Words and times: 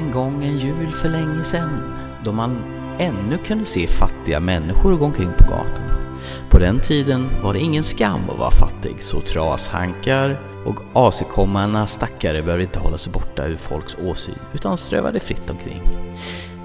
en 0.00 0.10
gång 0.10 0.44
en 0.44 0.58
jul 0.58 0.92
för 0.92 1.08
länge 1.08 1.44
sen 1.44 1.82
då 2.24 2.32
man 2.32 2.62
ännu 2.98 3.38
kunde 3.38 3.64
se 3.64 3.86
fattiga 3.86 4.40
människor 4.40 4.96
gå 4.96 5.04
omkring 5.04 5.32
på 5.38 5.44
gatan. 5.44 5.90
På 6.50 6.58
den 6.58 6.80
tiden 6.80 7.28
var 7.42 7.52
det 7.52 7.58
ingen 7.60 7.82
skam 7.82 8.20
att 8.30 8.38
vara 8.38 8.50
fattig 8.50 9.02
så 9.02 9.20
trashankar 9.20 10.40
och 10.66 10.76
asigkommande 10.92 11.86
stackare 11.86 12.42
behövde 12.42 12.64
inte 12.64 12.78
hålla 12.78 12.98
sig 12.98 13.12
borta 13.12 13.46
ur 13.46 13.56
folks 13.56 13.96
åsyn 14.02 14.38
utan 14.54 14.76
strövade 14.76 15.20
fritt 15.20 15.50
omkring. 15.50 15.82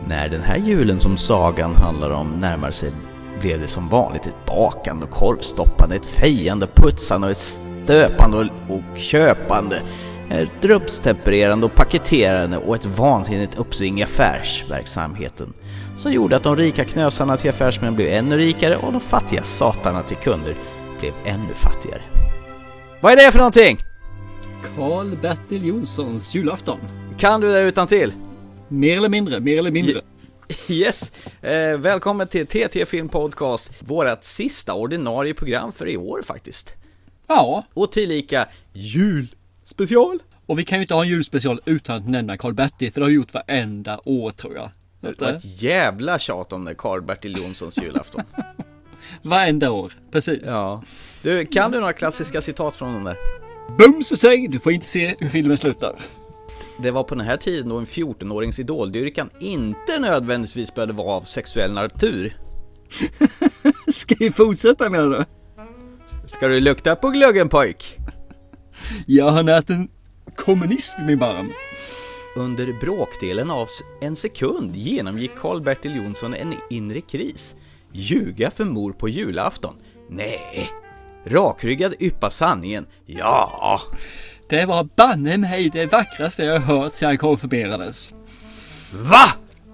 När 0.07 0.29
den 0.29 0.41
här 0.41 0.57
julen 0.57 0.99
som 0.99 1.17
sagan 1.17 1.75
handlar 1.75 2.09
om 2.09 2.27
närmar 2.27 2.71
sig 2.71 2.91
blev 3.39 3.61
det 3.61 3.67
som 3.67 3.89
vanligt 3.89 4.25
ett 4.25 4.45
bakande 4.45 5.05
och 5.05 5.11
korvstoppande, 5.11 5.95
ett 5.95 6.05
fejande, 6.05 6.67
putsande 6.67 7.27
och 7.27 7.31
ett 7.31 7.59
stöpande 7.83 8.37
och, 8.37 8.75
och 8.75 8.97
köpande, 8.97 9.81
ett 10.29 10.61
drubbstempererande 10.61 11.65
och 11.65 11.75
paketerande 11.75 12.57
och 12.57 12.75
ett 12.75 12.85
vansinnigt 12.85 13.57
uppsving 13.57 13.99
i 13.99 14.03
affärsverksamheten 14.03 15.53
som 15.95 16.11
gjorde 16.11 16.35
att 16.35 16.43
de 16.43 16.55
rika 16.55 16.85
knösarna 16.85 17.37
till 17.37 17.49
affärsmän 17.49 17.95
blev 17.95 18.07
ännu 18.07 18.37
rikare 18.37 18.77
och 18.77 18.91
de 18.91 19.01
fattiga 19.01 19.43
satarna 19.43 20.03
till 20.03 20.17
kunder 20.17 20.55
blev 20.99 21.13
ännu 21.25 21.53
fattigare. 21.53 22.01
Vad 23.01 23.11
är 23.11 23.15
det 23.15 23.31
för 23.31 23.39
någonting? 23.39 23.77
Karl-Bertil 24.75 25.65
Jonssons 25.65 26.35
julafton. 26.35 26.79
Kan 27.17 27.41
du 27.41 27.53
det 27.53 27.61
utan 27.61 27.87
till? 27.87 28.13
Mer 28.67 28.97
eller 28.97 29.09
mindre, 29.09 29.39
mer 29.39 29.57
eller 29.59 29.71
mindre. 29.71 30.01
Yes! 30.69 31.11
Eh, 31.41 31.77
välkommen 31.77 32.27
till 32.27 32.47
TT 32.47 32.85
Film 32.85 33.09
Podcast, 33.09 33.71
vårt 33.79 34.23
sista 34.23 34.73
ordinarie 34.73 35.33
program 35.33 35.71
för 35.71 35.87
i 35.89 35.97
år 35.97 36.21
faktiskt. 36.21 36.73
Ja, 37.27 37.65
Och 37.73 37.91
tillika 37.91 38.47
julspecial. 39.79 40.19
och 40.45 40.59
vi 40.59 40.65
kan 40.65 40.77
ju 40.77 40.81
inte 40.81 40.93
ha 40.93 41.03
en 41.03 41.09
julspecial 41.09 41.61
utan 41.65 41.95
att 41.95 42.09
nämna 42.09 42.37
Karl-Bertil, 42.37 42.91
för 42.91 43.01
det 43.01 43.05
har 43.05 43.11
gjort 43.11 43.33
varenda 43.33 43.99
år 44.05 44.31
tror 44.31 44.55
jag. 44.55 44.69
Det 45.01 45.21
var 45.21 45.27
ett 45.27 45.61
jävla 45.61 46.19
tjat 46.19 46.53
om 46.53 46.65
det 46.65 46.73
Karl-Bertil 46.73 47.37
Jonssons 47.37 47.77
julafton. 47.77 48.23
Varenda 49.21 49.71
år, 49.71 49.93
precis. 50.11 50.43
Ja. 50.45 50.83
Du, 51.23 51.45
kan 51.45 51.71
du 51.71 51.79
några 51.79 51.93
klassiska 51.93 52.41
citat 52.41 52.75
från 52.75 52.93
den 52.93 53.03
där? 53.03 53.17
Bums 53.77 54.11
och 54.11 54.17
säng, 54.17 54.51
du 54.51 54.59
får 54.59 54.71
inte 54.71 54.85
se 54.85 55.15
hur 55.19 55.29
filmen 55.29 55.57
slutar. 55.57 55.95
Det 56.79 56.91
var 56.91 57.03
på 57.03 57.15
den 57.15 57.25
här 57.25 57.37
tiden 57.37 57.69
då 57.69 57.77
en 57.77 57.85
14-årings 57.85 58.59
idoldyrkan 58.59 59.29
inte 59.39 59.99
nödvändigtvis 59.99 60.75
behövde 60.75 60.93
vara 60.93 61.07
av 61.07 61.21
sexuell 61.21 61.73
natur. 61.73 62.37
Ska 63.95 64.15
vi 64.19 64.31
fortsätta 64.31 64.89
menar 64.89 65.09
du? 65.09 65.25
Ska 66.25 66.47
du 66.47 66.59
lukta 66.59 66.95
på 66.95 67.09
glöggen 67.09 67.49
pojk? 67.49 67.97
Jag 69.05 69.29
har 69.29 69.43
närt 69.43 69.69
en 69.69 69.87
kommunist 70.35 70.95
i 70.99 71.03
min 71.03 71.19
barm. 71.19 71.51
Under 72.35 72.73
bråkdelen 72.79 73.51
av 73.51 73.67
en 74.01 74.15
sekund 74.15 74.75
genomgick 74.75 75.31
Karl-Bertil 75.41 75.95
Jonsson 75.95 76.33
en 76.33 76.55
inre 76.69 77.01
kris. 77.01 77.55
Ljuga 77.91 78.51
för 78.51 78.65
mor 78.65 78.91
på 78.91 79.09
julafton? 79.09 79.75
Nej. 80.09 80.69
Rakryggad 81.25 81.93
yppa 81.99 82.29
sanningen? 82.29 82.85
Ja. 83.05 83.81
Det 84.49 84.65
var 84.65 84.83
banne 84.95 85.37
mig 85.37 85.69
det 85.69 85.85
vackraste 85.85 86.43
jag 86.43 86.59
hört 86.59 86.93
sedan 86.93 87.09
jag 87.09 87.19
konfirmerades. 87.19 88.13
Va? 88.93 89.25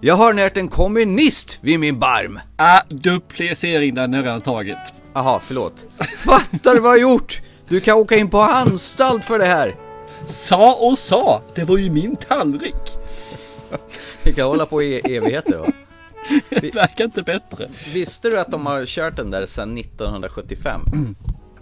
Jag 0.01 0.15
har 0.15 0.33
närt 0.33 0.57
en 0.57 0.67
kommunist 0.67 1.59
vid 1.61 1.79
min 1.79 1.99
barm. 1.99 2.39
Ah, 2.55 2.81
duplicering 2.89 3.95
den 3.95 4.13
är 4.13 4.23
redan 4.23 4.41
taget. 4.41 4.93
Aha, 5.13 5.39
förlåt. 5.43 5.87
Fattar 6.17 6.79
vad 6.79 6.91
jag 6.91 7.01
gjort? 7.01 7.41
Du 7.71 7.79
kan 7.79 7.97
åka 7.97 8.17
in 8.17 8.29
på 8.29 8.41
anstalt 8.41 9.25
för 9.25 9.39
det 9.39 9.45
här. 9.45 9.75
Sa 10.25 10.73
och 10.73 10.99
sa, 10.99 11.41
det 11.55 11.63
var 11.63 11.77
ju 11.77 11.89
min 11.89 12.15
tallrik. 12.15 12.97
Vi 14.23 14.33
kan 14.33 14.47
hålla 14.47 14.65
på 14.65 14.83
i 14.83 15.15
evigheter 15.15 15.57
va? 15.57 15.65
Det 16.49 16.75
verkar 16.75 17.05
inte 17.05 17.23
bättre. 17.23 17.69
Visste 17.93 18.29
du 18.29 18.39
att 18.39 18.51
de 18.51 18.65
har 18.65 18.85
kört 18.85 19.15
den 19.15 19.31
där 19.31 19.45
sedan 19.45 19.77
1975? 19.77 20.81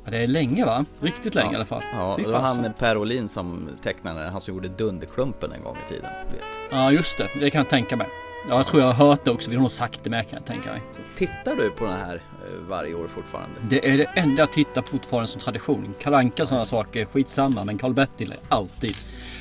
Ja, 0.05 0.11
det 0.11 0.17
är 0.17 0.27
länge 0.27 0.65
va? 0.65 0.85
Riktigt 0.99 1.35
länge 1.35 1.51
i 1.51 1.55
alla 1.55 1.65
fall. 1.65 1.83
Ja, 1.93 2.17
det 2.23 2.31
var 2.31 2.39
han 2.39 2.73
Per 2.79 2.97
Olin 2.97 3.29
som 3.29 3.69
tecknade 3.83 4.19
den, 4.19 4.31
han 4.31 4.41
som 4.41 4.53
gjorde 4.53 4.67
Dunderklumpen 4.67 5.51
en 5.51 5.63
gång 5.63 5.77
i 5.85 5.89
tiden. 5.89 6.09
Vet. 6.31 6.41
Ja, 6.69 6.91
just 6.91 7.17
det. 7.17 7.27
Det 7.39 7.49
kan 7.49 7.59
jag 7.59 7.69
tänka 7.69 7.95
mig. 7.95 8.07
Ja, 8.47 8.57
jag 8.57 8.67
tror 8.67 8.81
jag 8.81 8.91
har 8.91 9.07
hört 9.07 9.25
det 9.25 9.31
också. 9.31 9.49
Vi 9.49 9.55
har 9.55 9.61
nog 9.61 9.71
sagt 9.71 10.03
det 10.03 10.09
med 10.09 10.29
kan 10.29 10.39
jag 10.39 10.45
tänka 10.45 10.71
mig. 10.71 10.81
Tittar 11.17 11.55
du 11.55 11.69
på 11.69 11.85
den 11.85 11.93
här 11.93 12.15
eh, 12.15 12.67
varje 12.69 12.93
år 12.93 13.07
fortfarande? 13.07 13.55
Det 13.69 13.89
är 13.89 13.97
det 13.97 14.05
enda 14.15 14.41
jag 14.41 14.53
tittar 14.53 14.81
på 14.81 14.87
fortfarande 14.87 15.27
som 15.27 15.41
tradition. 15.41 15.93
Kalanka 16.01 16.45
sådana 16.45 16.65
saker, 16.65 17.05
skitsamma. 17.05 17.63
Men 17.63 17.77
Karl-Bertil 17.77 18.31
är 18.31 18.37
alltid. 18.55 18.95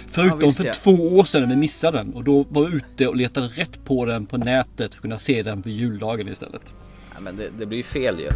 Förutom 0.06 0.38
visst, 0.38 0.56
för 0.56 0.64
ja. 0.64 0.72
två 0.72 1.18
år 1.18 1.24
sedan 1.24 1.42
när 1.42 1.48
vi 1.48 1.56
missade 1.56 1.98
den. 1.98 2.14
Och 2.14 2.24
då 2.24 2.44
var 2.48 2.62
jag 2.62 2.74
ute 2.74 3.08
och 3.08 3.16
letade 3.16 3.46
rätt 3.46 3.84
på 3.84 4.04
den 4.04 4.26
på 4.26 4.36
nätet 4.36 4.94
för 4.94 4.98
att 4.98 5.02
kunna 5.02 5.18
se 5.18 5.42
den 5.42 5.62
på 5.62 5.68
juldagen 5.68 6.28
istället. 6.28 6.74
Ja, 7.14 7.20
men 7.20 7.36
det, 7.36 7.48
det 7.58 7.66
blir 7.66 7.78
ju 7.78 7.84
fel 7.84 8.20
ju. 8.20 8.28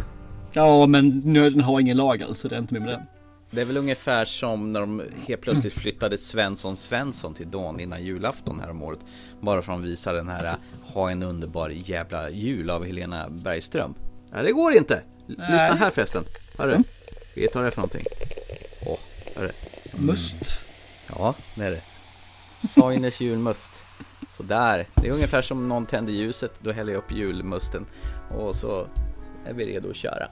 Ja, 0.51 0.87
men 0.87 1.21
nöden 1.25 1.61
har 1.61 1.79
ingen 1.79 1.97
lag 1.97 2.23
alltså. 2.23 2.47
Det 2.47 2.55
är 2.55 2.59
inte 2.59 2.73
med 2.73 2.87
det. 2.87 3.05
Det 3.55 3.61
är 3.61 3.65
väl 3.65 3.77
ungefär 3.77 4.25
som 4.25 4.73
när 4.73 4.79
de 4.79 5.03
helt 5.27 5.41
plötsligt 5.41 5.73
flyttade 5.73 6.17
Svensson 6.17 6.77
Svensson 6.77 7.33
till 7.33 7.51
dagen 7.51 7.79
innan 7.79 8.03
julafton 8.03 8.59
här 8.59 8.69
om 8.69 8.83
året. 8.83 8.99
Bara 9.41 9.61
för 9.61 9.73
att 9.73 9.79
de 9.79 9.83
visar 9.83 10.13
den 10.13 10.27
här 10.27 10.55
Ha 10.83 11.11
en 11.11 11.23
underbar 11.23 11.69
jävla 11.69 12.29
jul 12.29 12.69
av 12.69 12.85
Helena 12.85 13.29
Bergström. 13.29 13.95
Ja, 14.31 14.43
det 14.43 14.51
går 14.51 14.73
inte! 14.73 15.01
Lyssna 15.27 15.47
Nej. 15.47 15.77
här 15.77 15.89
förresten. 15.89 16.23
Hörru, 16.57 16.77
vet 17.35 17.53
du 17.53 17.59
vad 17.59 17.63
det 17.63 17.67
är 17.67 17.71
för 17.71 17.77
någonting? 17.77 18.05
Åh, 18.85 18.99
hörru. 19.35 19.51
Must. 19.93 20.59
Ja, 21.15 21.35
det 21.55 21.65
är 21.65 21.71
det. 21.71 21.81
Soiners 22.67 23.21
julmust. 23.21 23.71
Sådär. 24.37 24.87
Det 24.95 25.07
är 25.07 25.11
ungefär 25.11 25.41
som 25.41 25.69
någon 25.69 25.85
tänder 25.85 26.13
ljuset, 26.13 26.51
då 26.59 26.71
häller 26.71 26.93
jag 26.93 26.99
upp 26.99 27.11
julmusten. 27.11 27.85
Och 28.29 28.55
så 28.55 28.87
är 29.45 29.53
vi 29.53 29.65
redo 29.65 29.89
att 29.89 29.95
köra. 29.95 30.27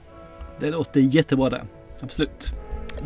Det 0.60 0.70
låter 0.70 1.00
jättebra 1.00 1.50
det. 1.50 1.64
Absolut. 2.00 2.54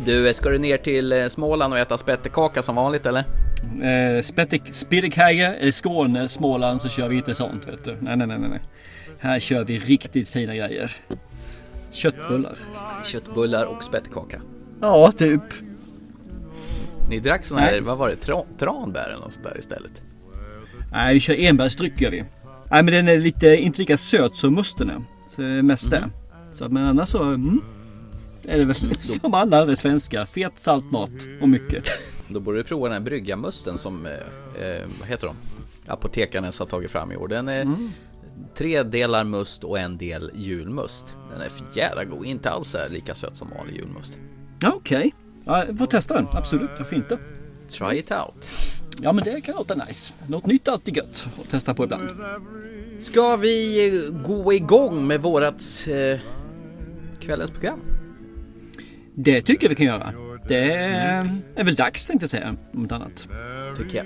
Du, 0.05 0.33
ska 0.33 0.49
du 0.49 0.57
ner 0.57 0.77
till 0.77 1.11
eh, 1.11 1.27
Småland 1.27 1.73
och 1.73 1.79
äta 1.79 1.97
spettekaka 1.97 2.61
som 2.61 2.75
vanligt 2.75 3.05
eller? 3.05 3.23
Eh, 3.81 4.21
Spettek- 4.21 4.71
Spittekage, 4.71 5.55
i 5.61 5.71
Skåne, 5.71 6.27
Småland 6.27 6.81
så 6.81 6.89
kör 6.89 7.07
vi 7.09 7.15
inte 7.17 7.33
sånt 7.33 7.67
vet 7.67 7.85
du. 7.85 7.97
Nej, 8.01 8.17
nej, 8.17 8.27
nej, 8.27 8.39
nej. 8.39 8.61
Här 9.19 9.39
kör 9.39 9.63
vi 9.63 9.79
riktigt 9.79 10.29
fina 10.29 10.55
grejer. 10.55 10.95
Köttbullar. 11.91 12.55
Köttbullar 13.05 13.65
och 13.65 13.83
spettekaka. 13.83 14.41
Ja, 14.81 15.11
typ. 15.11 15.41
Ni 17.09 17.19
drack 17.19 17.45
sån 17.45 17.57
här, 17.57 17.81
vad 17.81 17.97
var 17.97 18.09
det, 18.09 18.15
Tra 18.15 18.43
tranbär 18.59 19.05
eller 19.09 19.23
något 19.23 19.33
sånt 19.33 19.47
där 19.47 19.57
istället? 19.59 20.01
Nej, 20.91 21.13
vi 21.13 21.19
kör 21.19 21.35
enbärsdryck 21.39 22.01
gör 22.01 22.11
vi. 22.11 22.23
Nej, 22.71 22.83
men 22.83 22.85
den 22.85 23.07
är 23.07 23.17
lite, 23.17 23.55
inte 23.55 23.79
lika 23.79 23.97
söt 23.97 24.35
som 24.35 24.53
musten 24.55 24.89
är. 24.89 25.03
Så 25.29 25.41
det 25.41 25.47
är 25.47 25.61
mest 25.61 25.91
det. 25.91 26.09
Så, 26.51 26.69
men 26.69 26.85
annars 26.85 27.09
så, 27.09 27.23
mm, 27.23 27.61
är 28.47 28.57
det 28.57 28.65
väl 28.65 28.95
som 28.95 29.33
alla 29.33 29.61
andra 29.61 29.75
svenska. 29.75 30.25
Fet, 30.25 30.59
salt 30.59 30.91
mat 30.91 31.11
och 31.41 31.49
mycket. 31.49 31.83
Då 32.27 32.39
borde 32.39 32.57
du 32.57 32.63
prova 32.63 32.87
den 32.87 32.93
här 32.93 32.99
bryggamusten 32.99 33.77
som, 33.77 34.05
eh, 34.05 34.11
eh, 34.63 34.85
vad 34.99 35.09
heter 35.09 35.27
de? 35.27 35.35
Apotekarnes 35.87 36.59
har 36.59 36.65
tagit 36.65 36.91
fram 36.91 37.11
i 37.11 37.15
år. 37.17 37.27
Den 37.27 37.47
är 37.47 37.75
tre 38.55 38.83
delar 38.83 39.23
must 39.23 39.63
och 39.63 39.79
en 39.79 39.97
del 39.97 40.31
julmust. 40.35 41.15
Den 41.31 41.41
är 41.41 41.49
för 41.49 41.65
jävla 41.73 42.03
god, 42.03 42.25
inte 42.25 42.49
alls 42.49 42.75
lika 42.89 43.15
söt 43.15 43.35
som 43.37 43.49
vanlig 43.57 43.75
julmust. 43.75 44.17
Okej. 44.65 45.13
Ja, 45.45 45.65
jag 45.65 45.77
får 45.77 45.85
testa 45.85 46.13
den. 46.13 46.27
Absolut, 46.31 46.69
varför 46.77 46.95
inte? 46.95 47.17
Try 47.69 47.97
it 47.97 48.11
out. 48.11 48.45
Ja, 49.01 49.13
men 49.13 49.23
det 49.23 49.41
kan 49.41 49.55
låta 49.55 49.75
nice. 49.75 50.13
Något 50.27 50.45
nytt 50.45 50.67
är 50.67 50.71
alltid 50.71 50.97
gött 50.97 51.27
att 51.41 51.49
testa 51.49 51.73
på 51.73 51.83
ibland. 51.83 52.09
Ska 52.99 53.35
vi 53.35 54.11
gå 54.25 54.53
igång 54.53 55.07
med 55.07 55.21
vårat 55.21 55.87
eh, 55.87 56.19
kvällens 57.19 57.51
program? 57.51 57.79
Det 59.19 59.41
tycker 59.41 59.65
jag 59.65 59.69
vi 59.69 59.75
kan 59.75 59.85
göra. 59.85 60.13
Det 60.47 60.71
är 61.55 61.63
väl 61.63 61.75
dags 61.75 62.07
tänkte 62.07 62.23
jag 62.23 62.29
säga, 62.29 62.55
om 62.73 62.81
inte 62.81 62.95
annat. 62.95 63.27
Tycker 63.77 63.97
jag. 63.97 64.05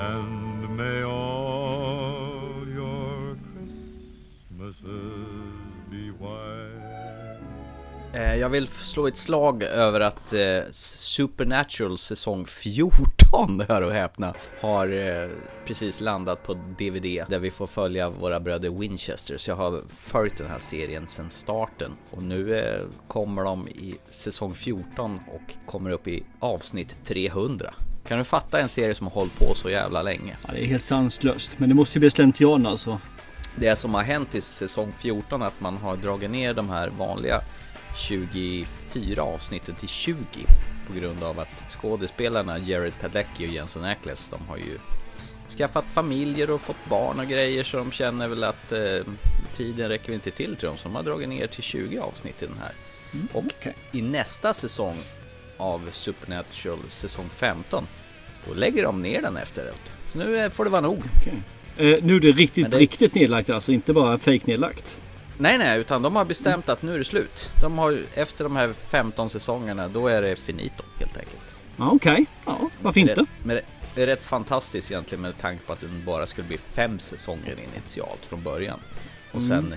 and 0.00 0.76
may 0.76 1.02
all 1.02 2.68
your 2.68 3.36
Christmases 4.48 4.80
be 5.90 6.10
white. 6.12 7.42
Eh, 8.14 8.36
Jag 8.36 8.48
vill 8.48 8.66
slå 8.68 9.06
ett 9.06 9.16
slag 9.16 9.62
över 9.62 10.00
att 10.00 10.32
eh, 10.32 10.60
Supernatural 10.70 11.98
säsong 11.98 12.46
14, 12.46 13.04
hör 13.68 13.82
och 13.82 13.92
häpna, 13.92 14.34
har 14.60 14.88
eh, 14.88 15.28
precis 15.66 16.00
landat 16.00 16.42
på 16.42 16.54
DVD 16.54 17.24
där 17.28 17.38
vi 17.38 17.50
får 17.50 17.66
följa 17.66 18.10
våra 18.10 18.40
bröder 18.40 18.70
Winchester. 18.70 19.36
Så 19.36 19.50
jag 19.50 19.56
har 19.56 19.82
följt 19.88 20.38
den 20.38 20.46
här 20.46 20.58
serien 20.58 21.08
sedan 21.08 21.30
starten 21.30 21.92
och 22.10 22.22
nu 22.22 22.58
eh, 22.58 22.82
kommer 23.08 23.44
de 23.44 23.68
i 23.68 23.96
säsong 24.10 24.54
14 24.54 25.20
och 25.34 25.70
kommer 25.70 25.90
upp 25.90 26.08
i 26.08 26.22
avsnitt 26.40 26.96
300. 27.04 27.74
Kan 28.06 28.18
du 28.18 28.24
fatta 28.24 28.60
en 28.60 28.68
serie 28.68 28.94
som 28.94 29.06
har 29.06 29.14
hållit 29.14 29.38
på 29.38 29.54
så 29.54 29.70
jävla 29.70 30.02
länge? 30.02 30.36
Ja, 30.46 30.52
det 30.52 30.64
är 30.64 30.66
helt 30.66 30.82
sanslöst. 30.82 31.58
Men 31.58 31.68
det 31.68 31.74
måste 31.74 31.98
ju 31.98 32.00
bli 32.00 32.10
slentrian 32.10 32.66
alltså. 32.66 33.00
Det 33.56 33.76
som 33.76 33.94
har 33.94 34.02
hänt 34.02 34.34
i 34.34 34.40
säsong 34.40 34.92
14 34.98 35.42
är 35.42 35.46
att 35.46 35.60
man 35.60 35.76
har 35.76 35.96
dragit 35.96 36.30
ner 36.30 36.54
de 36.54 36.70
här 36.70 36.88
vanliga 36.98 37.40
24 38.92 39.22
avsnitten 39.22 39.74
till 39.74 39.88
20 39.88 40.16
på 40.86 40.92
grund 40.92 41.22
av 41.22 41.40
att 41.40 41.72
skådespelarna 41.72 42.58
Jared 42.58 42.92
Padalecki 43.00 43.46
och 43.46 43.50
Jensen 43.52 43.84
Ackles 43.84 44.28
de 44.28 44.46
har 44.48 44.56
ju 44.56 44.78
skaffat 45.58 45.84
familjer 45.84 46.50
och 46.50 46.60
fått 46.60 46.84
barn 46.88 47.20
och 47.20 47.26
grejer 47.26 47.64
så 47.64 47.76
de 47.76 47.92
känner 47.92 48.28
väl 48.28 48.44
att 48.44 48.72
eh, 48.72 48.78
tiden 49.56 49.88
räcker 49.88 50.12
inte 50.12 50.30
till 50.30 50.56
till 50.56 50.66
dem 50.68 50.76
så 50.76 50.88
de 50.88 50.94
har 50.94 51.02
dragit 51.02 51.28
ner 51.28 51.46
till 51.46 51.62
20 51.62 51.98
avsnitt 51.98 52.42
i 52.42 52.46
den 52.46 52.58
här. 52.60 52.72
Mm, 53.14 53.28
och 53.32 53.44
okej. 53.58 53.74
i 53.92 54.02
nästa 54.02 54.54
säsong 54.54 54.96
av 55.56 55.88
Supernatural 55.92 56.78
säsong 56.88 57.28
15 57.28 57.86
då 58.48 58.54
lägger 58.54 58.82
de 58.82 59.02
ner 59.02 59.22
den 59.22 59.36
efteråt. 59.36 59.92
Så 60.12 60.18
nu 60.18 60.38
eh, 60.38 60.50
får 60.50 60.64
det 60.64 60.70
vara 60.70 60.80
nog. 60.80 61.02
Okej. 61.20 61.42
Eh, 61.92 62.04
nu 62.04 62.16
är 62.16 62.20
det 62.20 62.32
riktigt, 62.32 62.70
det- 62.70 62.78
riktigt 62.78 63.14
nedlagt 63.14 63.50
alltså, 63.50 63.72
inte 63.72 63.92
bara 63.92 64.18
fake 64.18 64.40
nedlagt. 64.44 65.00
Nej, 65.38 65.58
nej, 65.58 65.80
utan 65.80 66.02
de 66.02 66.16
har 66.16 66.24
bestämt 66.24 66.68
att 66.68 66.82
nu 66.82 66.94
är 66.94 66.98
det 66.98 67.04
slut. 67.04 67.50
De 67.60 67.78
har 67.78 67.98
efter 68.14 68.44
de 68.44 68.56
här 68.56 68.72
15 68.72 69.30
säsongerna, 69.30 69.88
då 69.88 70.08
är 70.08 70.22
det 70.22 70.36
finito 70.36 70.82
helt 70.98 71.16
enkelt. 71.16 71.44
Ja, 71.76 71.90
okej. 71.92 72.26
Ja, 72.46 72.70
varför 72.82 73.00
inte? 73.00 73.14
Det, 73.14 73.26
men 73.42 73.56
det- 73.56 73.62
det 73.94 74.02
är 74.02 74.06
rätt 74.06 74.24
fantastiskt 74.24 74.90
egentligen 74.90 75.22
med 75.22 75.38
tanke 75.38 75.64
på 75.66 75.72
att 75.72 75.80
det 75.80 75.86
bara 76.06 76.26
skulle 76.26 76.46
bli 76.48 76.58
fem 76.58 76.98
säsonger 76.98 77.56
initialt 77.74 78.26
från 78.26 78.42
början. 78.42 78.78
Och 79.32 79.42
sen 79.42 79.74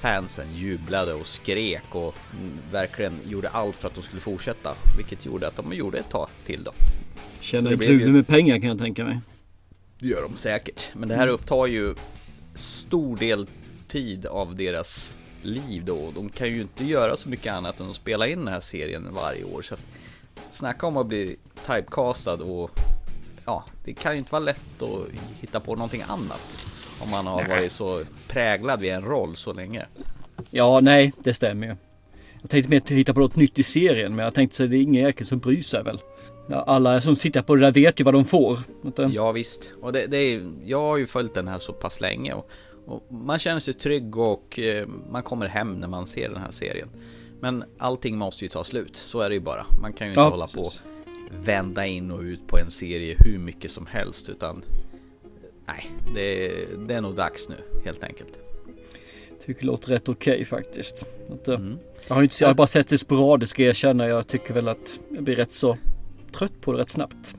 fansen 0.00 0.46
jublade 0.56 1.12
och 1.14 1.26
skrek 1.26 1.82
och 1.90 2.14
mm, 2.38 2.52
verkligen 2.72 3.12
gjorde 3.26 3.48
allt 3.48 3.76
för 3.76 3.88
att 3.88 3.94
de 3.94 4.02
skulle 4.04 4.20
fortsätta. 4.20 4.74
Vilket 4.96 5.26
gjorde 5.26 5.48
att 5.48 5.56
de 5.56 5.72
gjorde 5.72 5.98
ett 5.98 6.10
tag 6.10 6.28
till 6.46 6.64
då. 6.64 6.72
Känner 7.40 7.76
blev 7.76 7.88
kluven 7.88 8.06
ju- 8.06 8.12
med 8.12 8.26
pengar 8.26 8.58
kan 8.58 8.68
jag 8.68 8.78
tänka 8.78 9.04
mig. 9.04 9.20
Det 9.98 10.06
gör 10.08 10.22
de 10.22 10.36
säkert. 10.36 10.90
Men 10.94 11.08
det 11.08 11.16
här 11.16 11.28
upptar 11.28 11.66
ju 11.66 11.94
stor 12.54 13.16
del 13.16 13.46
tid 13.92 14.26
av 14.26 14.56
deras 14.56 15.16
liv 15.42 15.84
då. 15.84 16.10
De 16.14 16.28
kan 16.28 16.48
ju 16.48 16.60
inte 16.60 16.84
göra 16.84 17.16
så 17.16 17.28
mycket 17.28 17.52
annat 17.52 17.80
än 17.80 17.90
att 17.90 17.96
spela 17.96 18.26
in 18.26 18.38
den 18.38 18.48
här 18.48 18.60
serien 18.60 19.08
varje 19.14 19.44
år. 19.44 19.62
Så 19.62 19.74
att 19.74 19.80
snacka 20.50 20.86
om 20.86 20.96
att 20.96 21.06
bli 21.06 21.36
typecastad 21.66 22.34
och 22.34 22.70
ja, 23.44 23.64
det 23.84 23.92
kan 23.92 24.12
ju 24.12 24.18
inte 24.18 24.32
vara 24.32 24.42
lätt 24.42 24.82
att 24.82 25.06
hitta 25.40 25.60
på 25.60 25.74
någonting 25.74 26.02
annat. 26.08 26.66
Om 27.00 27.10
man 27.10 27.26
har 27.26 27.48
varit 27.48 27.72
så 27.72 28.04
präglad 28.28 28.80
vid 28.80 28.92
en 28.92 29.04
roll 29.04 29.36
så 29.36 29.52
länge. 29.52 29.86
Ja, 30.50 30.80
nej, 30.80 31.12
det 31.18 31.34
stämmer 31.34 31.66
ju. 31.66 31.76
Jag 32.40 32.50
tänkte 32.50 32.70
mer 32.70 32.82
hitta 32.94 33.14
på 33.14 33.20
något 33.20 33.36
nytt 33.36 33.58
i 33.58 33.62
serien, 33.62 34.16
men 34.16 34.24
jag 34.24 34.34
tänkte 34.34 34.56
så 34.56 34.66
det 34.66 34.76
är 34.76 34.82
ingen 34.82 35.04
jäkel 35.04 35.26
som 35.26 35.38
bryr 35.38 35.62
sig 35.62 35.82
väl. 35.82 36.00
Alla 36.50 37.00
som 37.00 37.16
tittar 37.16 37.42
på 37.42 37.54
det 37.54 37.60
där 37.60 37.72
vet 37.72 38.00
ju 38.00 38.04
vad 38.04 38.14
de 38.14 38.24
får. 38.24 38.58
Eh, 38.98 39.08
Ja 39.12 39.32
visst, 39.32 39.70
och 39.80 39.92
det, 39.92 40.06
det 40.06 40.16
är, 40.16 40.52
jag 40.64 40.80
har 40.80 40.96
ju 40.96 41.06
följt 41.06 41.34
den 41.34 41.48
här 41.48 41.58
så 41.58 41.72
pass 41.72 42.00
länge 42.00 42.32
och, 42.32 42.50
och 42.86 43.06
man 43.12 43.38
känner 43.38 43.60
sig 43.60 43.74
trygg 43.74 44.16
och 44.18 44.58
eh, 44.58 44.86
man 45.10 45.22
kommer 45.22 45.46
hem 45.46 45.80
när 45.80 45.88
man 45.88 46.06
ser 46.06 46.28
den 46.28 46.38
här 46.38 46.50
serien. 46.50 46.88
Men 47.40 47.64
allting 47.78 48.18
måste 48.18 48.44
ju 48.44 48.48
ta 48.48 48.64
slut, 48.64 48.96
så 48.96 49.20
är 49.20 49.28
det 49.28 49.34
ju 49.34 49.40
bara. 49.40 49.66
Man 49.80 49.92
kan 49.92 50.06
ju 50.06 50.10
inte 50.10 50.20
Ja, 50.20 50.28
hålla 50.28 50.46
precis. 50.46 50.78
på 50.78 50.88
vända 51.42 51.86
in 51.86 52.10
och 52.10 52.20
ut 52.20 52.46
på 52.46 52.58
en 52.58 52.70
serie 52.70 53.16
hur 53.18 53.38
mycket 53.38 53.70
som 53.70 53.86
helst 53.86 54.28
utan 54.28 54.64
Nej, 55.66 55.90
det, 56.14 56.48
det 56.88 56.94
är 56.94 57.00
nog 57.00 57.14
dags 57.16 57.48
nu 57.48 57.56
helt 57.84 58.02
enkelt. 58.04 58.38
Tycker 59.46 59.60
det 59.60 59.66
låter 59.66 59.88
rätt 59.88 60.08
okej 60.08 60.44
faktiskt. 60.44 61.06
Att, 61.32 61.48
eh, 61.48 61.54
Mm. 61.54 61.78
Jag 62.08 62.14
har 62.14 62.22
inte, 62.22 62.36
jag 62.40 62.48
har 62.48 62.54
bara 62.54 62.66
sett 62.66 62.88
det 62.88 62.98
sporadiskt 62.98 63.50
ska 63.50 63.62
jag 63.62 63.68
erkänna. 63.70 64.08
Jag 64.08 64.26
tycker 64.26 64.54
väl 64.54 64.68
att 64.68 65.00
jag 65.08 65.22
blir 65.24 65.36
rätt 65.36 65.52
så 65.52 65.76
trött 66.32 66.60
på 66.60 66.72
det 66.72 66.78
rätt 66.78 66.88
snabbt. 66.88 67.34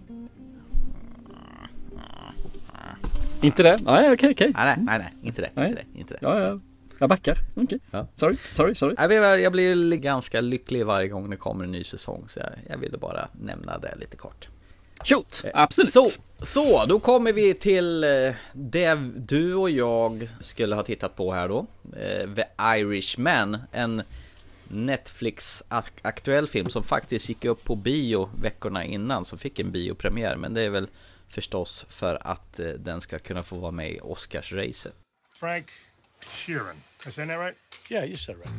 Inte 3.43 3.63
det? 3.63 3.77
Nej, 3.83 4.13
okej, 4.13 4.31
okej. 4.31 4.51
Nej, 4.55 4.65
nej, 4.65 4.85
nej, 4.85 4.99
nej, 4.99 5.13
inte 5.23 5.41
det, 5.41 5.49
Nej. 5.53 5.69
inte 5.69 5.81
det, 5.81 5.99
inte 5.99 6.13
det. 6.13 6.19
Ja, 6.21 6.39
ja. 6.39 6.59
Jag 6.99 7.09
backar. 7.09 7.37
Okej. 7.55 7.79
Ja. 7.91 8.07
Sorry, 8.15 8.37
sorry, 8.51 8.75
sorry. 8.75 8.95
Jag 8.97 9.07
blir, 9.07 9.37
jag 9.37 9.51
blir 9.51 9.95
ganska 9.95 10.41
lycklig 10.41 10.85
varje 10.85 11.07
gång 11.07 11.29
det 11.29 11.37
kommer 11.37 11.63
en 11.63 11.71
ny 11.71 11.83
säsong 11.83 12.23
så 12.27 12.39
jag, 12.39 12.49
jag 12.69 12.77
ville 12.77 12.97
bara 12.97 13.27
nämna 13.41 13.77
det 13.77 13.95
lite 13.99 14.17
kort. 14.17 14.47
Shoot! 15.03 15.43
Absolut. 15.53 15.93
Så, 15.93 16.07
så, 16.41 16.85
då 16.85 16.99
kommer 16.99 17.33
vi 17.33 17.53
till 17.53 18.03
eh, 18.03 18.33
det 18.53 18.95
du 19.15 19.55
och 19.55 19.69
jag 19.69 20.29
skulle 20.39 20.75
ha 20.75 20.83
tittat 20.83 21.15
på 21.15 21.33
här 21.33 21.47
då. 21.47 21.65
Eh, 21.97 22.29
The 22.35 22.43
Irishman, 22.79 23.57
en 23.71 24.03
Netflix-aktuell 24.67 26.47
film 26.47 26.69
som 26.69 26.83
faktiskt 26.83 27.29
gick 27.29 27.45
upp 27.45 27.63
på 27.63 27.75
bio 27.75 28.29
veckorna 28.41 28.85
innan, 28.85 29.25
som 29.25 29.39
fick 29.39 29.59
en 29.59 29.71
biopremiär. 29.71 30.35
Men 30.35 30.53
det 30.53 30.61
är 30.61 30.69
väl 30.69 30.87
förstås 31.33 31.85
för 31.89 32.27
att 32.27 32.59
eh, 32.59 32.67
den 32.67 33.01
ska 33.01 33.19
kunna 33.19 33.43
få 33.43 33.55
vara 33.57 33.71
med 33.71 33.91
i 33.91 33.99
Oscarsracet. 33.99 34.95
Frank 35.39 35.65
Sheeran. 36.25 36.67
Am 37.05 37.09
I 37.09 37.11
saying 37.11 37.29
that 37.29 37.39
right? 37.39 37.55
Yeah, 37.89 38.05
you 38.05 38.15
said 38.15 38.35
right. 38.35 38.53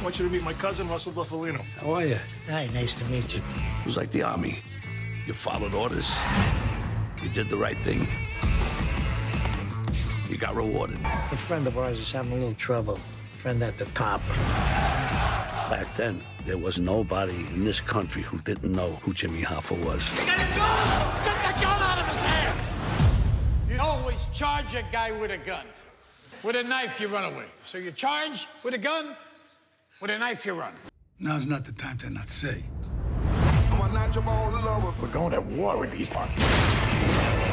I 0.00 0.04
want 0.04 0.20
you 0.20 0.28
to 0.28 0.34
meet 0.34 0.44
my 0.44 0.54
cousin, 0.54 0.88
Russell 0.88 1.12
Buffalino. 1.12 1.62
How 1.80 1.94
are 1.96 2.06
you? 2.06 2.18
Hi, 2.48 2.66
nice 2.80 2.98
to 2.98 3.04
meet 3.10 3.34
you. 3.34 3.42
It 3.80 3.86
was 3.86 3.96
like 3.96 4.10
the 4.10 4.22
army. 4.22 4.58
You 5.26 5.34
followed 5.34 5.74
orders. 5.74 6.10
You 7.22 7.28
did 7.30 7.48
the 7.48 7.56
right 7.56 7.78
thing. 7.84 8.06
You 10.28 10.36
got 10.38 10.56
rewarded. 10.56 10.98
A 11.32 11.36
friend 11.36 11.66
of 11.66 11.78
ours 11.78 12.00
is 12.00 12.12
having 12.12 12.32
a 12.32 12.36
little 12.36 12.54
trouble. 12.54 12.98
Friend 13.42 13.60
at 13.64 13.76
the 13.76 13.86
top. 13.86 14.20
Back 15.68 15.92
then, 15.96 16.20
there 16.46 16.56
was 16.56 16.78
nobody 16.78 17.34
in 17.52 17.64
this 17.64 17.80
country 17.80 18.22
who 18.22 18.38
didn't 18.38 18.70
know 18.70 18.92
who 19.02 19.12
Jimmy 19.12 19.42
Hoffa 19.42 19.76
was. 19.84 20.08
Get 20.10 20.26
the 20.28 21.60
gun 21.60 21.82
out 21.82 21.98
of 21.98 22.06
his 22.06 22.18
hand! 22.18 22.60
You 23.68 23.80
always 23.80 24.26
charge 24.32 24.72
a 24.76 24.84
guy 24.92 25.10
with 25.10 25.32
a 25.32 25.38
gun. 25.38 25.66
With 26.44 26.54
a 26.54 26.62
knife, 26.62 27.00
you 27.00 27.08
run 27.08 27.24
away. 27.34 27.46
So 27.64 27.78
you 27.78 27.90
charge 27.90 28.46
with 28.62 28.74
a 28.74 28.78
gun, 28.78 29.16
with 30.00 30.12
a 30.12 30.18
knife, 30.18 30.46
you 30.46 30.54
run. 30.54 30.74
Now's 31.18 31.48
not 31.48 31.64
the 31.64 31.72
time 31.72 31.96
to 31.98 32.10
not 32.10 32.28
say. 32.28 32.62
We're 33.72 35.08
going 35.08 35.32
to 35.32 35.40
war 35.40 35.78
with 35.78 35.90
these 35.90 36.06
punks. 36.06 37.51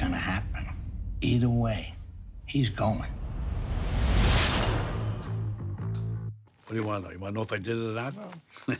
Gonna 0.00 0.16
happen. 0.16 0.64
Either 1.20 1.48
way, 1.48 1.94
he's 2.46 2.70
going. 2.70 3.12
What 6.66 6.70
do 6.70 6.76
you 6.76 6.84
want 6.84 7.04
to 7.04 7.08
know? 7.08 7.12
You 7.12 7.20
want 7.20 7.34
to 7.34 7.34
know 7.34 7.42
if 7.42 7.52
I 7.52 7.58
did 7.58 7.76
it 7.76 7.82
or 7.82 8.02
not? 8.02 8.14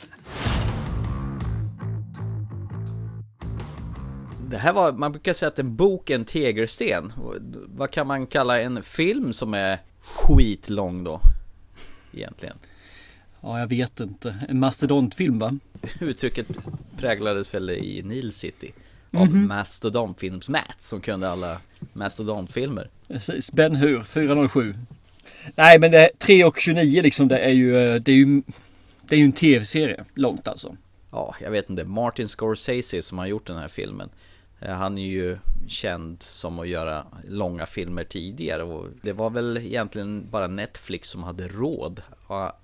Det 4.49 4.56
här 4.56 4.73
var, 4.73 4.93
man 4.93 5.13
brukar 5.13 5.32
säga 5.32 5.49
att 5.49 5.58
en 5.58 5.77
bok 5.77 6.11
är 6.11 6.15
en 6.15 6.25
tegelsten. 6.25 7.13
Vad 7.67 7.91
kan 7.91 8.06
man 8.06 8.27
kalla 8.27 8.61
en 8.61 8.82
film 8.82 9.32
som 9.32 9.55
är 9.55 9.79
skitlång 10.03 11.05
då? 11.05 11.20
Egentligen. 12.13 12.56
Ja, 13.41 13.61
jag 13.61 13.67
vet 13.67 14.01
inte. 14.01 14.37
En 14.49 14.58
mastodontfilm 14.58 15.39
va? 15.39 15.58
Uttrycket 16.01 16.46
präglades 16.96 17.55
väl 17.55 17.70
i 17.70 18.03
Nile 18.03 18.32
City 18.32 18.73
av 19.17 19.35
Mastodonfilms 19.35 20.49
Matt 20.49 20.82
som 20.82 21.01
kunde 21.01 21.31
alla 21.31 21.58
Mastodonfilmer. 21.93 22.91
Precis. 23.08 23.53
Ben 23.53 23.77
Hur, 23.77 24.03
407. 24.03 24.75
Nej, 25.55 25.79
men 25.79 25.91
det 25.91 26.11
3 26.19 26.44
och 26.44 26.58
29 26.58 27.03
liksom, 27.03 27.29
det 27.29 27.39
är 27.39 27.53
ju, 27.53 27.77
eh, 27.77 27.94
det 27.94 28.13
är 28.13 28.17
ju, 28.17 28.43
det 29.08 29.15
är 29.15 29.19
ju 29.19 29.25
en 29.25 29.32
tv-serie. 29.32 30.05
Långt 30.15 30.49
alltså. 30.49 30.77
Ja, 31.11 31.35
jag 31.43 31.51
vet 31.51 31.70
inte. 31.70 31.85
Martin 31.85 32.29
Scorsese 32.29 33.03
som 33.03 33.19
har 33.19 33.27
gjort 33.27 33.46
den 33.46 33.56
här 33.58 33.69
filmen. 33.69 34.08
eh, 34.61 34.75
Han 34.75 34.99
är 34.99 35.06
ju 35.06 35.39
känd 35.69 36.23
som 36.23 36.58
att 36.58 36.69
göra 36.69 37.06
långa 37.29 37.67
filmer 37.67 38.05
tidigare 38.05 38.63
och 38.63 38.87
det 39.03 39.13
var 39.13 39.31
väl 39.31 39.56
egentligen 39.56 40.27
bara 40.31 40.46
Netflix 40.46 41.08
som 41.08 41.23
hade 41.23 41.49
råd 41.49 42.03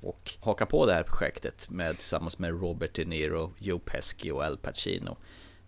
och 0.01 0.33
haka 0.41 0.67
på 0.67 0.87
det 0.87 0.93
här 0.93 1.03
projektet 1.03 1.71
med, 1.71 1.99
tillsammans 1.99 2.39
med 2.39 2.61
Robert 2.61 2.95
De 2.95 3.05
Niro, 3.05 3.53
Joe 3.59 3.79
Pesci 3.79 4.31
och 4.31 4.45
Al 4.45 4.57
Pacino. 4.57 5.17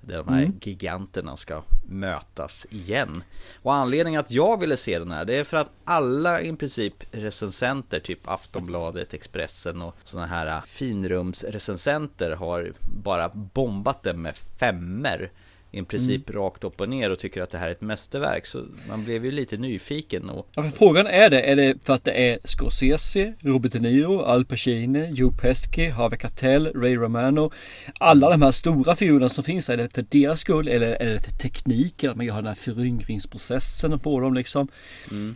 Där 0.07 0.17
de 0.17 0.35
här 0.35 0.53
giganterna 0.63 1.37
ska 1.37 1.63
mötas 1.89 2.67
igen. 2.71 3.23
Och 3.63 3.75
anledningen 3.75 4.21
att 4.21 4.31
jag 4.31 4.61
ville 4.61 4.77
se 4.77 4.99
den 4.99 5.11
här, 5.11 5.25
det 5.25 5.35
är 5.35 5.45
för 5.45 5.57
att 5.57 5.71
alla 5.85 6.41
i 6.41 6.57
princip 6.57 6.95
recensenter, 7.11 8.01
typ 8.01 8.29
Aftonbladet, 8.29 9.15
Expressen 9.15 9.83
och 9.83 9.97
sådana 10.05 10.27
här 10.27 10.47
äh, 10.47 10.63
finrumsrecensenter 10.67 12.31
har 12.31 12.73
bara 12.81 13.29
bombat 13.29 14.03
den 14.03 14.23
med 14.23 14.37
femmer 14.37 15.31
i 15.79 15.85
princip 15.85 16.31
rakt 16.31 16.65
upp 16.65 16.81
och 16.81 16.89
ner 16.89 17.11
och 17.11 17.19
tycker 17.19 17.43
att 17.43 17.51
det 17.51 17.59
här 17.59 17.69
är 17.69 17.73
ett 17.73 17.81
mästerverk. 17.81 18.47
Så 18.47 18.65
man 18.89 19.05
blev 19.05 19.25
ju 19.25 19.31
lite 19.31 19.57
nyfiken 19.57 20.31
och 20.31 20.49
Ja, 20.55 20.63
frågan 20.63 21.07
är 21.07 21.31
det, 21.31 21.41
är 21.41 21.57
det 21.57 21.75
för 21.85 21.95
att 21.95 22.05
det 22.05 22.13
är 22.13 22.39
Scorsese, 22.45 23.35
Robert 23.41 23.73
De 23.73 23.79
Niro, 23.79 24.21
Al 24.21 24.45
Pacino, 24.45 25.07
Joe 25.07 25.33
Pesci, 25.33 25.89
Harvey 25.89 26.19
Keitel, 26.19 26.73
Ray 26.75 26.97
Romano. 26.97 27.53
Alla 27.99 28.31
de 28.31 28.43
här 28.43 28.51
stora 28.51 28.97
figurerna 28.97 29.29
som 29.29 29.45
finns, 29.45 29.69
är 29.69 29.77
det 29.77 29.95
för 29.95 30.05
deras 30.09 30.41
skull 30.41 30.69
eller 30.69 31.03
är 31.03 31.15
det 31.15 31.21
för 31.21 31.33
tekniken? 31.33 32.11
Att 32.11 32.17
man 32.17 32.27
gör 32.27 32.37
den 32.37 32.47
här 32.47 32.55
föryngringsprocessen 32.55 33.99
på 33.99 34.21
dem 34.21 34.35
liksom. 34.35 34.69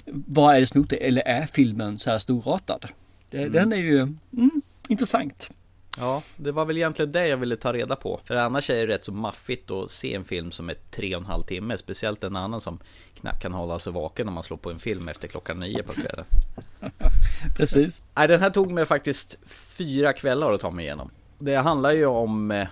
Vad 0.06 0.56
är 0.56 0.60
det 0.60 0.66
som 0.66 0.80
gjort 0.80 0.90
det? 0.90 1.06
Eller 1.06 1.22
är 1.22 1.46
filmen 1.46 1.98
så 1.98 2.10
här 2.10 2.18
storartad? 2.18 2.86
Det, 3.30 3.48
Den 3.48 3.72
är 3.72 3.76
ju 3.76 3.98
mm, 3.98 4.62
intressant. 4.88 5.50
Ja, 6.00 6.22
det 6.36 6.52
var 6.52 6.64
väl 6.64 6.76
egentligen 6.76 7.12
det 7.12 7.28
jag 7.28 7.36
ville 7.36 7.56
ta 7.56 7.72
reda 7.72 7.96
på. 7.96 8.20
För 8.24 8.36
annars 8.36 8.70
är 8.70 8.86
det 8.86 8.94
rätt 8.94 9.04
så 9.04 9.12
maffigt 9.12 9.70
att 9.70 9.90
se 9.90 10.14
en 10.14 10.24
film 10.24 10.50
som 10.50 10.70
är 10.70 10.74
tre 10.90 11.14
och 11.14 11.20
en 11.20 11.26
halv 11.26 11.42
timme. 11.42 11.78
Speciellt 11.78 12.24
en 12.24 12.36
annan 12.36 12.60
som 12.60 12.78
knappt 13.20 13.42
kan 13.42 13.52
hålla 13.52 13.78
sig 13.78 13.92
vaken 13.92 14.28
om 14.28 14.34
man 14.34 14.44
slår 14.44 14.56
på 14.56 14.70
en 14.70 14.78
film 14.78 15.08
efter 15.08 15.28
klockan 15.28 15.60
nio 15.60 15.82
på 15.82 15.92
kvällen. 15.92 16.24
Precis. 17.56 18.02
Nej, 18.14 18.28
den 18.28 18.40
här 18.40 18.50
tog 18.50 18.72
mig 18.72 18.86
faktiskt 18.86 19.38
fyra 19.46 20.12
kvällar 20.12 20.52
att 20.52 20.60
ta 20.60 20.70
mig 20.70 20.84
igenom. 20.84 21.10
Det 21.38 21.56
handlar 21.56 21.92
ju 21.92 22.06
om 22.06 22.50
eh, 22.50 22.66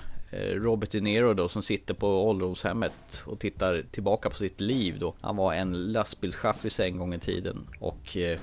Robert 0.53 0.91
De 0.91 1.01
Niro 1.01 1.35
då 1.35 1.49
som 1.49 1.63
sitter 1.63 1.95
på 1.95 2.29
ålderdomshemmet 2.29 3.23
och 3.25 3.39
tittar 3.39 3.85
tillbaka 3.91 4.31
på 4.31 4.37
sitt 4.37 4.61
liv 4.61 4.99
då. 4.99 5.15
Han 5.21 5.37
var 5.37 5.55
en 5.55 5.93
lastbilschaffis 5.93 6.81
en 6.81 6.99
gång 6.99 7.15
i 7.15 7.19
tiden 7.19 7.67
och 7.81 8.17
eh, 8.17 8.39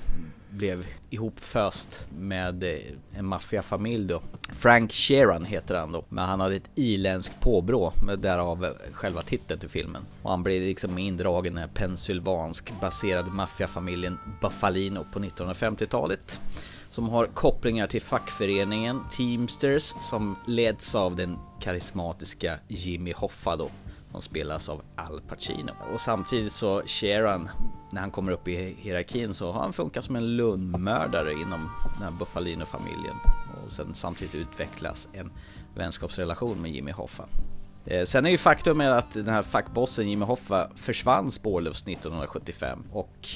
blev 0.54 0.86
ihopföst 1.10 2.08
med 2.20 2.64
eh, 2.64 2.80
en 3.12 3.26
maffiafamilj 3.26 4.08
då. 4.08 4.22
Frank 4.52 4.92
Sheeran 4.92 5.46
heter 5.46 5.76
han 5.76 5.92
då, 5.92 6.06
men 6.10 6.26
han 6.26 6.40
hade 6.40 6.56
ett 6.56 6.70
iländskt 6.76 7.40
påbrå, 7.40 7.94
därav 8.18 8.66
eh, 8.66 8.72
själva 8.92 9.22
titeln 9.22 9.60
till 9.60 9.70
filmen. 9.70 10.06
Och 10.22 10.30
han 10.30 10.44
blev 10.44 10.62
liksom 10.62 10.98
indragen 10.98 11.58
i 11.58 11.60
den 11.60 11.70
pennsylvansk 11.70 12.74
baserade 12.82 13.32
maffiafamiljen 13.32 14.20
Buffalino 14.42 15.06
på 15.14 15.20
1950-talet 15.20 16.40
som 16.90 17.10
har 17.10 17.26
kopplingar 17.26 17.88
till 17.88 18.02
fackföreningen 18.02 19.02
Teamsters 19.12 19.84
som 20.02 20.36
leds 20.48 20.96
av 20.96 21.16
den 21.16 21.38
karismatiska 21.60 22.60
Jimmy 22.68 23.14
Hoffa 23.16 23.56
då 23.56 23.70
som 24.14 24.22
spelas 24.22 24.70
av 24.70 24.82
Al 24.96 25.22
Pacino. 25.22 25.72
Och 25.94 26.02
samtidigt 26.02 26.54
så 26.54 26.82
Sharon, 26.86 27.50
när 27.92 28.02
han 28.02 28.12
kommer 28.12 28.32
upp 28.32 28.48
i 28.48 28.76
hierarkin 28.80 29.34
så 29.34 29.52
har 29.52 29.62
han 29.62 29.74
funkat 29.74 30.04
som 30.04 30.16
en 30.16 30.36
lönnmördare 30.36 31.32
inom 31.32 31.70
den 31.94 32.04
här 32.04 32.12
Buffalino-familjen. 32.20 33.16
Och 33.66 33.72
sen 33.72 33.96
samtidigt 33.96 34.36
utvecklas 34.36 35.10
en 35.14 35.32
vänskapsrelation 35.76 36.62
med 36.62 36.72
Jimmy 36.72 36.92
Hoffa. 36.92 37.26
Eh, 37.86 38.04
sen 38.06 38.26
är 38.26 38.30
ju 38.30 38.38
faktum 38.38 38.78
med 38.78 38.98
att 38.98 39.14
den 39.14 39.28
här 39.28 39.42
fackbossen 39.42 40.10
Jimmy 40.10 40.26
Hoffa 40.26 40.70
försvann 40.76 41.32
spårlöst 41.32 41.88
1975 41.88 42.84
och 42.92 43.28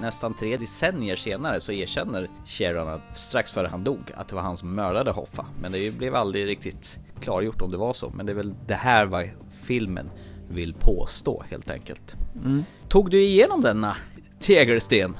nästan 0.00 0.34
tre 0.34 0.56
decennier 0.56 1.16
senare 1.16 1.60
så 1.60 1.72
erkänner 1.72 2.28
Sharon 2.44 2.88
att 2.88 3.16
strax 3.16 3.52
före 3.52 3.66
han 3.66 3.84
dog 3.84 4.12
att 4.16 4.28
det 4.28 4.34
var 4.34 4.42
han 4.42 4.56
som 4.56 4.74
mördade 4.74 5.10
Hoffa. 5.10 5.46
Men 5.60 5.72
det 5.72 5.98
blev 5.98 6.14
aldrig 6.14 6.46
riktigt 6.46 6.98
klargjort 7.20 7.62
om 7.62 7.70
det 7.70 7.76
var 7.76 7.92
så. 7.92 8.10
Men 8.10 8.26
det 8.26 8.32
är 8.32 8.36
väl 8.36 8.54
det 8.66 8.74
här 8.74 9.06
var 9.06 9.34
filmen 9.66 10.10
vill 10.48 10.74
påstå 10.74 11.44
helt 11.50 11.70
enkelt. 11.70 12.16
Mm. 12.44 12.64
Tog 12.88 13.10
du 13.10 13.22
igenom 13.22 13.62
denna 13.62 13.96
tegelsten? 14.40 15.16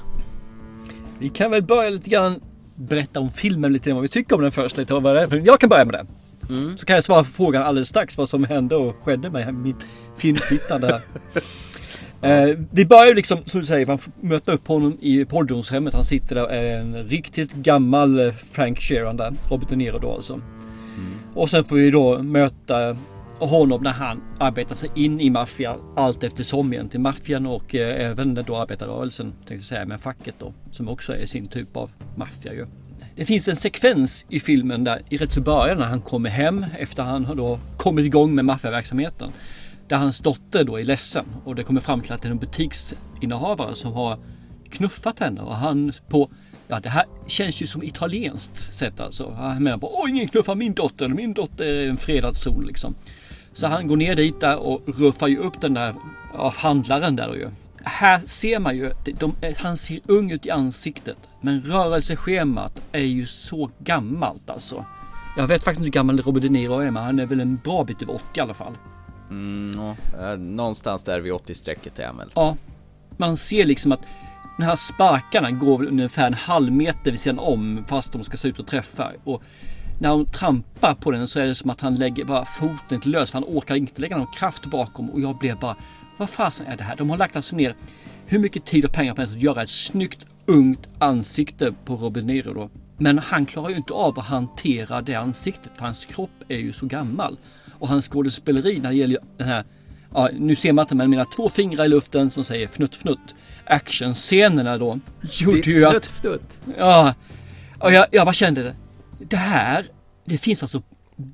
Vi 1.19 1.29
kan 1.29 1.51
väl 1.51 1.63
börja 1.63 1.89
lite 1.89 2.09
grann 2.09 2.41
berätta 2.75 3.19
om 3.19 3.31
filmen 3.31 3.73
lite 3.73 3.93
vad 3.93 4.01
vi 4.01 4.07
tycker 4.07 4.35
om 4.35 4.41
den 4.41 4.51
först. 4.51 4.77
Lite 4.77 4.93
vad 4.93 5.03
det 5.15 5.21
är. 5.21 5.45
Jag 5.45 5.59
kan 5.59 5.69
börja 5.69 5.85
med 5.85 5.93
det. 5.93 6.05
Mm. 6.49 6.77
Så 6.77 6.85
kan 6.85 6.93
jag 6.93 7.03
svara 7.03 7.23
på 7.23 7.29
frågan 7.29 7.63
alldeles 7.63 7.87
strax 7.87 8.17
vad 8.17 8.29
som 8.29 8.43
hände 8.43 8.75
och 8.75 8.95
skedde 9.03 9.29
med 9.29 9.53
mitt 9.53 9.85
filmtittande 10.17 10.87
här. 10.87 11.01
Eh, 12.21 12.57
vi 12.71 12.85
börjar 12.85 13.15
liksom, 13.15 13.37
som 13.45 13.59
du 13.59 13.65
säger, 13.65 13.85
man 13.85 13.99
möter 14.21 14.53
upp 14.53 14.67
honom 14.67 14.97
i 15.01 15.25
ålderdomshemmet. 15.31 15.93
Han 15.93 16.05
sitter 16.05 16.35
där, 16.35 16.47
är 16.47 16.79
en 16.79 17.03
riktigt 17.03 17.53
gammal 17.53 18.19
eh, 18.19 18.33
Frank 18.51 18.79
Sheeran 18.79 19.17
där, 19.17 19.33
Robert 19.49 19.69
De 19.69 19.75
Niro 19.75 19.99
då 19.99 20.13
alltså. 20.13 20.41
Och 21.33 21.49
sen 21.49 21.63
får 21.63 21.75
vi 21.75 21.91
då 21.91 22.23
möta 22.23 22.97
och 23.39 23.49
honom 23.49 23.83
när 23.83 23.91
han 23.91 24.23
arbetar 24.39 24.75
sig 24.75 24.89
in 24.95 25.21
i 25.21 25.29
maffian 25.29 25.79
allt 25.95 26.23
eftersom 26.23 26.73
egentligen. 26.73 27.01
Maffian 27.01 27.45
och 27.45 27.75
eh, 27.75 28.09
även 28.09 28.33
då 28.33 28.57
arbetarrörelsen, 28.57 29.31
tänkte 29.31 29.53
jag 29.53 29.63
säga, 29.63 29.85
med 29.85 30.01
facket 30.01 30.35
då. 30.39 30.53
Som 30.71 30.89
också 30.89 31.15
är 31.15 31.25
sin 31.25 31.47
typ 31.47 31.77
av 31.77 31.91
maffia 32.15 32.53
ju. 32.53 32.67
Det 33.15 33.25
finns 33.25 33.47
en 33.47 33.55
sekvens 33.55 34.25
i 34.29 34.39
filmen 34.39 34.83
där 34.83 35.01
i 35.09 35.17
rätt 35.17 35.31
så 35.31 35.41
början 35.41 35.77
när 35.77 35.85
han 35.85 36.01
kommer 36.01 36.29
hem 36.29 36.65
efter 36.77 37.03
han 37.03 37.25
har 37.25 37.35
då 37.35 37.59
kommit 37.77 38.05
igång 38.05 38.35
med 38.35 38.45
maffiaverksamheten. 38.45 39.31
Där 39.87 39.97
hans 39.97 40.19
dotter 40.19 40.63
då 40.63 40.79
är 40.79 40.83
ledsen 40.83 41.25
och 41.45 41.55
det 41.55 41.63
kommer 41.63 41.81
fram 41.81 42.01
till 42.01 42.11
att 42.13 42.21
det 42.21 42.27
är 42.27 42.31
en 42.31 42.37
butiksinnehavare 42.37 43.75
som 43.75 43.93
har 43.93 44.19
knuffat 44.69 45.19
henne 45.19 45.41
och 45.41 45.55
han 45.55 45.93
på 46.09 46.29
Ja 46.67 46.79
det 46.79 46.89
här 46.89 47.05
känns 47.27 47.61
ju 47.61 47.67
som 47.67 47.83
italienskt 47.83 48.73
sätt 48.73 48.99
alltså. 48.99 49.31
Han 49.31 49.63
menar 49.63 49.77
på 49.77 49.99
åh 49.99 50.09
ingen 50.09 50.27
knuffar 50.27 50.55
min 50.55 50.73
dotter, 50.73 51.09
min 51.09 51.33
dotter 51.33 51.65
är 51.65 51.89
en 51.89 51.97
fredad 51.97 52.35
zon 52.35 52.65
liksom. 52.65 52.95
Så 53.57 53.67
han 53.67 53.87
går 53.87 53.97
ner 53.97 54.15
dit 54.15 54.39
där 54.39 54.57
och 54.57 54.81
ruffar 54.85 55.27
ju 55.27 55.37
upp 55.37 55.61
den 55.61 55.73
där 55.73 55.95
av 56.33 56.55
handlaren 56.57 57.15
där 57.15 57.33
ju. 57.33 57.49
Här 57.83 58.21
ser 58.25 58.59
man 58.59 58.77
ju, 58.77 58.91
de, 59.05 59.11
de, 59.11 59.35
han 59.57 59.77
ser 59.77 59.99
ung 60.05 60.31
ut 60.31 60.45
i 60.45 60.49
ansiktet. 60.49 61.17
Men 61.41 61.61
rörelseschemat 61.61 62.81
är 62.91 62.99
ju 62.99 63.25
så 63.25 63.69
gammalt 63.79 64.49
alltså. 64.49 64.85
Jag 65.37 65.47
vet 65.47 65.63
faktiskt 65.63 65.79
inte 65.79 65.87
hur 65.87 65.91
gammal 65.91 66.21
Robert 66.21 66.43
De 66.43 66.49
Niro 66.49 66.79
är 66.79 66.91
men 66.91 67.03
han 67.03 67.19
är 67.19 67.25
väl 67.25 67.39
en 67.39 67.55
bra 67.63 67.83
bit 67.83 68.01
över 68.01 68.15
80 68.15 68.23
i 68.33 68.39
alla 68.39 68.53
fall. 68.53 68.77
Mm, 69.29 69.79
eh, 70.21 70.37
någonstans 70.37 71.03
där 71.03 71.19
vid 71.19 71.33
80-strecket 71.33 71.99
är 71.99 72.07
han 72.07 72.17
väl. 72.17 72.29
Ja, 72.33 72.55
man 73.17 73.37
ser 73.37 73.65
liksom 73.65 73.91
att 73.91 74.01
den 74.57 74.67
här 74.67 74.75
sparkarna 74.75 75.51
går 75.51 75.77
väl 75.77 75.87
ungefär 75.87 76.27
en 76.27 76.33
halv 76.33 76.71
meter 76.71 77.11
vid 77.11 77.19
sidan 77.19 77.39
om 77.39 77.85
fast 77.87 78.13
de 78.13 78.23
ska 78.23 78.37
se 78.37 78.47
ut 78.47 78.59
och 78.59 78.67
träffa. 78.67 79.11
Och 79.23 79.43
när 79.99 80.09
hon 80.09 80.25
trampar 80.25 80.93
på 80.93 81.11
den 81.11 81.27
så 81.27 81.39
är 81.39 81.45
det 81.45 81.55
som 81.55 81.69
att 81.69 81.81
han 81.81 81.95
lägger 81.95 82.25
bara 82.25 82.45
foten 82.45 83.01
till 83.01 83.11
lös 83.11 83.31
för 83.31 83.39
han 83.39 83.57
orkar 83.57 83.75
inte 83.75 84.01
lägga 84.01 84.17
någon 84.17 84.33
kraft 84.33 84.65
bakom 84.65 85.09
och 85.09 85.21
jag 85.21 85.37
blev 85.37 85.59
bara 85.59 85.75
vad 86.17 86.29
fasen 86.29 86.67
är 86.67 86.77
det 86.77 86.83
här? 86.83 86.95
De 86.95 87.09
har 87.09 87.17
lagt 87.17 87.35
alltså 87.35 87.55
ner 87.55 87.75
hur 88.25 88.39
mycket 88.39 88.65
tid 88.65 88.85
och 88.85 88.91
pengar 88.91 89.13
på 89.13 89.21
att 89.21 89.41
göra 89.41 89.61
ett 89.61 89.69
snyggt 89.69 90.25
ungt 90.45 90.87
ansikte 90.99 91.73
på 91.85 91.95
Robin 91.95 92.27
Niro 92.27 92.53
då. 92.53 92.69
Men 92.97 93.19
han 93.19 93.45
klarar 93.45 93.69
ju 93.69 93.75
inte 93.75 93.93
av 93.93 94.19
att 94.19 94.25
hantera 94.25 95.01
det 95.01 95.15
ansiktet 95.15 95.71
för 95.77 95.85
hans 95.85 96.05
kropp 96.05 96.43
är 96.47 96.57
ju 96.57 96.73
så 96.73 96.85
gammal. 96.85 97.37
Och 97.79 97.87
hans 97.87 98.09
skådespeleri 98.09 98.79
när 98.79 98.89
det 98.89 98.95
gäller 98.95 99.19
den 99.37 99.47
här 99.47 99.65
Ja, 100.13 100.29
nu 100.33 100.55
ser 100.55 100.73
man 100.73 100.83
inte 100.83 100.95
men 100.95 101.09
mina 101.09 101.25
två 101.25 101.49
fingrar 101.49 101.85
i 101.85 101.87
luften 101.87 102.31
som 102.31 102.43
säger 102.43 102.67
fnutt 102.67 102.95
fnutt. 102.95 103.35
Actionscenerna 103.65 104.77
då 104.77 104.99
gjorde 105.21 105.59
ju 105.59 105.85
att... 105.85 105.93
Fnutt, 105.93 106.05
fnutt. 106.05 106.59
Ja, 106.77 107.13
och 107.79 107.93
jag, 107.93 108.05
jag 108.11 108.25
bara 108.25 108.33
kände 108.33 108.63
det 108.63 108.75
det 109.19 109.37
här. 109.37 109.91
Det 110.25 110.37
finns 110.37 110.63
alltså 110.63 110.81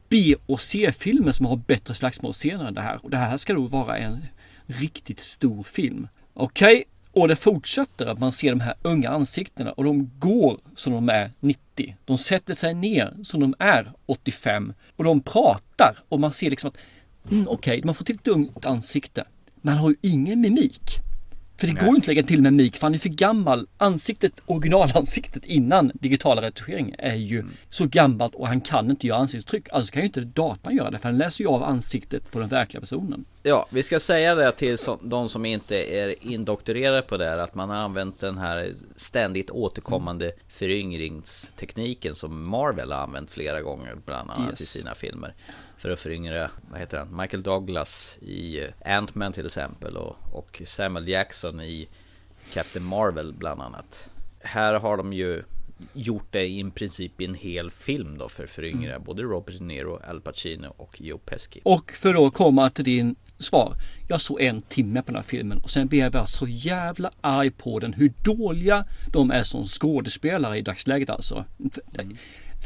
B 0.10 0.36
och 0.46 0.62
C-filmer 0.62 1.32
som 1.32 1.46
har 1.46 1.56
bättre 1.56 1.94
slagsmålscener 1.94 2.66
än 2.66 2.74
det 2.74 2.82
här. 2.82 3.00
Och 3.04 3.10
det 3.10 3.18
här 3.18 3.38
ska 3.38 3.54
då 3.54 3.62
vara 3.62 3.98
en 3.98 4.26
riktigt 4.66 5.20
stor 5.20 5.64
film. 5.64 6.08
Okej, 6.34 6.76
okay. 6.76 7.22
och 7.22 7.28
det 7.28 7.36
fortsätter 7.36 8.06
att 8.06 8.20
man 8.20 8.32
ser 8.32 8.50
de 8.50 8.60
här 8.60 8.76
unga 8.82 9.10
ansiktena 9.10 9.72
och 9.72 9.84
de 9.84 10.12
går 10.20 10.60
som 10.76 10.94
de 10.94 11.10
är 11.10 11.32
90. 11.40 11.96
De 12.06 12.18
sätter 12.18 12.54
sig 12.54 12.74
ner 12.74 13.14
som 13.24 13.40
de 13.40 13.56
är 13.60 13.92
85 14.06 14.74
och 14.96 15.04
de 15.04 15.22
pratar 15.22 15.98
och 16.10 16.20
man 16.20 16.32
ser 16.32 16.50
liksom 16.50 16.68
att 16.68 16.78
mm, 17.32 17.48
okej, 17.48 17.78
okay, 17.78 17.86
man 17.86 17.96
får 17.96 18.06
till 18.06 18.16
ett 18.16 18.28
ungt 18.28 18.66
ansikte. 18.66 19.26
Man 19.62 19.78
har 19.78 19.90
ju 19.90 19.96
ingen 20.02 20.42
mimik. 20.42 20.82
För 21.58 21.68
det 21.68 21.74
Nej. 21.74 21.86
går 21.86 21.96
inte 21.96 22.04
att 22.04 22.08
lägga 22.08 22.24
till 22.24 22.42
med 22.42 22.54
mimik 22.54 22.76
för 22.76 22.82
han 22.82 22.94
är 22.94 23.00
för 23.00 23.10
gammal. 23.10 23.68
Ansiktet, 23.78 24.34
originalansiktet 24.46 25.46
innan 25.46 25.92
digitala 25.94 26.42
retuschering 26.42 26.96
är 26.98 27.16
ju 27.16 27.40
mm. 27.40 27.52
så 27.70 27.86
gammalt 27.86 28.36
och 28.36 28.48
han 28.48 28.62
kan 28.62 28.90
inte 28.90 29.08
göra 29.08 29.20
ansiktsuttryck. 29.20 29.68
Alltså 29.72 29.94
kan 29.94 30.02
ju 30.02 30.06
inte 30.06 30.22
datorn 30.22 30.76
göra 30.76 30.92
det 30.92 31.00
för 31.00 31.10
han 31.10 31.18
läser 31.18 31.44
ju 31.44 31.50
av 31.50 31.64
ansiktet 31.64 32.32
på 32.32 32.40
den 32.40 32.50
verkliga 32.50 32.82
personen. 32.82 33.26
Ja, 33.44 33.68
vi 33.70 33.84
ska 33.84 34.00
säga 34.00 34.36
det 34.36 34.52
till 34.52 34.78
de 35.02 35.30
som 35.30 35.46
inte 35.46 35.96
är 35.96 36.16
indoktrerade 36.22 37.02
på 37.02 37.18
det 37.18 37.26
här 37.26 37.38
att 37.38 37.56
man 37.56 37.70
har 37.70 37.78
använt 37.78 38.20
den 38.20 38.38
här 38.38 38.72
ständigt 38.96 39.50
återkommande 39.50 40.26
mm. 40.26 40.38
föryngringstekniken 40.48 42.16
som 42.16 42.50
Marvel 42.50 42.92
har 42.92 43.00
använt 43.00 43.32
flera 43.32 43.62
gånger 43.62 43.96
bland 44.06 44.32
annat 44.32 44.50
yes. 44.50 44.62
i 44.62 44.66
sina 44.66 44.96
filmer 44.96 45.34
för 45.84 45.90
att 45.90 46.00
föryngra, 46.00 46.52
vad 46.72 46.80
heter 46.80 46.98
han, 46.98 47.18
Michael 47.18 47.44
Douglas 47.44 48.18
i 48.22 48.60
eh, 48.60 48.98
Ant-Man 48.98 49.34
till 49.34 49.46
exempel 49.46 49.98
och, 49.98 50.16
och 50.32 50.62
Samuel 50.66 51.08
Jackson 51.08 51.62
i 51.62 51.88
Captain 52.54 52.86
Marvel 52.86 53.34
bland 53.34 53.62
annat. 53.62 54.10
Här 54.40 54.74
har 54.80 54.98
de 54.98 55.14
ju 55.14 55.44
gjort 55.94 56.28
det 56.32 56.46
i 56.46 56.72
princip 56.76 57.22
i 57.22 57.26
en 57.26 57.34
hel 57.34 57.72
film 57.72 58.18
då 58.18 58.30
för 58.30 58.44
att 58.44 58.50
föryngra 58.50 58.92
mm. 58.92 59.04
både 59.04 59.24
Robert 59.24 59.56
De 59.60 59.68
Niro, 59.68 60.00
Al 60.10 60.22
Pacino 60.22 60.74
och 60.78 61.02
Joe 61.02 61.18
Pesci. 61.18 61.62
Och 61.64 61.92
för 61.92 62.28
att 62.28 62.34
komma 62.34 62.70
till 62.70 62.86
din 62.86 63.16
svar. 63.40 63.74
Jag 64.08 64.22
såg 64.22 64.42
en 64.42 64.62
timme 64.62 65.02
på 65.02 65.06
den 65.06 65.16
här 65.16 65.24
filmen 65.24 65.58
och 65.58 65.70
sen 65.70 65.88
blev 65.88 66.16
jag 66.16 66.30
så 66.30 66.48
jävla 66.48 67.12
arg 67.22 67.52
på 67.52 67.80
den 67.80 67.94
hur 67.94 68.14
dåliga 68.24 68.86
de 69.14 69.32
är 69.32 69.44
som 69.44 69.66
skådespelare 69.66 70.58
i 70.58 70.62
dagsläget 70.62 71.10
alltså. 71.10 71.46
Mm 71.94 72.18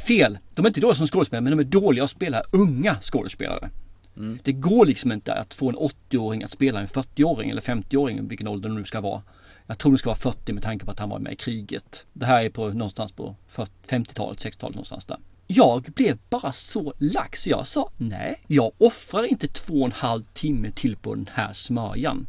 fel. 0.07 0.37
De 0.55 0.65
är 0.65 0.69
inte 0.69 0.81
dåliga 0.81 0.95
som 0.95 1.07
skådespelare 1.07 1.43
men 1.43 1.57
de 1.57 1.63
är 1.63 1.81
dåliga 1.81 2.03
att 2.03 2.09
spela 2.09 2.43
unga 2.51 2.97
skådespelare. 3.01 3.69
Mm. 4.17 4.39
Det 4.43 4.51
går 4.51 4.85
liksom 4.85 5.11
inte 5.11 5.33
att 5.33 5.53
få 5.53 5.69
en 5.69 5.75
80-åring 5.75 6.43
att 6.43 6.49
spela 6.51 6.79
en 6.79 6.87
40-åring 6.87 7.49
eller 7.49 7.61
50-åring, 7.61 8.27
vilken 8.27 8.47
ålder 8.47 8.69
det 8.69 8.75
nu 8.75 8.85
ska 8.85 9.01
vara. 9.01 9.21
Jag 9.67 9.77
tror 9.77 9.91
det 9.91 9.97
ska 9.97 10.09
vara 10.09 10.17
40 10.17 10.53
med 10.53 10.63
tanke 10.63 10.85
på 10.85 10.91
att 10.91 10.99
han 10.99 11.09
var 11.09 11.19
med 11.19 11.33
i 11.33 11.35
kriget. 11.35 12.05
Det 12.13 12.25
här 12.25 12.45
är 12.45 12.49
på 12.49 12.67
någonstans 12.67 13.11
på 13.11 13.35
50-talet, 13.87 14.45
60-talet 14.45 14.75
någonstans 14.75 15.05
där. 15.05 15.17
Jag 15.47 15.81
blev 15.81 16.17
bara 16.29 16.53
så 16.53 16.93
lax. 16.97 17.47
Jag 17.47 17.67
sa 17.67 17.91
nej, 17.97 18.43
jag 18.47 18.71
offrar 18.77 19.23
inte 19.23 19.47
två 19.47 19.73
och 19.73 19.85
en 19.85 19.91
halv 19.91 20.23
timme 20.33 20.71
till 20.71 20.95
på 20.95 21.15
den 21.15 21.29
här 21.33 21.53
smörjan. 21.53 22.27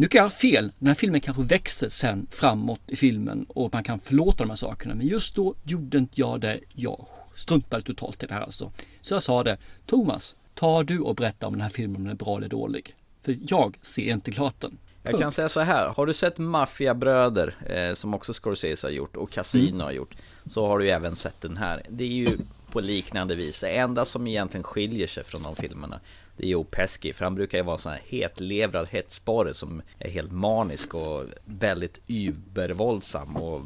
Nu 0.00 0.06
kan 0.06 0.18
jag 0.18 0.24
ha 0.24 0.30
fel. 0.30 0.72
Den 0.78 0.86
här 0.86 0.94
filmen 0.94 1.20
kanske 1.20 1.42
växer 1.42 1.88
sen 1.88 2.26
framåt 2.30 2.80
i 2.86 2.96
filmen 2.96 3.46
och 3.48 3.72
man 3.72 3.84
kan 3.84 3.98
förlåta 3.98 4.44
de 4.44 4.48
här 4.48 4.56
sakerna. 4.56 4.94
Men 4.94 5.06
just 5.06 5.34
då 5.34 5.54
gjorde 5.64 5.98
inte 5.98 6.20
jag 6.20 6.40
det. 6.40 6.60
Jag 6.74 7.06
struntade 7.34 7.82
totalt 7.82 8.22
i 8.22 8.26
det 8.26 8.34
här 8.34 8.40
alltså. 8.40 8.72
Så 9.00 9.14
jag 9.14 9.22
sa 9.22 9.44
det, 9.44 9.58
Thomas, 9.86 10.36
ta 10.54 10.82
du 10.82 11.00
och 11.00 11.14
berätta 11.14 11.46
om 11.46 11.52
den 11.52 11.60
här 11.60 11.68
filmen 11.68 11.96
om 11.96 12.04
den 12.04 12.12
är 12.12 12.16
bra 12.16 12.36
eller 12.36 12.48
dålig. 12.48 12.94
För 13.22 13.38
jag 13.46 13.78
ser 13.82 14.12
inte 14.12 14.30
klart 14.30 14.60
den. 14.60 14.78
Jag 15.02 15.20
kan 15.20 15.32
säga 15.32 15.48
så 15.48 15.60
här, 15.60 15.88
har 15.88 16.06
du 16.06 16.14
sett 16.14 16.38
Maffiabröder, 16.38 17.54
eh, 17.66 17.94
som 17.94 18.14
också 18.14 18.32
Scorsese 18.32 18.86
har 18.86 18.92
gjort 18.92 19.16
och 19.16 19.30
Casino 19.30 19.68
Mm. 19.68 19.80
har 19.80 19.92
gjort, 19.92 20.14
så 20.46 20.66
har 20.66 20.78
du 20.78 20.84
ju 20.84 20.90
även 20.90 21.16
sett 21.16 21.40
den 21.40 21.56
här. 21.56 21.82
Det 21.88 22.04
är 22.04 22.08
ju 22.08 22.38
på 22.70 22.80
liknande 22.80 23.34
vis. 23.34 23.60
Det 23.60 23.68
enda 23.68 24.04
som 24.04 24.26
egentligen 24.26 24.64
skiljer 24.64 25.06
sig 25.06 25.24
från 25.24 25.42
de 25.42 25.56
filmerna, 25.56 26.00
det 26.40 26.46
är 26.46 26.50
Joe 26.50 26.64
Pesci, 26.64 27.12
för 27.12 27.24
han 27.24 27.34
brukar 27.34 27.58
ju 27.58 27.64
vara 27.64 27.74
en 27.74 27.78
sån 27.78 27.92
här 27.92 28.02
hetlevrad 28.08 28.86
hetsborre 28.90 29.54
som 29.54 29.82
är 29.98 30.10
helt 30.10 30.32
manisk 30.32 30.94
och 30.94 31.26
väldigt 31.44 32.00
übervåldsam 32.06 33.36
och 33.36 33.62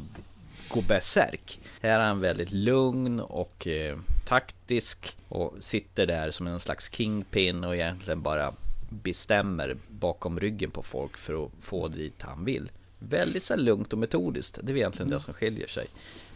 går 0.69 0.81
bärsärk. 0.81 1.59
Här 1.81 1.99
är 1.99 2.05
han 2.05 2.19
väldigt 2.19 2.51
lugn 2.51 3.19
och 3.19 3.67
eh, 3.67 3.97
taktisk 4.25 5.17
och 5.27 5.53
sitter 5.59 6.05
där 6.05 6.31
som 6.31 6.47
en 6.47 6.59
slags 6.59 6.91
kingpin 6.91 7.63
och 7.63 7.75
egentligen 7.75 8.21
bara 8.21 8.53
bestämmer 8.89 9.77
bakom 9.87 10.39
ryggen 10.39 10.71
på 10.71 10.83
folk 10.83 11.17
för 11.17 11.45
att 11.45 11.51
få 11.61 11.87
dit 11.87 12.21
han 12.21 12.45
vill. 12.45 12.71
Väldigt 12.99 13.43
så 13.43 13.55
lugnt 13.55 13.93
och 13.93 13.99
metodiskt, 13.99 14.59
det 14.63 14.71
är 14.71 14.77
egentligen 14.77 15.09
det 15.09 15.19
som 15.19 15.33
skiljer 15.33 15.67
sig. 15.67 15.87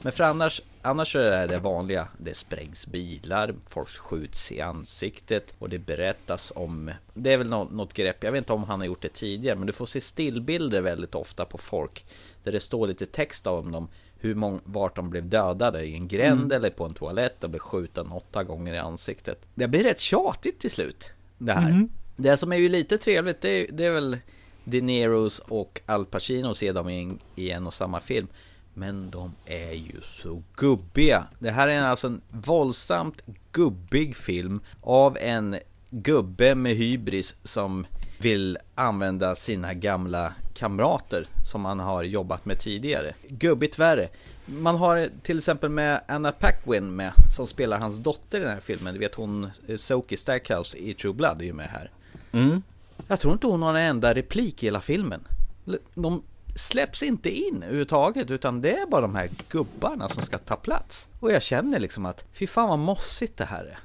Men 0.01 0.11
för 0.11 0.23
annars, 0.23 0.61
annars 0.81 1.11
så 1.11 1.19
är 1.19 1.47
det 1.47 1.53
det 1.53 1.59
vanliga. 1.59 2.07
Det 2.17 2.37
sprängs 2.37 2.87
bilar, 2.87 3.55
folk 3.69 3.89
skjuts 3.89 4.51
i 4.51 4.61
ansiktet 4.61 5.53
och 5.59 5.69
det 5.69 5.79
berättas 5.79 6.53
om... 6.55 6.91
Det 7.13 7.33
är 7.33 7.37
väl 7.37 7.49
något, 7.49 7.71
något 7.71 7.93
grepp, 7.93 8.23
jag 8.23 8.31
vet 8.31 8.37
inte 8.37 8.53
om 8.53 8.63
han 8.63 8.79
har 8.79 8.87
gjort 8.87 9.01
det 9.01 9.13
tidigare, 9.13 9.55
men 9.55 9.67
du 9.67 9.73
får 9.73 9.85
se 9.85 10.01
stillbilder 10.01 10.81
väldigt 10.81 11.15
ofta 11.15 11.45
på 11.45 11.57
folk. 11.57 12.05
Där 12.43 12.51
det 12.51 12.59
står 12.59 12.87
lite 12.87 13.05
text 13.05 13.47
om 13.47 13.71
dem, 13.71 13.87
hur 14.19 14.35
mång, 14.35 14.59
vart 14.63 14.95
de 14.95 15.09
blev 15.09 15.29
dödade, 15.29 15.83
i 15.85 15.93
en 15.93 16.07
gränd 16.07 16.39
Mm. 16.39 16.51
eller 16.51 16.69
på 16.69 16.85
en 16.85 16.93
toalett, 16.93 17.35
de 17.41 17.51
blev 17.51 17.59
skjuten 17.59 18.11
åtta 18.11 18.43
gånger 18.43 18.73
i 18.73 18.77
ansiktet. 18.77 19.39
Det 19.55 19.67
blir 19.67 19.83
rätt 19.83 19.99
tjatigt 19.99 20.59
till 20.59 20.71
slut, 20.71 21.11
det 21.37 21.53
här. 21.53 21.69
Mhm. 21.71 21.89
Det 22.15 22.37
som 22.37 22.51
är 22.51 22.57
ju 22.57 22.69
lite 22.69 22.97
trevligt, 22.97 23.41
det 23.41 23.49
är, 23.49 23.67
det 23.71 23.85
är 23.85 23.91
väl 23.91 24.17
De 24.63 24.81
Niros 24.81 25.39
och 25.39 25.81
Al 25.85 26.05
Pacino, 26.05 26.55
se 26.55 26.71
dem 26.71 26.89
i 26.89 27.03
en, 27.03 27.19
i 27.35 27.51
en 27.51 27.67
och 27.67 27.73
samma 27.73 27.99
film. 27.99 28.27
Men 28.79 29.09
de 29.09 29.31
är 29.45 29.71
ju 29.71 30.01
så 30.01 30.43
gubbiga. 30.55 31.27
Det 31.39 31.51
här 31.51 31.67
är 31.67 31.81
alltså 31.81 32.07
en 32.07 32.21
våldsamt 32.29 33.21
gubbig 33.51 34.17
film 34.17 34.61
av 34.81 35.17
en 35.17 35.55
gubbe 35.89 36.55
med 36.55 36.75
hybris 36.75 37.35
som 37.43 37.85
vill 38.19 38.57
använda 38.75 39.35
sina 39.35 39.73
gamla 39.73 40.33
kamrater 40.53 41.27
som 41.51 41.65
han 41.65 41.79
har 41.79 42.03
jobbat 42.03 42.45
med 42.45 42.59
tidigare. 42.59 43.13
Gubbigt 43.27 43.79
värre. 43.79 44.09
Man 44.45 44.75
har 44.75 45.09
till 45.23 45.37
exempel 45.37 45.69
med 45.69 46.01
Anna 46.07 46.31
Paquin 46.31 46.95
med, 46.95 47.13
som 47.35 47.47
spelar 47.47 47.79
hans 47.79 47.99
dotter 47.99 48.37
i 48.37 48.43
den 48.43 48.53
här 48.53 48.59
filmen. 48.59 48.93
Du 48.93 48.99
vet 48.99 49.15
hon, 49.15 49.51
eh, 49.67 49.75
Soki 49.77 50.17
Stackhouse 50.17 50.77
i 50.77 50.93
True 50.93 51.13
Blood 51.13 51.41
är 51.41 51.45
ju 51.45 51.53
med 51.53 51.69
här. 51.69 51.91
Mm. 52.31 52.61
Jag 53.07 53.19
tror 53.19 53.33
inte 53.33 53.47
hon 53.47 53.61
har 53.61 53.69
en 53.69 53.89
enda 53.89 54.13
replik 54.13 54.63
i 54.63 54.65
hela 54.65 54.81
filmen. 54.81 55.21
De 55.93 56.23
släpps 56.55 57.03
inte 57.03 57.29
in 57.29 57.63
överhuvudtaget 57.63 58.31
utan 58.31 58.61
det 58.61 58.71
är 58.77 58.85
bara 58.87 59.01
de 59.01 59.15
här 59.15 59.29
gubbarna 59.49 60.09
som 60.09 60.23
ska 60.23 60.37
ta 60.37 60.55
plats. 60.55 61.07
Och 61.19 61.31
jag 61.31 61.43
känner 61.43 61.79
liksom 61.79 62.05
att 62.05 62.25
fy 62.33 62.47
fan 62.47 62.69
vad 62.69 62.79
mossigt 62.79 63.37
det 63.37 63.45
här 63.45 63.63
är. 63.65 63.79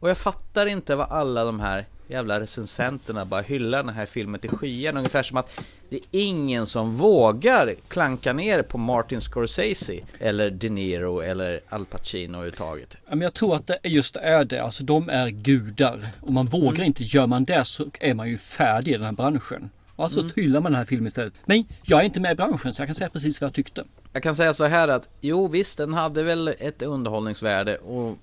Och 0.00 0.10
jag 0.10 0.18
fattar 0.18 0.66
inte 0.66 0.96
vad 0.96 1.10
alla 1.10 1.44
de 1.44 1.60
här 1.60 1.86
jävla 2.08 2.40
recensenterna 2.40 3.24
bara 3.24 3.40
hyllar 3.40 3.82
den 3.82 3.94
här 3.94 4.06
filmen 4.06 4.40
till 4.40 4.50
skyan. 4.50 4.96
Ungefär 4.96 5.22
som 5.22 5.36
att 5.36 5.50
det 5.90 5.96
är 5.96 6.00
ingen 6.12 6.66
som 6.66 6.94
vågar 6.96 7.74
klanka 7.88 8.32
ner 8.32 8.62
på 8.62 8.78
Martin 8.78 9.20
Scorsese 9.20 10.00
eller 10.18 10.50
De 10.50 10.68
Niro 10.70 11.20
eller 11.20 11.60
Al 11.68 11.84
Pacino 11.84 12.36
överhuvudtaget. 12.36 12.96
Men 13.08 13.20
jag 13.20 13.34
tror 13.34 13.56
att 13.56 13.66
det 13.66 13.78
just 13.84 14.16
är 14.16 14.44
det, 14.44 14.58
alltså 14.62 14.84
de 14.84 15.08
är 15.08 15.28
gudar. 15.28 16.08
Och 16.20 16.32
man 16.32 16.46
vågar 16.46 16.70
Mm. 16.74 16.86
inte, 16.86 17.04
gör 17.04 17.26
man 17.26 17.44
det 17.44 17.64
så 17.64 17.86
är 18.00 18.14
man 18.14 18.28
ju 18.28 18.38
färdig 18.38 18.92
i 18.92 18.96
den 18.96 19.04
här 19.04 19.12
branschen. 19.12 19.70
Och 20.00 20.04
alltså 20.04 20.20
Mm. 20.20 20.32
hyllar 20.36 20.60
man 20.60 20.72
den 20.72 20.78
här 20.78 20.84
filmen 20.84 21.06
istället. 21.06 21.32
Men 21.46 21.64
jag 21.82 22.00
är 22.00 22.04
inte 22.04 22.20
med 22.20 22.32
i 22.32 22.34
branschen 22.34 22.74
så 22.74 22.82
jag 22.82 22.88
kan 22.88 22.94
säga 22.94 23.10
precis 23.10 23.40
vad 23.40 23.46
jag 23.48 23.54
tyckte. 23.54 23.84
Jag 24.12 24.22
kan 24.22 24.36
säga 24.36 24.54
så 24.54 24.64
här 24.64 24.88
att 24.88 25.08
jo 25.20 25.48
visst 25.48 25.78
den 25.78 25.92
hade 25.94 26.22
väl 26.22 26.48
ett 26.58 26.82
underhållningsvärde 26.82 27.76
och 27.76 28.16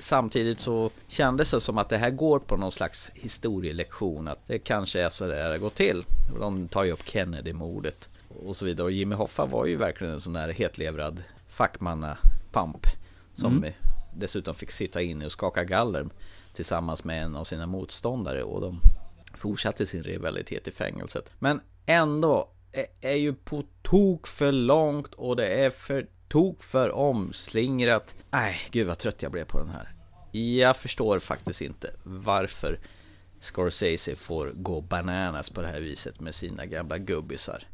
samtidigt 0.00 0.60
så 0.60 0.90
kändes 1.08 1.50
det 1.50 1.60
som 1.60 1.78
att 1.78 1.88
det 1.88 1.96
här 1.96 2.10
går 2.10 2.38
på 2.38 2.56
någon 2.56 2.72
slags 2.72 3.10
historielektion 3.14 4.28
att 4.28 4.38
det 4.46 4.58
kanske 4.58 5.02
är 5.02 5.08
så 5.08 5.26
där 5.26 5.50
det 5.50 5.58
går 5.58 5.70
till. 5.70 6.04
De 6.38 6.68
tar 6.68 6.84
ju 6.84 6.92
upp 6.92 7.04
Kennedy-mordet 7.04 8.08
och 8.46 8.56
så 8.56 8.64
vidare 8.64 8.84
och 8.84 8.92
Jimmy 8.92 9.14
Hoffa 9.14 9.46
var 9.46 9.66
ju 9.66 9.76
verkligen 9.76 10.12
en 10.12 10.20
sån 10.20 10.32
där 10.32 10.48
hetlevrad 10.48 11.22
fackmannapamp 11.48 12.86
som 13.34 13.56
Mm. 13.58 13.72
dessutom 14.16 14.54
fick 14.54 14.70
sitta 14.70 15.02
inne 15.02 15.26
och 15.26 15.32
skaka 15.32 15.64
galler 15.64 16.06
tillsammans 16.54 17.04
med 17.04 17.22
en 17.24 17.36
av 17.36 17.44
sina 17.44 17.66
motståndare 17.66 18.42
och 18.42 18.60
de 18.60 18.80
fortsatte 19.38 19.86
sin 19.86 20.02
rivalitet 20.02 20.68
i 20.68 20.70
fängelset. 20.70 21.30
Men 21.38 21.60
ändå 21.86 22.50
är, 22.72 22.86
är 23.00 23.16
ju 23.16 23.34
på 23.34 23.64
tok 23.82 24.26
för 24.26 24.52
långt 24.52 25.14
och 25.14 25.36
det 25.36 25.46
är 25.46 25.70
för 25.70 26.06
tok 26.28 26.62
för 26.62 26.90
omslingrat. 26.90 28.16
Nej, 28.30 28.56
gud 28.70 28.86
vad 28.86 28.98
trött 28.98 29.22
jag 29.22 29.32
blev 29.32 29.44
på 29.44 29.58
den 29.58 29.68
här. 29.68 29.94
Jag 30.32 30.76
förstår 30.76 31.18
faktiskt 31.18 31.60
inte 31.62 31.90
varför 32.02 32.80
Scorsese 33.40 34.16
får 34.16 34.52
gå 34.54 34.80
bananas 34.80 35.50
på 35.50 35.60
det 35.60 35.68
här 35.68 35.80
viset 35.80 36.20
med 36.20 36.34
sina 36.34 36.66
gamla 36.66 36.98
gubbisar. 36.98 37.66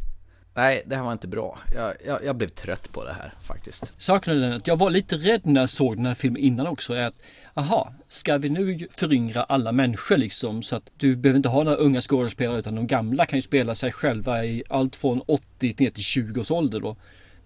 Nej, 0.56 0.82
det 0.86 0.96
här 0.96 1.02
var 1.02 1.12
inte 1.12 1.28
bra. 1.28 1.58
Jag, 1.74 1.94
jag, 2.06 2.24
jag 2.24 2.36
blev 2.36 2.48
trött 2.48 2.92
på 2.92 3.04
det 3.04 3.12
här 3.12 3.34
faktiskt. 3.42 3.92
Saken 3.96 4.36
är 4.36 4.40
den 4.40 4.52
att 4.52 4.66
jag 4.66 4.76
var 4.76 4.90
lite 4.90 5.16
rädd 5.16 5.46
när 5.46 5.60
jag 5.60 5.70
såg 5.70 5.96
den 5.96 6.06
här 6.06 6.14
filmen 6.14 6.42
innan 6.42 6.66
också. 6.66 6.94
Är 6.94 7.06
att, 7.06 7.18
aha, 7.54 7.92
ska 8.08 8.38
vi 8.38 8.48
nu 8.48 8.88
föryngra 8.90 9.42
alla 9.42 9.72
människor 9.72 10.16
liksom 10.16 10.62
så 10.62 10.76
att 10.76 10.90
du 10.96 11.16
behöver 11.16 11.36
inte 11.36 11.48
ha 11.48 11.62
några 11.62 11.76
unga 11.76 12.00
skådespelare 12.00 12.58
utan 12.58 12.74
de 12.74 12.86
gamla 12.86 13.26
kan 13.26 13.38
ju 13.38 13.42
spela 13.42 13.74
sig 13.74 13.92
själva 13.92 14.44
i 14.44 14.62
allt 14.68 14.96
från 14.96 15.20
80 15.26 15.74
ner 15.78 15.90
till 15.90 16.04
20 16.04 16.40
års 16.40 16.50
ålder 16.50 16.80
då. 16.80 16.96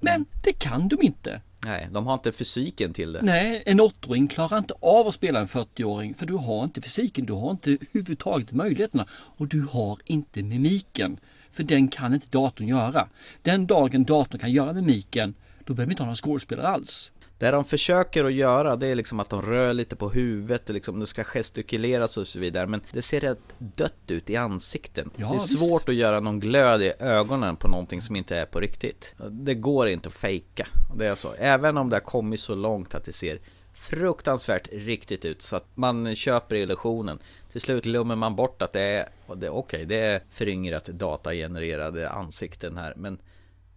Men 0.00 0.26
det 0.44 0.52
kan 0.52 0.88
de 0.88 1.02
inte. 1.02 1.40
Nej, 1.64 1.88
de 1.92 2.06
har 2.06 2.14
inte 2.14 2.32
fysiken 2.32 2.92
till 2.92 3.12
det. 3.12 3.22
Nej, 3.22 3.62
en 3.66 3.80
åttaåring 3.80 4.28
klarar 4.28 4.58
inte 4.58 4.74
av 4.80 5.06
att 5.08 5.14
spela 5.14 5.40
en 5.40 5.46
40-åring 5.46 6.14
för 6.14 6.26
du 6.26 6.34
har 6.34 6.64
inte 6.64 6.80
fysiken, 6.80 7.26
du 7.26 7.32
har 7.32 7.50
inte 7.50 7.70
överhuvudtaget 7.70 8.52
möjligheterna 8.52 9.06
och 9.10 9.48
du 9.48 9.66
har 9.70 9.98
inte 10.04 10.42
mimiken. 10.42 11.20
För 11.52 11.62
den 11.62 11.88
kan 11.88 12.14
inte 12.14 12.26
datorn 12.30 12.68
göra. 12.68 13.08
Den 13.42 13.66
dagen 13.66 14.04
datorn 14.04 14.38
kan 14.40 14.52
göra 14.52 14.72
mimiken, 14.72 15.34
då 15.64 15.74
behöver 15.74 15.88
vi 15.88 15.92
inte 15.92 16.02
ha 16.02 16.06
några 16.06 16.16
skådespelare 16.16 16.68
alls. 16.68 17.12
Det 17.38 17.50
de 17.50 17.64
försöker 17.64 18.24
att 18.24 18.32
göra 18.32 18.76
det 18.76 18.86
är 18.86 18.94
liksom 18.94 19.20
att 19.20 19.30
de 19.30 19.42
rör 19.42 19.72
lite 19.72 19.96
på 19.96 20.08
huvudet 20.08 20.68
och 20.68 20.74
liksom 20.74 21.00
det 21.00 21.06
ska 21.06 21.24
gestikuleras 21.24 22.16
och 22.16 22.28
så 22.28 22.38
vidare 22.38 22.66
men 22.66 22.80
det 22.92 23.02
ser 23.02 23.20
rätt 23.20 23.38
dött 23.58 23.94
ut 24.06 24.30
i 24.30 24.36
ansikten. 24.36 25.10
Ja, 25.16 25.28
det 25.28 25.34
är 25.34 25.34
visst. 25.34 25.58
svårt 25.58 25.88
att 25.88 25.94
göra 25.94 26.20
någon 26.20 26.40
glöd 26.40 26.82
i 26.82 26.92
ögonen 26.98 27.56
på 27.56 27.68
någonting 27.68 28.02
som 28.02 28.16
inte 28.16 28.36
är 28.36 28.44
på 28.44 28.60
riktigt. 28.60 29.14
Det 29.30 29.54
går 29.54 29.88
inte 29.88 30.08
att 30.08 30.14
fejka. 30.14 30.66
Det 30.96 31.06
är 31.06 31.14
så. 31.14 31.28
Även 31.38 31.76
om 31.76 31.90
det 31.90 31.96
har 31.96 32.00
kommit 32.00 32.40
så 32.40 32.54
långt 32.54 32.94
att 32.94 33.04
det 33.04 33.12
ser 33.12 33.38
fruktansvärt 33.74 34.68
riktigt 34.72 35.24
ut 35.24 35.42
så 35.42 35.56
att 35.56 35.66
man 35.74 36.14
köper 36.14 36.56
illusionen. 36.56 37.18
Till 37.52 37.60
slut 37.60 37.84
glömmer 37.84 38.16
man 38.16 38.36
bort 38.36 38.62
att 38.62 38.72
det 38.72 38.80
är, 38.80 39.08
okej, 39.28 39.84
det 39.84 39.96
är 39.96 40.22
föryngrat 40.30 40.84
datagenererade 40.84 42.10
ansikten 42.10 42.76
här 42.76 42.92
men 42.96 43.18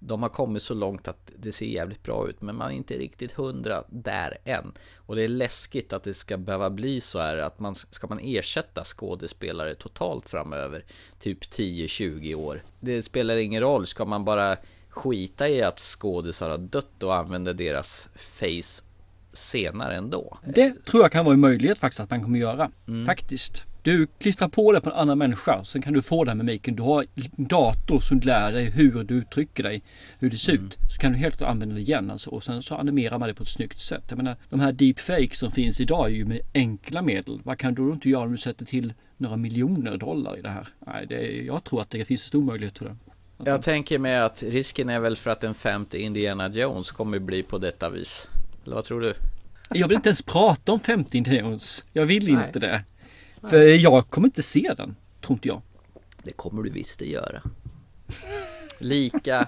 de 0.04 0.22
har 0.22 0.30
kommit 0.30 0.62
så 0.62 0.74
långt 0.74 1.08
att 1.08 1.32
det 1.38 1.52
ser 1.52 1.66
jävligt 1.66 2.04
bra 2.04 2.30
ut 2.30 2.42
men 2.42 2.56
man 2.56 2.72
är 2.72 2.76
inte 2.76 2.98
riktigt 2.98 3.32
hundra 3.32 3.84
där 3.90 4.38
än. 4.46 4.72
Och 4.96 5.16
det 5.16 5.24
är 5.24 5.28
läskigt 5.28 5.94
att 5.94 6.04
det 6.04 6.14
ska 6.14 6.38
behöva 6.38 6.70
bli 6.70 7.02
så 7.02 7.20
här 7.20 7.38
att 7.38 7.60
man 7.60 7.76
ska 7.76 8.08
man 8.08 8.20
ersätta 8.20 8.84
skådespelare 8.84 9.76
totalt 9.76 10.30
framöver. 10.30 10.86
Typ 11.20 11.44
10-20 11.44 12.36
år. 12.36 12.64
Det 12.80 13.02
spelar 13.02 13.38
ingen 13.38 13.62
roll, 13.62 13.88
ska 13.88 14.06
man 14.06 14.26
bara 14.26 14.58
skita 14.90 15.50
i 15.50 15.62
att 15.62 15.80
skådisar 15.80 16.50
har 16.50 16.58
dött 16.58 17.04
och 17.04 17.16
använda 17.16 17.54
deras 17.54 18.10
face 18.16 18.84
senare 19.34 19.96
ändå? 19.96 20.38
Det 20.46 20.84
tror 20.84 21.04
jag 21.04 21.12
kan 21.12 21.26
vara 21.26 21.34
en 21.34 21.40
möjlighet 21.40 21.80
faktiskt 21.80 22.00
att 22.00 22.10
man 22.10 22.24
kommer 22.24 22.40
göra. 22.40 22.72
Faktiskt. 23.06 23.66
Du 23.84 24.08
klistrar 24.20 24.48
på 24.48 24.72
det 24.72 24.82
på 24.82 24.90
en 24.90 24.96
annan 24.96 25.18
människa, 25.18 25.64
sen 25.64 25.82
kan 25.82 25.94
du 25.94 26.02
få 26.02 26.24
den 26.24 26.38
mimiken. 26.38 26.76
Du 26.76 26.84
har 26.84 27.06
en 27.38 27.48
dator 27.48 28.00
som 28.00 28.20
lär 28.20 28.52
dig 28.52 28.70
hur 28.70 29.04
du 29.04 29.14
uttrycker 29.14 29.64
dig, 29.64 29.84
hur 30.20 30.30
det 30.30 30.38
ser 30.38 30.54
ut. 30.54 30.78
Så 30.90 31.02
kan 31.02 31.12
du 31.12 31.18
helt 31.18 31.42
använda 31.42 31.76
det 31.76 31.82
igen 31.82 32.12
alltså. 32.12 32.30
Och 32.30 32.44
sen 32.44 32.62
så 32.62 32.76
animerar 32.76 33.20
man 33.20 33.28
det 33.28 33.34
på 33.34 33.44
ett 33.44 33.50
snyggt 33.50 33.80
sätt. 33.80 34.04
Jag 34.10 34.18
menar, 34.18 34.36
de 34.50 34.60
här 34.60 34.72
deepfakes 34.72 35.38
som 35.38 35.52
finns 35.52 35.82
idag 35.82 36.06
är 36.06 36.16
ju 36.16 36.26
med 36.26 36.40
enkla 36.54 37.02
medel. 37.02 37.40
Vad 37.44 37.58
kan 37.58 37.74
du 37.74 37.88
då 37.88 37.94
inte 37.94 38.10
göra 38.10 38.24
om 38.24 38.32
du 38.32 38.38
sätter 38.38 38.66
till 38.66 38.94
några 39.18 39.38
miljoner 39.38 39.98
dollar 39.98 40.38
i 40.38 40.42
det 40.42 40.50
här? 40.50 40.68
Nej, 40.88 41.06
det 41.08 41.16
är, 41.16 41.44
jag 41.44 41.64
tror 41.64 41.82
att 41.82 41.90
det 41.90 42.06
finns 42.06 42.22
en 42.22 42.28
stor 42.28 42.44
möjlighet 42.44 42.78
för 42.78 42.86
det. 42.86 42.96
Jag 43.46 43.62
tänker 43.62 44.00
mig 44.00 44.20
att 44.20 44.44
risken 44.44 44.90
är 44.90 45.00
väl 45.00 45.18
för 45.18 45.32
att 45.32 45.44
en 45.44 45.54
femte 45.54 45.98
Indiana 45.98 46.50
Jones 46.50 46.92
kommer 46.92 47.20
bli 47.20 47.44
på 47.44 47.58
detta 47.58 47.90
vis. 47.90 48.30
Eller 48.66 48.76
vad 48.76 48.84
tror 48.84 49.02
du? 49.02 49.14
Jag 49.74 49.88
vill 49.88 49.96
inte 49.96 50.10
ens 50.10 50.22
prata 50.22 50.72
om 50.72 50.80
50 50.80 51.18
Indians. 51.18 51.86
Jag 51.94 52.06
vill 52.06 52.34
Nej. 52.34 52.46
inte 52.48 52.60
det. 52.60 52.84
För 53.50 53.62
jag 53.64 54.10
kommer 54.10 54.28
inte 54.28 54.44
se 54.44 54.74
den, 54.78 54.96
tror 55.22 55.36
inte 55.36 55.48
jag. 55.48 55.62
Det 56.24 56.32
kommer 56.32 56.64
du 56.64 56.70
visst 56.70 57.02
att 57.02 57.08
göra. 57.08 57.42
Lika 58.80 59.48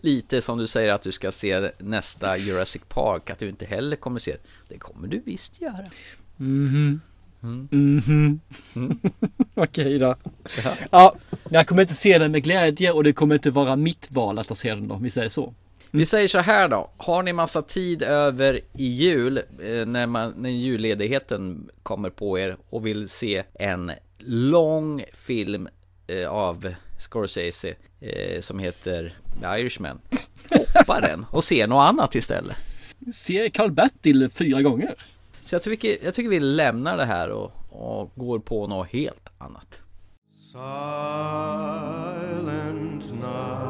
lite 0.00 0.42
som 0.42 0.58
du 0.58 0.66
säger 0.66 0.92
att 0.92 1.02
du 1.02 1.12
ska 1.12 1.32
se 1.32 1.70
nästa 1.78 2.36
Jurassic 2.36 2.82
Park, 2.88 3.30
att 3.30 3.38
du 3.38 3.48
inte 3.48 3.66
heller 3.66 3.96
kommer 3.96 4.20
se 4.20 4.32
det. 4.32 4.38
Det 4.68 4.78
kommer 4.78 5.08
du 5.08 5.22
visst 5.24 5.60
göra. 5.60 5.84
Mhm. 6.36 7.00
Mhm. 7.40 8.40
Okej 9.54 9.98
då. 9.98 10.16
Ja, 10.90 11.16
jag 11.48 11.66
kommer 11.66 11.82
inte 11.82 11.94
se 11.94 12.18
den 12.18 12.32
med 12.32 12.42
glädje 12.42 12.92
och 12.92 13.04
det 13.04 13.12
kommer 13.12 13.34
inte 13.34 13.50
vara 13.50 13.76
mitt 13.76 14.10
val 14.10 14.38
att 14.38 14.58
se 14.58 14.74
den 14.74 14.88
då, 14.88 14.94
om 14.94 15.02
vi 15.02 15.10
säger 15.10 15.28
så. 15.28 15.54
Vi 15.90 16.06
säger 16.06 16.28
så 16.28 16.38
här 16.38 16.68
då, 16.68 16.90
har 16.96 17.22
ni 17.22 17.32
massa 17.32 17.62
tid 17.62 18.02
över 18.02 18.60
i 18.74 18.86
jul, 18.86 19.38
eh, 19.38 19.86
när, 19.86 20.06
man, 20.06 20.34
när 20.36 20.50
julledigheten 20.50 21.70
kommer 21.82 22.10
på 22.10 22.38
er 22.38 22.56
och 22.70 22.86
vill 22.86 23.08
se 23.08 23.42
en 23.54 23.92
lång 24.18 25.04
film 25.12 25.68
eh, 26.06 26.28
av 26.28 26.74
Scorsese 26.98 27.74
eh, 28.00 28.40
som 28.40 28.58
heter 28.58 29.14
The 29.40 29.60
Irishman, 29.60 30.00
hoppa 30.74 31.00
den 31.00 31.26
och 31.30 31.44
se 31.44 31.66
något 31.66 31.88
annat 31.88 32.14
istället. 32.14 32.56
Se 33.12 33.50
Karl-Bertil 33.50 34.28
fyra 34.30 34.62
gånger. 34.62 34.94
Så 35.44 35.54
jag 35.54 35.62
tycker, 35.62 35.96
jag 36.04 36.14
tycker 36.14 36.30
vi 36.30 36.40
lämnar 36.40 36.96
det 36.96 37.04
här 37.04 37.30
och, 37.30 37.52
och 37.70 38.12
går 38.14 38.38
på 38.38 38.66
något 38.66 38.88
helt 38.88 39.28
annat. 39.38 39.80
Silent 40.52 40.72
night, 43.12 43.67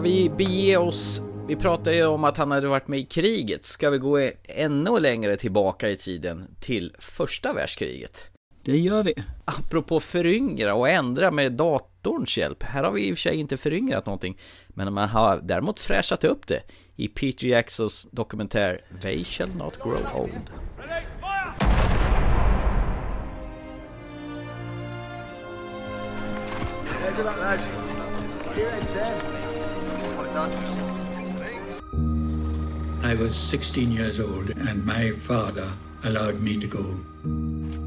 Ska 0.00 0.08
vi 0.08 0.30
bege 0.30 0.76
oss, 0.76 1.22
vi 1.48 1.56
pratade 1.56 1.96
ju 1.96 2.06
om 2.06 2.24
att 2.24 2.36
han 2.36 2.50
hade 2.50 2.68
varit 2.68 2.88
med 2.88 2.98
i 2.98 3.04
kriget, 3.04 3.64
ska 3.64 3.90
vi 3.90 3.98
gå 3.98 4.30
ännu 4.44 5.00
längre 5.00 5.36
tillbaka 5.36 5.90
i 5.90 5.96
tiden 5.96 6.54
till 6.60 6.94
första 6.98 7.52
världskriget? 7.52 8.30
Det 8.64 8.78
gör 8.78 9.02
vi. 9.02 9.14
Apropå 9.44 10.00
föryngra 10.00 10.74
och 10.74 10.88
ändra 10.88 11.30
med 11.30 11.52
datorns 11.52 12.38
hjälp, 12.38 12.62
här 12.62 12.84
har 12.84 12.92
vi 12.92 13.08
i 13.08 13.12
och 13.12 13.16
för 13.16 13.20
sig 13.20 13.36
inte 13.36 13.56
föryngrat 13.56 14.06
någonting, 14.06 14.38
men 14.68 14.92
man 14.92 15.08
har 15.08 15.40
däremot 15.42 15.80
fräschat 15.80 16.24
upp 16.24 16.46
det 16.46 16.62
i 16.96 17.08
Peter 17.08 17.46
Jacksons 17.46 18.08
dokumentär 18.10 18.80
They 19.02 19.24
shall 19.24 19.56
not 19.56 19.78
grow 19.82 20.06
old. 20.14 20.50
I 33.02 33.16
was 33.18 33.34
16 33.34 33.90
years 33.90 34.20
old, 34.20 34.50
and 34.50 34.86
my 34.86 35.10
father 35.10 35.72
allowed 36.04 36.40
me 36.40 36.56
to 36.60 36.68
go. 36.68 36.94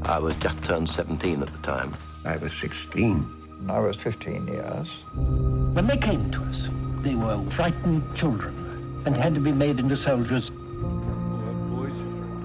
I 0.02 0.18
was 0.18 0.36
just 0.36 0.62
turned 0.62 0.90
17 0.90 1.40
at 1.40 1.48
the 1.48 1.58
time. 1.58 1.94
I 2.26 2.36
was 2.36 2.52
16. 2.52 3.64
I 3.66 3.78
was 3.78 3.96
15 3.96 4.46
years. 4.46 4.90
When 5.14 5.86
they 5.86 5.96
came 5.96 6.30
to 6.32 6.42
us, 6.42 6.68
they 7.00 7.14
were 7.14 7.42
frightened 7.48 8.14
children 8.14 9.02
and 9.06 9.16
had 9.16 9.34
to 9.36 9.40
be 9.40 9.52
made 9.52 9.80
into 9.80 9.96
soldiers. 9.96 10.50
boys, 10.50 11.96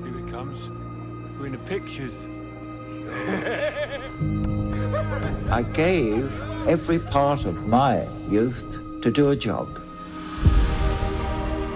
here 0.05 0.17
it 0.17 0.31
comes. 0.31 0.69
We're 1.37 1.47
in 1.47 1.51
the 1.51 1.57
pictures. 1.67 2.25
I 5.51 5.63
gave 5.63 6.41
every 6.69 6.99
part 6.99 7.43
of 7.43 7.67
my 7.67 8.07
youth 8.29 8.81
to 9.01 9.11
do 9.11 9.31
a 9.31 9.35
job. 9.35 9.81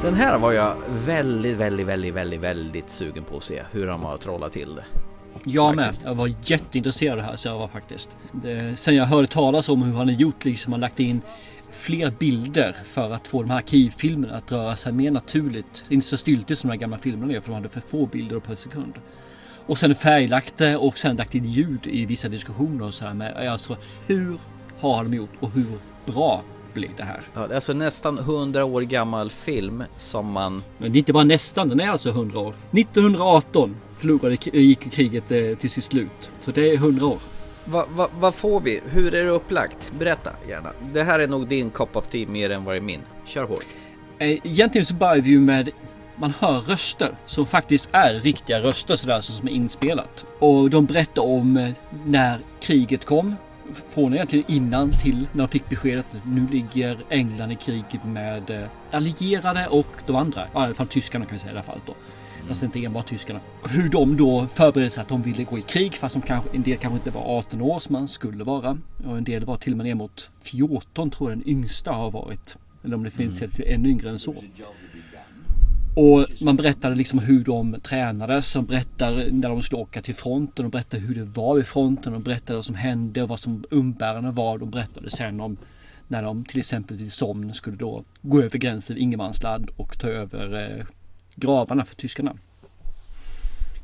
Den 0.04 0.16
här 0.16 0.40
var 0.40 0.52
jag 0.52 0.76
väldigt, 0.90 1.58
väldigt, 1.58 1.88
väldigt, 1.88 2.14
väldigt, 2.14 2.42
väldigt 2.42 2.90
sugen 2.90 3.24
på 3.24 3.38
att 3.38 3.44
se 3.44 3.64
hur 3.72 3.88
de 3.88 4.02
har 4.02 4.18
trollat 4.18 4.54
till 4.54 4.76
det. 4.76 4.84
Jag 5.44 5.76
med. 5.76 5.98
Jag 6.04 6.16
var 6.16 6.34
jätteintresserad 6.44 7.12
av 7.12 7.18
det 7.18 7.24
här 7.24 7.36
så 7.36 7.48
jag 7.48 7.58
var 7.58 7.68
faktiskt. 7.68 8.18
Det, 8.32 8.80
sen 8.80 8.96
jag 8.96 9.06
hörde 9.06 9.28
talas 9.28 9.70
om 9.70 9.84
hur 9.84 9.98
han 9.98 10.08
har 10.08 10.16
gjort 10.16 10.46
liksom, 10.46 10.74
han 10.74 10.80
lagt 10.80 11.00
in 11.00 11.22
fler 11.72 12.12
bilder 12.20 12.76
för 12.86 13.12
att 13.12 13.28
få 13.28 13.42
de 13.42 13.50
här 13.50 13.58
arkivfilmerna 13.58 14.36
att 14.36 14.52
röra 14.52 14.76
sig 14.76 14.94
mer 14.94 15.12
naturligt. 15.12 15.86
Inte 15.90 16.08
så 16.08 16.18
styltigt 16.18 16.60
som 16.60 16.68
de 16.68 16.74
här 16.74 16.80
gamla 16.80 16.98
filmerna 16.98 17.34
gör 17.34 17.42
för 17.42 17.48
de 17.48 17.56
hade 17.56 17.70
för 17.70 17.82
få 17.82 18.06
bilder 18.06 18.40
per 18.40 18.56
sekund. 18.56 18.94
Och 19.66 19.78
sen 19.78 19.96
färglagt 19.96 20.58
det 20.58 20.78
och 20.78 20.98
sen 20.98 21.16
lagt 21.16 21.36
in 21.36 21.46
ljud 21.46 21.88
i 21.88 22.06
vissa 22.06 22.30
diskussioner 22.30 22.86
och 22.86 22.94
så 22.94 23.06
här 23.06 23.14
med 23.14 23.50
alltså 23.50 23.78
hur 24.08 24.40
har 24.80 25.04
de 25.04 25.14
gjort 25.14 25.32
och 25.40 25.52
hur 25.52 25.80
bra 26.06 26.44
blev 26.74 26.96
det 26.96 27.04
här? 27.04 27.22
Ja, 27.34 27.48
det 27.48 27.54
är 27.54 27.56
alltså 27.56 27.74
nästan 27.74 28.18
100 28.18 28.66
år 28.66 28.82
gammal 28.82 29.30
film 29.30 29.84
som 29.98 30.32
man... 30.32 30.64
Men 30.78 30.92
det 30.92 30.98
är 30.98 31.00
inte 31.00 31.14
bara 31.14 31.24
nästan, 31.24 31.70
den 31.70 31.80
är 31.80 31.90
alltså 31.90 32.10
100 32.10 32.40
år. 32.40 32.54
1918 32.72 33.76
förlorade, 33.98 34.38
gick 34.54 34.92
kriget 34.92 35.32
eh, 35.32 35.56
till 35.58 35.70
sitt 35.70 35.84
slut. 35.84 36.32
Så 36.40 36.52
det 36.52 36.70
är 36.70 36.74
100 36.76 37.06
år. 37.06 37.20
Vad 37.66 37.90
va, 37.90 38.10
vad 38.20 38.34
får 38.34 38.60
vi? 38.62 38.82
Hur 38.86 39.16
är 39.16 39.26
det 39.26 39.32
upplagt? 39.32 39.94
Berätta 40.00 40.32
gärna. 40.50 40.70
Det 40.94 41.04
här 41.04 41.20
är 41.20 41.28
nog 41.28 41.48
din 41.48 41.70
cup 41.70 41.96
of 41.96 42.08
tea 42.08 42.28
mer 42.28 42.50
än 42.50 42.64
vad 42.64 42.76
det 42.76 42.80
är 42.80 42.82
min. 42.82 43.02
Kör 43.26 43.44
hårt. 43.44 43.66
Eh, 44.18 44.30
Egentligen 44.30 44.86
så 44.86 44.94
börjar 44.94 45.22
vi 45.22 45.30
ju 45.30 45.40
med 45.40 45.70
man 46.16 46.34
hör 46.40 46.62
röster 46.62 47.16
som 47.26 47.46
faktiskt 47.46 47.90
är 47.92 48.14
riktiga 48.14 48.62
röster 48.62 48.96
sådär 48.96 49.14
alltså, 49.14 49.32
som 49.32 49.48
är 49.48 49.52
inspelat. 49.52 50.26
Och 50.40 50.70
de 50.70 50.86
berättar 50.86 51.22
om 51.22 51.58
eh, 51.58 51.70
när 52.06 52.40
kriget 52.62 53.06
kom. 53.06 53.36
Från 53.72 54.14
egentligen 54.14 54.46
innan 54.48 54.92
till 54.92 55.28
när 55.32 55.44
de 55.44 55.48
fick 55.48 55.70
beskedet 55.70 56.06
att 56.12 56.26
nu 56.26 56.48
ligger 56.52 56.98
England 57.10 57.52
i 57.52 57.56
kriget 57.56 58.06
med 58.06 58.50
eh, 58.50 58.68
allierade 58.92 59.68
och 59.68 59.88
de 60.08 60.16
andra. 60.16 60.46
I 60.46 60.50
alla 60.54 60.74
fall 60.74 60.88
tyskarna 60.88 61.26
kan 61.26 61.34
vi 61.34 61.40
säga 61.40 61.52
i 61.52 61.54
det 61.54 61.60
här 61.60 61.66
fallet 61.66 61.84
då. 61.86 61.96
Alltså 62.50 62.66
inte 62.66 62.84
enbart 62.84 63.08
tyskarna. 63.08 63.40
Hur 63.70 63.90
de 63.90 64.18
då 64.18 64.48
förberedde 64.48 64.90
sig 64.90 65.02
att 65.02 65.08
de 65.08 65.22
ville 65.22 65.44
gå 65.44 65.58
i 65.58 65.62
krig 65.62 65.94
fast 65.94 66.14
de 66.14 66.22
kanske, 66.22 66.50
en 66.54 66.62
del 66.62 66.78
kanske 66.78 66.98
inte 66.98 67.10
var 67.10 67.38
18 67.38 67.62
år 67.62 67.80
som 67.80 67.94
man 67.94 68.08
skulle 68.08 68.44
vara. 68.44 68.78
Och 69.06 69.18
en 69.18 69.24
del 69.24 69.46
var 69.46 69.56
till 69.56 69.74
och 69.74 69.78
med 69.78 69.86
ner 69.86 69.96
mot 69.96 70.30
14 70.42 71.10
tror 71.10 71.32
jag 71.32 71.40
den 71.40 71.50
yngsta 71.50 71.92
har 71.92 72.12
varit. 72.12 72.58
Eller 72.84 72.96
om 72.96 73.04
det 73.04 73.12
finns 73.12 73.42
mm. 73.42 73.52
ännu 73.66 73.90
yngre 73.90 74.10
än 74.10 74.20
så. 74.20 74.36
Och 75.96 76.26
man 76.42 76.56
berättade 76.56 76.96
liksom 76.96 77.20
hur 77.20 77.44
de 77.44 77.80
tränades. 77.84 78.54
De 78.54 78.66
berättar 78.66 79.28
när 79.32 79.50
de 79.50 79.62
skulle 79.62 79.82
åka 79.82 80.02
till 80.02 80.16
fronten. 80.16 80.66
De 80.66 80.70
berättade 80.70 81.04
hur 81.04 81.16
det 81.16 81.24
var 81.24 81.56
vid 81.56 81.68
fronten. 81.68 82.14
De 82.14 82.24
berättade 82.24 82.54
vad 82.54 82.66
som 82.66 82.76
hände 82.76 83.24
och 83.24 83.30
vad 83.30 83.40
som 83.40 83.64
umbärande 83.72 84.32
var. 84.32 84.58
De 84.58 84.70
berättade 84.70 85.10
sen 85.10 85.40
om 85.40 85.58
när 86.08 86.24
de 86.24 86.46
till 86.46 86.60
exempel 86.60 86.98
till 86.98 87.12
Somn 87.12 87.54
skulle 87.54 87.78
då 87.78 88.04
gå 88.22 88.42
över 88.42 88.58
gränsen 88.58 88.96
vid 88.96 89.04
ingenmansland 89.04 89.70
och 89.78 90.00
ta 90.00 90.08
över 90.08 90.78
eh, 90.80 90.86
gravarna 91.36 91.86
för 91.86 91.96
tyskarna. 91.96 92.38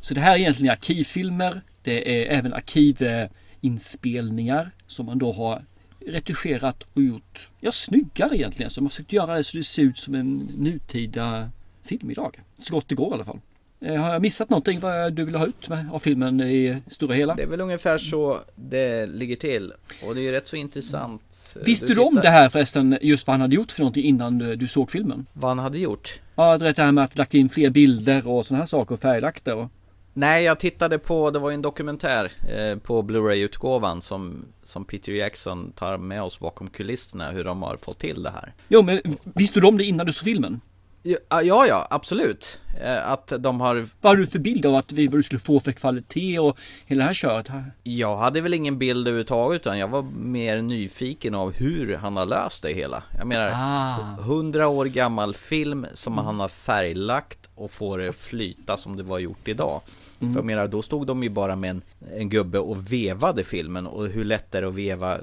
Så 0.02 0.14
det 0.14 0.22
här 0.22 0.36
är 0.36 0.40
egentligen 0.40 0.72
arkivfilmer. 0.72 1.62
Det 1.84 2.22
är 2.22 2.26
även 2.38 2.54
arkivinspelningar 2.54 4.72
som 4.88 5.06
man 5.06 5.20
då 5.20 5.32
har 5.32 5.64
retuscherat 6.06 6.84
och 6.94 7.02
gjort 7.02 7.50
ja, 7.60 7.72
snyggare 7.72 8.36
egentligen. 8.36 8.70
Så 8.70 8.82
man 8.82 8.86
har 8.86 8.90
försökt 8.90 9.14
göra 9.14 9.36
det 9.36 9.44
så 9.44 9.58
det 9.58 9.64
ser 9.64 9.84
ut 9.84 9.98
som 9.98 10.16
en 10.16 10.38
nutida 10.38 11.50
film 11.90 12.12
idag. 12.12 12.40
Så 12.60 12.74
gott 12.74 12.88
det 12.88 12.96
går 12.96 13.12
i 13.12 13.14
alla 13.14 13.26
fall. 13.26 13.40
Eh, 13.82 13.96
Har 13.96 14.14
jag 14.14 14.22
missat 14.22 14.50
någonting 14.50 14.80
vad 14.80 15.14
du 15.14 15.24
vill 15.26 15.36
ha 15.36 15.46
ut 15.46 15.70
med 15.70 15.90
av 15.92 16.00
filmen 16.00 16.42
i 16.42 16.82
stora 16.88 17.16
hela? 17.16 17.36
Det 17.36 17.44
är 17.44 17.48
väl 17.48 17.62
ungefär 17.62 17.98
så 17.98 18.40
det 18.56 19.06
ligger 19.06 19.36
till. 19.36 19.74
Och 20.06 20.16
det 20.16 20.22
är 20.22 20.24
ju 20.24 20.32
rätt 20.32 20.48
så 20.48 20.56
intressant. 20.56 21.56
Visste 21.66 21.94
du, 21.94 22.02
om 22.02 22.16
det 22.16 22.30
här 22.30 22.50
förresten, 22.50 22.98
just 23.02 23.28
vad 23.28 23.34
han 23.34 23.42
hade 23.42 23.56
gjort 23.56 23.72
för 23.72 23.82
någonting 23.82 24.04
innan 24.04 24.38
du, 24.38 24.56
du 24.56 24.68
såg 24.68 24.92
filmen? 24.92 25.26
Vad 25.34 25.52
han 25.52 25.60
hade 25.60 25.80
gjort? 25.80 26.22
Ja, 26.36 26.58
det 26.58 26.78
här 26.78 26.92
med 26.92 27.04
att 27.04 27.18
lagt 27.18 27.34
in 27.34 27.50
fler 27.50 27.70
bilder 27.70 28.28
och 28.28 28.46
sådana 28.46 28.62
här 28.62 28.68
saker 28.68 28.94
och 28.94 29.00
färglagt 29.00 29.46
det. 29.46 29.54
Och... 29.54 29.70
Nej, 30.14 30.44
jag 30.44 30.60
tittade 30.60 31.00
på, 31.00 31.32
det 31.32 31.40
var 31.40 31.50
ju 31.50 31.54
en 31.54 31.62
dokumentär 31.62 32.32
eh, 32.58 32.78
på 32.78 33.02
Blu-ray-utgåvan 33.02 34.02
som, 34.02 34.46
som 34.64 34.86
Peter 34.86 35.12
Jackson 35.12 35.72
tar 35.72 35.98
med 35.98 36.24
oss 36.24 36.40
bakom 36.40 36.68
kulisserna 36.68 37.32
hur 37.32 37.44
de 37.44 37.64
har 37.64 37.78
fått 37.78 38.00
till 38.00 38.24
det 38.24 38.30
här. 38.30 38.54
Jo, 38.68 38.82
men 38.82 39.02
visste 39.36 39.60
du 39.60 39.68
om 39.68 39.78
det 39.78 39.84
innan 39.84 40.06
du 40.06 40.14
såg 40.14 40.24
filmen? 40.24 40.62
Ja, 41.04 41.66
ja, 41.66 41.88
absolut. 41.90 42.62
Eh, 42.82 43.12
Att 43.12 43.34
de 43.40 43.62
har... 43.62 43.88
Vad 44.02 44.12
har 44.12 44.18
du 44.18 44.28
för 44.28 44.40
bild 44.40 44.66
av 44.66 44.76
att 44.76 44.92
vi, 44.92 45.08
vad 45.08 45.20
du 45.20 45.24
skulle 45.24 45.40
få 45.40 45.60
för 45.60 45.72
kvalitet 45.72 46.40
och 46.40 46.58
hela 46.86 47.00
det 47.00 47.06
här 47.06 47.14
köret? 47.14 47.48
här? 47.48 47.72
Jag 47.84 48.18
hade 48.18 48.42
väl 48.42 48.54
ingen 48.54 48.78
bild 48.78 49.08
överhuvudtaget 49.08 49.62
utan 49.62 49.80
jag 49.80 49.88
var 49.88 50.02
mer 50.18 50.62
nyfiken 50.62 51.36
av 51.36 51.52
hur 51.54 51.96
han 51.98 52.18
har 52.18 52.26
löst 52.26 52.64
det 52.64 52.74
hela. 52.74 53.04
Jag 53.18 53.28
menar, 53.28 53.52
Ah. 53.56 54.18
100 54.22 54.68
år 54.68 54.86
gammal 54.86 55.34
film 55.36 55.86
som 55.94 56.18
han 56.18 56.40
har 56.40 56.48
färglagt 56.50 57.40
och 57.56 57.72
får 57.72 57.98
det 57.98 58.14
flyta 58.14 58.78
som 58.78 58.98
det 58.98 59.04
var 59.04 59.20
gjort 59.20 59.48
idag. 59.48 59.82
Mm. 60.22 60.34
För 60.34 60.40
jag 60.40 60.46
menar, 60.46 60.68
då 60.68 60.82
stod 60.82 61.08
de 61.08 61.24
ju 61.24 61.30
bara 61.30 61.56
med 61.56 61.70
en, 61.70 61.82
en 62.16 62.30
gubbe 62.30 62.60
och 62.60 62.94
vevade 62.94 63.44
filmen 63.44 63.88
och 63.88 64.08
hur 64.08 64.26
lätt 64.26 64.56
är 64.56 64.62
det 64.62 64.68
att 64.68 64.74
veva 64.74 65.18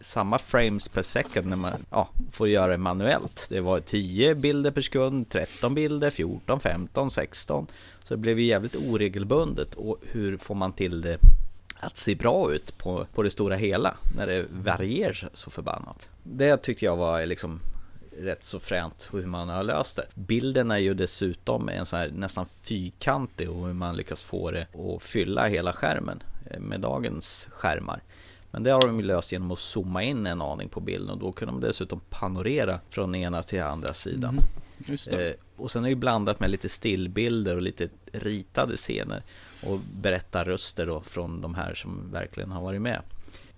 samma 0.00 0.38
frames 0.38 0.88
per 0.88 1.02
second 1.02 1.46
när 1.46 1.56
man 1.56 1.72
ja, 1.90 2.08
får 2.30 2.48
göra 2.48 2.70
det 2.70 2.78
manuellt. 2.78 3.46
Det 3.48 3.60
var 3.60 3.80
10 3.80 4.34
bilder 4.34 4.70
per 4.70 4.80
sekund, 4.80 5.28
13 5.28 5.74
bilder, 5.74 6.10
14, 6.10 6.60
15, 6.60 7.10
16. 7.10 7.66
Så 8.04 8.14
det 8.14 8.18
blev 8.18 8.40
ju 8.40 8.46
jävligt 8.46 8.76
oregelbundet 8.76 9.74
och 9.74 9.96
hur 10.12 10.36
får 10.36 10.54
man 10.54 10.72
till 10.72 11.00
det 11.00 11.18
att 11.80 11.96
se 11.96 12.14
bra 12.14 12.52
ut 12.52 12.78
på, 12.78 13.06
på 13.14 13.22
det 13.22 13.30
stora 13.30 13.56
hela 13.56 13.94
när 14.16 14.26
det 14.26 14.46
varierar 14.50 15.28
så 15.32 15.50
förbannat. 15.50 16.08
Det 16.22 16.56
tyckte 16.56 16.84
jag 16.84 16.96
var 16.96 17.26
liksom 17.26 17.60
rätt 18.18 18.44
så 18.44 18.60
fränt 18.60 19.08
hur 19.12 19.26
man 19.26 19.48
har 19.48 19.62
löst 19.62 19.96
det. 19.96 20.06
Bilden 20.14 20.70
är 20.70 20.78
ju 20.78 20.94
dessutom 20.94 21.68
en 21.68 21.86
sån 21.86 21.98
här 21.98 22.10
nästan 22.10 22.46
fyrkantig 22.46 23.50
och 23.50 23.66
hur 23.66 23.74
man 23.74 23.96
lyckas 23.96 24.22
få 24.22 24.50
det 24.50 24.66
att 24.72 25.02
fylla 25.02 25.46
hela 25.48 25.72
skärmen 25.72 26.22
eh, 26.50 26.60
med 26.60 26.80
dagens 26.80 27.48
skärmar. 27.50 28.02
Men 28.50 28.62
det 28.62 28.70
har 28.70 28.86
de 28.86 29.00
löst 29.00 29.32
genom 29.32 29.50
att 29.50 29.58
zooma 29.58 30.02
in 30.02 30.26
en 30.26 30.42
aning 30.42 30.68
på 30.68 30.80
bilden 30.80 31.10
och 31.10 31.18
då 31.18 31.32
kan 31.32 31.46
de 31.46 31.60
dessutom 31.60 32.00
panorera 32.10 32.80
från 32.90 33.14
ena 33.14 33.42
till 33.42 33.62
andra 33.62 33.94
sidan. 33.94 34.38
Eh, 35.12 35.32
och 35.56 35.70
sen 35.70 35.84
är 35.84 35.88
det 35.88 35.94
blandat 35.94 36.40
med 36.40 36.50
lite 36.50 36.68
stillbilder 36.68 37.56
och 37.56 37.62
lite 37.62 37.88
ritade 38.12 38.76
scener 38.76 39.22
och 39.66 39.78
berättarröster 39.78 40.86
då 40.86 41.00
från 41.00 41.40
de 41.40 41.54
här 41.54 41.74
som 41.74 42.10
verkligen 42.12 42.50
har 42.50 42.62
varit 42.62 42.82
med. 42.82 43.02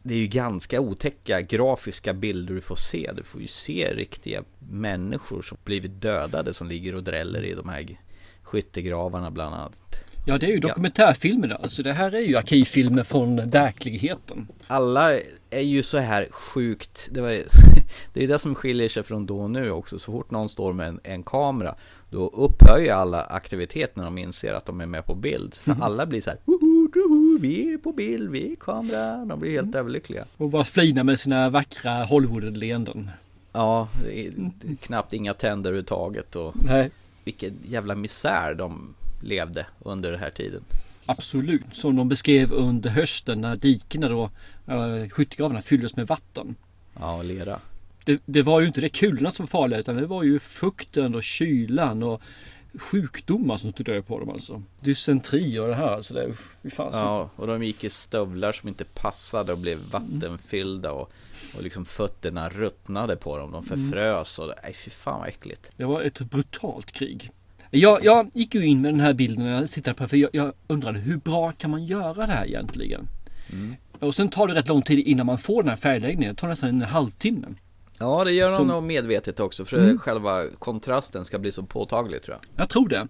Det 0.02 0.14
är 0.14 0.18
ju 0.18 0.26
ganska 0.26 0.80
otäcka 0.80 1.40
grafiska 1.40 2.14
bilder 2.14 2.54
du 2.54 2.60
får 2.60 2.76
se. 2.76 3.10
Du 3.16 3.22
får 3.22 3.40
ju 3.40 3.46
se 3.46 3.92
riktiga 3.94 4.42
människor 4.70 5.42
som 5.42 5.58
blivit 5.64 6.00
dödade 6.02 6.54
som 6.54 6.66
ligger 6.68 6.94
och 6.94 7.02
dräller 7.04 7.42
i 7.44 7.54
de 7.54 7.68
här 7.68 7.98
skyttegravarna 8.42 9.30
bland 9.30 9.54
annat. 9.54 9.78
Ja, 10.26 10.38
det 10.38 10.46
är 10.46 10.50
ju 10.50 10.58
dokumentärfilmer 10.58 11.48
då. 11.48 11.54
Alltså 11.56 11.82
det 11.82 11.92
här 11.92 12.14
är 12.14 12.20
ju 12.20 12.36
arkivfilmer 12.36 13.02
från 13.02 13.36
verkligheten. 13.48 14.46
Alla 14.66 15.12
är 15.50 15.60
ju 15.60 15.82
så 15.82 15.98
här 15.98 16.28
sjukt, 16.30 17.08
det, 17.12 17.20
var, 17.20 17.30
det 18.14 18.24
är 18.24 18.28
det 18.28 18.38
som 18.38 18.54
skiljer 18.54 18.88
sig 18.88 19.02
från 19.02 19.26
då 19.26 19.40
och 19.40 19.50
nu 19.50 19.70
också. 19.70 19.98
Så 19.98 20.12
fort 20.12 20.30
någon 20.30 20.48
står 20.48 20.72
med 20.72 20.88
en, 20.88 21.00
en 21.02 21.22
kamera, 21.22 21.74
då 22.10 22.28
upphör 22.28 22.78
ju 22.78 22.88
alla 22.90 23.22
aktivitet 23.24 23.96
när 23.96 24.04
de 24.04 24.18
inser 24.18 24.54
att 24.54 24.66
de 24.66 24.80
är 24.80 24.86
med 24.86 25.06
på 25.06 25.14
bild. 25.14 25.54
För 25.54 25.70
Mhm. 25.72 25.82
alla 25.82 26.06
blir 26.06 26.20
så 26.20 26.30
här, 26.30 26.38
"Woho, 26.44 26.71
woho, 27.12 27.38
vi 27.38 27.72
är 27.72 27.78
på 27.78 27.92
bild, 27.92 28.30
vi 28.30 28.52
är 28.52 28.56
kamera. 28.56 29.24
De 29.24 29.40
blir 29.40 29.50
helt 29.50 29.74
överlyckliga. 29.74 30.24
Och 30.36 30.50
bara 30.50 30.64
flina 30.64 31.04
med 31.04 31.18
sina 31.18 31.50
vackra 31.50 32.04
Hollywood-leenden. 32.04 33.10
Ja, 33.52 33.88
knappt 34.80 35.12
inga 35.12 35.34
tänder 35.34 35.70
överhuvudtaget 35.70 36.36
och 36.36 36.54
Nej. 36.66 36.90
vilken 37.24 37.54
jävla 37.68 37.94
misär 37.94 38.54
de 38.54 38.94
levde 39.20 39.66
under 39.80 40.10
den 40.10 40.20
här 40.20 40.30
tiden. 40.30 40.62
Absolut, 41.06 41.62
som 41.72 41.96
de 41.96 42.08
beskrev 42.08 42.52
under 42.52 42.90
hösten 42.90 43.40
när 43.40 43.56
dikena 43.56 44.08
då, 44.08 44.30
äh, 44.66 45.08
skyttegravarna 45.10 45.62
fylldes 45.62 45.96
med 45.96 46.06
vatten. 46.06 46.54
Ja, 47.00 47.16
och 47.16 47.24
lera. 47.24 47.58
Det, 48.04 48.22
det 48.26 48.42
var 48.42 48.60
ju 48.60 48.66
inte 48.66 48.80
det 48.80 48.88
kulorna 48.88 49.30
som 49.30 49.46
var 49.46 49.48
farliga 49.48 49.80
utan 49.80 49.96
det 49.96 50.06
var 50.06 50.22
ju 50.22 50.38
fukten 50.38 51.14
och 51.14 51.22
kylan 51.22 52.02
och 52.02 52.22
sjukdomar 52.78 53.56
som 53.56 53.72
tog 53.72 53.86
död 53.86 54.06
på 54.06 54.18
dem 54.20 54.30
alltså. 54.30 54.62
Dysentri 54.80 55.58
och 55.58 55.68
det 55.68 55.74
här. 55.74 55.86
Alltså 55.94 56.14
det, 56.14 56.32
fan, 56.70 56.92
så- 56.92 56.98
Ja, 56.98 57.30
och 57.36 57.46
de 57.46 57.62
gick 57.62 57.84
i 57.84 57.90
stövlar 57.90 58.52
som 58.52 58.68
inte 58.68 58.84
passade 58.84 59.52
och 59.52 59.58
blev 59.58 59.78
vattenfyllda 59.78 60.92
och, 60.92 61.12
och 61.56 61.62
liksom 61.62 61.84
fötterna 61.84 62.48
ruttnade 62.48 63.16
på 63.16 63.38
dem. 63.38 63.50
De 63.52 63.62
förfrös 63.62 64.38
och 64.38 64.52
nej 64.62 64.74
fy 64.74 64.90
fan 64.90 65.20
vad 65.20 65.28
äckligt. 65.28 65.70
Det 65.76 65.84
var 65.84 66.02
ett 66.02 66.20
brutalt 66.20 66.92
krig. 66.92 67.30
Jag, 67.70 68.04
jag 68.04 68.30
gick 68.34 68.54
ju 68.54 68.66
in 68.66 68.80
med 68.80 68.92
den 68.94 69.00
här 69.00 69.12
bilden 69.14 69.44
när 69.44 69.52
jag 69.52 69.70
tittade 69.70 69.94
på 69.94 70.08
för 70.08 70.16
jag, 70.16 70.30
jag 70.32 70.52
undrade 70.66 70.98
hur 70.98 71.16
bra 71.16 71.52
kan 71.52 71.70
man 71.70 71.84
göra 71.86 72.26
det 72.26 72.32
här 72.32 72.46
egentligen? 72.46 73.08
Och 74.00 74.14
sen 74.14 74.28
tar 74.28 74.46
det 74.46 74.54
rätt 74.54 74.68
lång 74.68 74.82
tid 74.82 74.98
innan 74.98 75.26
man 75.26 75.38
får 75.38 75.62
den 75.62 75.70
här 75.70 75.76
färgläggningen. 75.76 76.34
Det 76.34 76.40
tar 76.40 76.48
nästan 76.48 76.68
en 76.68 76.82
halvtimme. 76.82 77.46
Ja, 78.02 78.24
det 78.24 78.32
gör 78.32 78.56
Som- 78.56 78.66
nog 78.66 78.82
medvetet 78.82 79.40
också 79.40 79.64
för 79.64 79.78
Mm. 79.78 79.98
själva 79.98 80.44
kontrasten 80.58 81.24
ska 81.24 81.38
bli 81.38 81.52
så 81.52 81.62
påtaglig 81.62 82.22
tror 82.22 82.36
jag. 82.36 82.60
Jag 82.62 82.68
tror 82.68 82.88
det. 82.88 83.08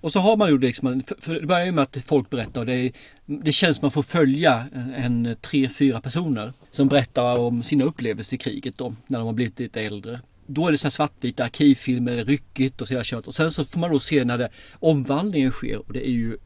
Och 0.00 0.12
så 0.12 0.20
har 0.20 0.36
man 0.36 0.48
ju 0.50 0.58
liksom, 0.58 1.02
för, 1.18 1.34
det 1.34 1.46
börjar 1.46 1.64
ju 1.66 1.72
med 1.72 1.82
att 1.82 1.96
folk 2.04 2.30
berättar 2.30 2.60
och 2.60 2.66
det, 2.66 2.74
är, 2.74 2.92
det 3.26 3.52
känns 3.52 3.76
som 3.76 3.84
man 3.84 3.90
får 3.90 4.02
följa 4.02 4.66
en, 4.96 5.36
tre, 5.42 5.68
fyra 5.68 6.00
personer 6.00 6.52
som 6.70 6.88
berättar 6.88 7.38
om 7.38 7.62
sina 7.62 7.84
upplevelser 7.84 8.34
i 8.34 8.38
kriget 8.38 8.78
då, 8.78 8.94
när 9.06 9.18
de 9.18 9.26
har 9.26 9.32
blivit 9.34 9.58
lite 9.58 9.80
äldre. 9.82 10.20
Då 10.46 10.68
är 10.68 10.72
det 10.72 10.78
så 10.78 10.86
här 10.86 10.90
svartvita 10.90 11.44
arkivfilmer, 11.44 12.24
ryckigt 12.24 12.80
och 12.80 12.88
så 12.88 12.94
där 12.94 13.04
kört. 13.04 13.26
Och 13.26 13.34
sen 13.34 13.50
så 13.50 13.64
får 13.64 13.80
man 13.80 13.90
då 13.92 13.98
se 13.98 14.24
när 14.24 14.38
det, 14.38 14.48
omvandlingen 14.78 15.50
sker 15.50 15.78
och 15.78 15.92
det 15.92 16.08
är 16.08 16.12
ju 16.12 16.38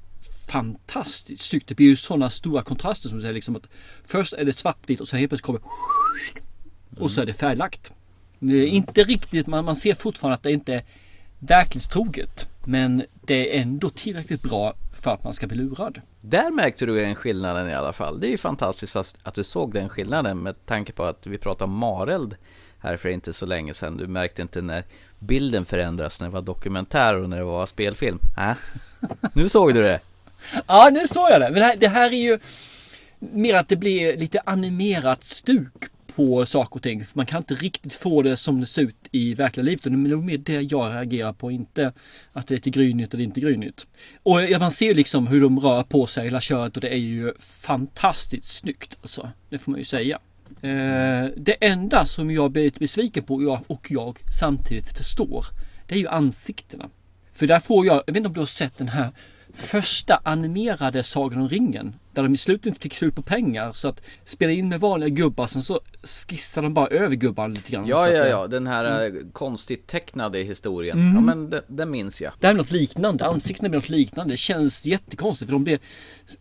fantastiskt 0.53 1.43
snyggt. 1.45 1.69
Det 1.69 1.75
blir 1.75 1.87
ju 1.87 1.97
sådana 1.97 2.31
stora 2.31 2.63
kontraster 2.63 3.09
som 3.09 3.19
du 3.19 3.23
säger 3.23 3.35
liksom 3.35 3.57
att 3.57 3.67
först 4.05 4.33
är 4.33 4.45
det 4.45 4.53
svartvitt 4.59 5.01
och 5.01 5.09
sen 5.09 5.19
helt 5.19 5.31
plötsligt 5.31 5.47
kommer 5.47 5.61
och 7.01 7.11
så 7.11 7.21
är 7.21 7.27
det 7.27 7.33
färglagt. 7.33 7.93
Det 8.39 8.55
är 8.55 8.67
inte 8.67 9.05
riktigt, 9.05 9.47
man, 9.47 9.65
man 9.65 9.77
ser 9.77 9.95
fortfarande 9.95 10.35
att 10.35 10.43
det 10.43 10.53
inte 10.53 10.75
är 10.75 10.83
verklighetstroget. 11.39 12.49
Men 12.65 13.05
det 13.23 13.57
är 13.57 13.63
ändå 13.63 13.91
tillräckligt 13.91 14.43
bra 14.43 14.75
för 14.95 15.11
att 15.11 15.25
man 15.25 15.33
ska 15.33 15.47
bli 15.47 15.57
lurad. 15.57 16.01
Där 16.21 16.51
märkte 16.51 16.87
du 16.87 17.05
en 17.05 17.15
skillnaden 17.15 17.69
i 17.69 17.75
alla 17.75 17.93
fall. 17.93 18.21
Det 18.21 18.27
är 18.27 18.31
ju 18.31 18.39
fantastiskt 18.39 18.97
att, 18.97 19.17
att 19.23 19.35
du 19.35 19.45
såg 19.45 19.75
den 19.75 19.89
skillnaden 19.89 20.39
med 20.39 20.67
tanke 20.67 20.93
på 20.93 21.05
att 21.05 21.27
vi 21.27 21.39
pratade 21.39 21.65
om 21.65 21.77
Mareld 21.77 22.37
här 22.79 22.97
för 22.97 23.09
inte 23.09 23.33
så 23.33 23.47
länge 23.47 23.75
sedan. 23.75 23.97
Du 23.97 24.07
märkte 24.07 24.43
inte 24.43 24.61
när 24.61 24.85
bilden 25.19 25.65
förändras 25.65 26.21
när 26.21 26.27
det 26.27 26.33
var 26.33 26.43
dokumentär 26.43 27.23
och 27.23 27.29
när 27.29 27.37
det 27.37 27.45
var 27.45 27.67
spelfilm. 27.67 28.19
Äh? 28.39 28.53
Nu 29.33 29.49
såg 29.49 29.75
du 29.75 29.83
det. 29.83 30.01
Ja, 30.67 30.89
nu 30.93 31.09
såg 31.09 31.31
jag 31.31 31.41
det. 31.41 31.51
Men 31.51 31.61
det 31.61 31.67
här, 31.67 31.77
det 31.77 31.89
här 31.89 32.13
är 32.13 32.23
ju 32.23 32.39
mer 33.19 33.55
att 33.55 33.69
det 33.69 33.77
blir 33.77 34.17
lite 34.17 34.41
animerat 34.45 35.25
stuk 35.25 35.85
på 36.17 36.47
saker 36.47 36.77
och 36.77 36.83
ting. 36.83 37.05
För 37.05 37.17
man 37.17 37.27
kan 37.27 37.39
inte 37.39 37.55
riktigt 37.55 37.95
få 37.95 38.23
det 38.23 38.37
som 38.37 38.61
det 38.61 38.67
ser 38.67 38.83
ut 38.83 39.09
i 39.13 39.35
verkliga 39.35 39.65
livet. 39.65 39.85
Och 39.87 39.93
Det 39.93 39.97
är 39.97 40.09
nog 40.09 40.25
mer 40.25 40.39
det 40.39 40.61
jag 40.61 40.93
reagerar 40.93 41.33
på, 41.33 41.51
inte 41.51 41.93
att 42.33 42.47
det 42.47 42.55
är 42.55 42.57
lite 42.57 42.71
grynigt 42.71 43.15
eller 43.15 43.25
inte 43.25 43.41
grynigt. 43.41 43.87
Och 44.23 44.41
man 44.61 44.73
ser 44.73 44.87
ju 44.87 44.95
liksom 44.95 45.27
hur 45.27 45.41
de 45.41 45.61
rör 45.61 45.83
på 45.83 46.07
sig 46.07 46.25
hela 46.25 46.41
köret 46.41 46.77
och 46.77 46.81
det 46.81 46.89
är 46.89 46.99
ju 46.99 47.33
fantastiskt 47.39 48.59
snyggt 48.59 48.97
alltså. 49.01 49.31
Det 49.49 49.59
får 49.59 49.71
man 49.71 49.79
ju 49.79 49.85
säga. 49.85 50.19
Eh, 50.63 51.29
det 51.37 51.57
enda 51.61 52.05
som 52.05 52.31
jag 52.31 52.51
blir 52.51 52.63
lite 52.63 52.81
besviken 52.81 53.25
på 53.25 53.63
och 53.67 53.87
jag 53.91 54.19
samtidigt 54.39 54.97
förstår, 54.99 55.47
det 55.87 55.95
är 55.95 55.99
ju 55.99 56.09
ansiktena. 56.09 56.91
För 57.33 57.47
där 57.47 57.61
får 57.61 57.87
jag, 57.87 58.03
jag 58.07 58.13
vet 58.13 58.17
inte 58.17 58.29
om 58.29 58.35
du 58.35 58.41
har 58.41 58.47
sett 58.47 58.79
den 58.79 58.89
här 58.89 59.11
första 59.55 60.21
animerade 60.25 61.03
Sagan 61.03 61.41
om 61.41 61.49
ringen. 61.49 61.95
Där 62.13 62.23
de 62.23 62.35
i 62.35 62.37
slutet 62.37 62.67
inte 62.67 62.81
fick 62.81 62.95
slut 62.95 63.15
på 63.15 63.23
pengar 63.23 63.73
så 63.73 63.89
att 63.89 64.01
spela 64.25 64.53
in 64.53 64.69
med 64.69 64.81
vanliga 64.81 65.09
gubbar 65.09 65.47
sen 65.47 65.63
så 65.63 65.81
skissar 66.03 66.63
de 66.63 66.75
bara 66.75 66.87
över 66.87 67.17
gubbarna 67.17 67.55
lite 67.55 67.73
grann. 67.73 67.87
Ja, 67.87 68.09
ja, 68.09 68.27
ja, 68.27 68.47
den 68.47 68.67
här 68.67 69.07
eh, 69.07 69.13
konstigt 69.33 69.87
tecknade 69.87 70.39
historien. 70.39 70.99
Mm. 70.99 71.15
Ja, 71.15 71.21
men 71.21 71.51
den, 71.51 71.63
den 71.67 71.91
minns 71.91 72.21
jag. 72.21 72.33
Det 72.41 72.47
här 72.47 72.55
är 72.55 72.59
något 72.59 72.71
liknande, 72.71 73.27
ansiktena 73.27 73.69
blir 73.69 73.79
något 73.79 73.89
liknande. 73.89 74.33
Det 74.33 74.39
känns 74.39 74.87
jättekonstigt 74.87 75.49
för 75.49 75.53
de 75.53 75.65
blir 75.65 75.79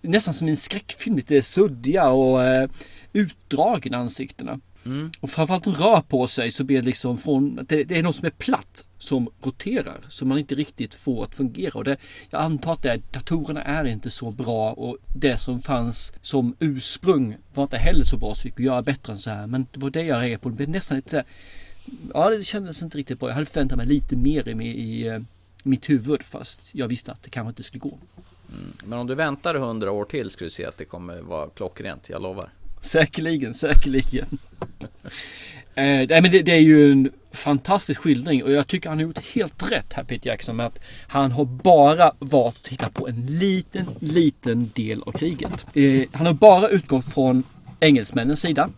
nästan 0.01 0.33
som 0.33 0.47
en 0.47 0.57
skräckfilm, 0.57 1.15
lite 1.15 1.41
suddiga 1.41 2.09
och 2.09 2.43
eh, 2.43 2.69
utdragna 3.13 3.97
ansiktena. 3.97 4.59
Mm. 4.85 5.11
Och 5.19 5.29
framförallt 5.29 5.63
de 5.63 5.73
rör 5.73 6.01
på 6.01 6.27
sig 6.27 6.51
så 6.51 6.63
blir 6.63 6.79
det 6.79 6.85
liksom 6.85 7.17
från, 7.17 7.55
det, 7.55 7.83
det 7.83 7.97
är 7.97 8.03
något 8.03 8.15
som 8.15 8.25
är 8.25 8.31
platt 8.31 8.85
som 8.99 9.29
roterar 9.41 10.01
som 10.07 10.27
man 10.27 10.37
inte 10.37 10.55
riktigt 10.55 10.93
får 10.93 11.23
att 11.23 11.35
fungera. 11.35 11.73
Och 11.73 11.83
det, 11.83 11.97
jag 12.29 12.41
antar 12.41 12.73
att 12.73 12.83
det, 12.83 13.01
datorerna 13.11 13.63
är 13.63 13.85
inte 13.85 14.09
så 14.09 14.31
bra 14.31 14.71
och 14.71 14.97
det 15.15 15.37
som 15.37 15.61
fanns 15.61 16.13
som 16.21 16.55
ursprung 16.59 17.37
var 17.53 17.63
inte 17.63 17.77
heller 17.77 18.03
så 18.03 18.17
bra 18.17 18.35
så 18.35 18.41
vi 18.43 18.51
kunde 18.51 18.63
göra 18.63 18.81
bättre 18.81 19.13
än 19.13 19.19
så 19.19 19.29
här. 19.29 19.47
Men 19.47 19.67
det 19.71 19.79
var 19.79 19.89
det 19.89 20.03
jag 20.03 20.15
reagerade 20.15 20.37
på. 20.37 20.49
Det 20.49 20.55
blev 20.55 20.69
nästan 20.69 20.97
lite 20.97 21.23
ja 22.13 22.29
det 22.29 22.43
kändes 22.43 22.83
inte 22.83 22.97
riktigt 22.97 23.19
bra. 23.19 23.29
Jag 23.29 23.33
hade 23.33 23.45
förväntat 23.45 23.77
mig 23.77 23.87
lite 23.87 24.15
mer 24.15 24.61
i, 24.61 24.67
i 24.67 25.07
eh, 25.07 25.19
mitt 25.63 25.89
huvud 25.89 26.23
fast 26.23 26.75
jag 26.75 26.87
visste 26.87 27.11
att 27.11 27.23
det 27.23 27.29
kanske 27.29 27.49
inte 27.49 27.63
skulle 27.63 27.79
gå. 27.79 27.97
Men 28.85 28.99
om 28.99 29.07
du 29.07 29.15
väntar 29.15 29.55
hundra 29.55 29.91
år 29.91 30.05
till 30.05 30.29
skulle 30.29 30.45
du 30.45 30.51
se 30.51 30.65
att 30.65 30.77
det 30.77 30.85
kommer 30.85 31.21
vara 31.21 31.49
klockrent, 31.49 32.09
jag 32.09 32.21
lovar. 32.21 32.49
Säkerligen, 32.81 33.53
säkerligen. 33.53 34.27
eh, 35.75 36.07
nej, 36.09 36.21
men 36.21 36.31
det, 36.31 36.41
det 36.41 36.51
är 36.51 36.59
ju 36.59 36.91
en 36.91 37.11
fantastisk 37.31 38.01
skildring 38.01 38.43
och 38.43 38.51
jag 38.51 38.67
tycker 38.67 38.89
han 38.89 38.97
har 38.97 39.03
gjort 39.03 39.25
helt 39.33 39.71
rätt 39.71 39.93
här 39.93 40.03
Peter 40.03 40.29
Jackson 40.29 40.55
med 40.55 40.65
att 40.65 40.79
han 41.07 41.31
har 41.31 41.45
bara 41.45 42.11
valt 42.19 42.55
att 42.57 42.63
titta 42.63 42.89
på 42.89 43.07
en 43.07 43.25
liten, 43.25 43.85
liten 43.99 44.71
del 44.75 45.03
av 45.03 45.11
kriget. 45.11 45.65
Eh, 45.73 46.07
han 46.11 46.27
har 46.27 46.33
bara 46.33 46.69
utgått 46.69 47.13
från 47.13 47.43
engelsmännens 47.79 48.41
sida. 48.41 48.69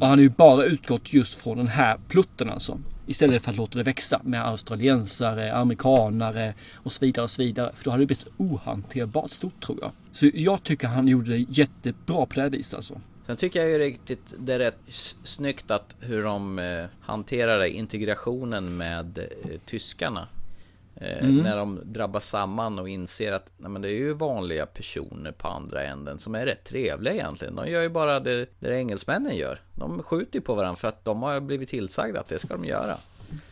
Och 0.00 0.06
han 0.06 0.18
har 0.18 0.22
ju 0.22 0.28
bara 0.28 0.64
utgått 0.64 1.12
just 1.12 1.34
från 1.34 1.58
den 1.58 1.68
här 1.68 1.98
plutten 2.08 2.50
alltså. 2.50 2.78
Istället 3.06 3.42
för 3.42 3.50
att 3.50 3.56
låta 3.56 3.78
det 3.78 3.84
växa 3.84 4.20
med 4.24 4.46
australiensare, 4.46 5.54
amerikanare 5.54 6.54
och 6.74 6.92
så 6.92 7.04
vidare 7.04 7.24
och 7.24 7.30
så 7.30 7.42
vidare. 7.42 7.72
För 7.74 7.84
då 7.84 7.90
hade 7.90 8.02
det 8.02 8.06
blivit 8.06 8.26
ohanterbart 8.36 9.30
stort 9.30 9.64
tror 9.64 9.78
jag. 9.80 9.90
Så 10.12 10.30
jag 10.34 10.62
tycker 10.62 10.88
han 10.88 11.08
gjorde 11.08 11.30
det 11.30 11.38
jättebra 11.48 12.26
på 12.26 12.34
det 12.34 12.42
här 12.42 12.50
viset 12.50 12.74
alltså. 12.74 13.00
Sen 13.26 13.36
tycker 13.36 13.60
jag 13.60 13.70
ju 13.70 13.78
riktigt 13.78 14.34
det 14.38 14.54
är 14.54 14.58
rätt 14.58 14.78
snyggt 15.24 15.70
att 15.70 15.96
hur 16.00 16.22
de 16.22 16.58
eh, 16.58 16.84
hanterade 17.00 17.70
integrationen 17.70 18.76
med 18.76 19.18
eh, 19.18 19.58
tyskarna. 19.64 20.28
Eh, 20.96 21.18
Mm. 21.24 21.36
När 21.36 21.56
de 21.56 21.80
drabbas 21.84 22.28
samman 22.28 22.78
och 22.78 22.88
inser 22.88 23.32
att 23.32 23.46
nej, 23.56 23.70
men 23.70 23.82
det 23.82 23.88
är 23.88 23.98
ju 23.98 24.12
vanliga 24.14 24.66
personer 24.66 25.32
på 25.32 25.48
andra 25.48 25.82
änden 25.82 26.18
som 26.18 26.34
är 26.34 26.46
rätt 26.46 26.64
trevliga 26.64 27.14
egentligen. 27.14 27.54
De 27.54 27.70
gör 27.70 27.82
ju 27.82 27.88
bara 27.88 28.20
det, 28.20 28.46
det 28.60 28.76
engelsmännen 28.76 29.36
gör. 29.36 29.60
De 29.74 30.02
skjuter 30.02 30.34
ju 30.38 30.40
på 30.40 30.54
varandra 30.54 30.76
för 30.76 30.88
att 30.88 31.04
de 31.04 31.22
har 31.22 31.40
blivit 31.40 31.68
tillsagda 31.68 32.20
att 32.20 32.28
det 32.28 32.38
ska 32.38 32.54
de 32.54 32.64
göra. 32.64 32.98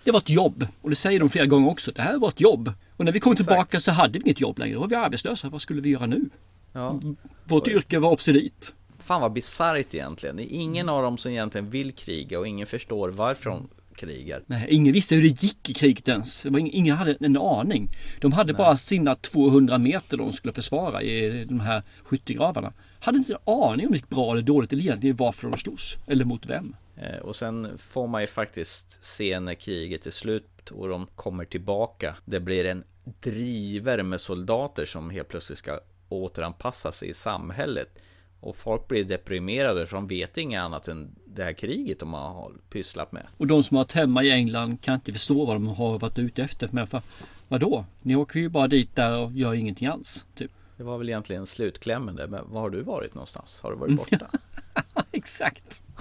Det 0.04 0.10
var 0.10 0.18
ett 0.18 0.30
jobb 0.30 0.66
och 0.82 0.90
det 0.90 0.96
säger 0.96 1.20
de 1.20 1.28
flera 1.30 1.46
gånger 1.46 1.70
också. 1.70 1.92
Det 1.92 2.02
här 2.02 2.18
var 2.18 2.28
ett 2.28 2.40
jobb. 2.40 2.72
Och 2.96 3.04
när 3.04 3.12
vi 3.12 3.20
kom 3.20 3.32
Exakt. 3.32 3.48
tillbaka 3.48 3.80
så 3.80 3.90
hade 3.90 4.18
vi 4.18 4.24
inget 4.24 4.40
jobb 4.40 4.58
längre. 4.58 4.74
Då 4.74 4.80
var 4.80 4.88
vi 4.88 4.94
arbetslösa. 4.94 5.48
Vad 5.48 5.62
skulle 5.62 5.80
vi 5.80 5.90
göra 5.90 6.06
nu? 6.06 6.30
Ja. 6.72 7.00
Vårt 7.44 7.68
yrke 7.68 7.98
var 7.98 8.10
obsolet. 8.10 8.74
Fan 9.12 9.20
vad 9.20 9.32
bisarrt 9.32 9.94
egentligen. 9.94 10.36
Det 10.36 10.42
är 10.54 10.56
ingen 10.60 10.88
av 10.88 11.02
dem 11.02 11.18
som 11.18 11.30
egentligen 11.32 11.70
vill 11.70 11.92
kriga 11.92 12.38
och 12.38 12.46
ingen 12.48 12.66
förstår 12.66 13.08
varför 13.08 13.50
de 13.50 13.68
krigar. 13.96 14.42
Nej, 14.46 14.66
ingen 14.70 14.92
visste 14.92 15.14
hur 15.14 15.22
det 15.22 15.42
gick 15.42 15.70
i 15.70 15.74
kriget 15.74 16.08
ens. 16.08 16.42
Det 16.42 16.50
var 16.50 16.60
ing- 16.60 16.70
ingen 16.72 16.96
hade 16.96 17.16
en 17.20 17.36
aning. 17.36 17.96
De 18.20 18.32
hade 18.32 18.54
bara 18.54 18.76
sina 18.76 19.14
200 19.14 19.78
meter 19.78 20.16
de 20.16 20.32
skulle 20.32 20.52
försvara 20.52 21.02
i 21.02 21.44
de 21.44 21.60
här 21.60 21.82
skyttegravarna. 22.04 22.72
Hade 23.00 23.18
inte 23.18 23.32
en 23.32 23.38
aning 23.54 23.86
om 23.86 23.92
det 23.92 23.98
gick 23.98 24.08
bra 24.08 24.32
eller 24.32 24.42
dåligt 24.42 24.72
eller 24.72 24.82
egentligen 24.82 25.16
varför 25.16 25.48
de 25.48 25.58
slogs. 25.58 25.96
Eller 26.06 26.24
mot 26.24 26.46
vem. 26.46 26.76
Eh, 26.96 27.16
Och 27.22 27.36
sen 27.36 27.78
får 27.78 28.06
man 28.06 28.20
ju 28.20 28.26
faktiskt 28.26 29.04
se 29.04 29.40
när 29.40 29.54
kriget 29.54 30.06
är 30.06 30.10
slut 30.10 30.70
och 30.70 30.88
de 30.88 31.06
kommer 31.14 31.44
tillbaka. 31.44 32.16
Det 32.24 32.40
blir 32.40 32.64
en 32.64 32.84
driver 33.20 34.02
med 34.02 34.20
soldater 34.20 34.84
som 34.86 35.10
helt 35.10 35.28
plötsligt 35.28 35.58
ska 35.58 35.80
återanpassa 36.08 36.92
sig 36.92 37.08
i 37.08 37.14
samhället. 37.14 37.98
Och 38.42 38.56
folk 38.56 38.88
blir 38.88 39.04
deprimerade 39.04 39.86
för 39.86 39.96
de 39.96 40.06
vet 40.06 40.38
inget 40.38 40.60
annat 40.60 40.88
än 40.88 41.14
det 41.24 41.44
här 41.44 41.52
kriget 41.52 41.98
de 42.00 42.12
har 42.12 42.52
pysslat 42.70 43.12
med. 43.12 43.26
Och 43.36 43.46
de 43.46 43.62
som 43.62 43.76
har 43.76 43.84
varit 43.84 43.92
hemma 43.92 44.22
i 44.22 44.30
England 44.30 44.80
kan 44.80 44.94
inte 44.94 45.12
förstå 45.12 45.44
vad 45.44 45.56
de 45.56 45.66
har 45.66 45.98
varit 45.98 46.18
ute 46.18 46.42
efter. 46.42 46.68
Men 46.72 46.86
för, 46.86 47.02
vadå? 47.48 47.84
Ni 48.02 48.16
åker 48.16 48.40
ju 48.40 48.48
bara 48.48 48.68
dit 48.68 48.96
där 48.96 49.18
och 49.18 49.32
gör 49.32 49.54
ingenting 49.54 49.88
alls. 49.88 50.24
Typ. 50.34 50.50
Det 50.76 50.82
var 50.82 50.98
väl 50.98 51.08
egentligen 51.08 51.46
slutklämmen 51.46 52.16
där, 52.16 52.26
men 52.26 52.50
var 52.50 52.60
har 52.60 52.70
du 52.70 52.82
varit 52.82 53.14
någonstans? 53.14 53.60
Har 53.62 53.70
du 53.70 53.76
varit 53.76 53.96
borta? 53.96 54.26
Exakt. 55.12 55.82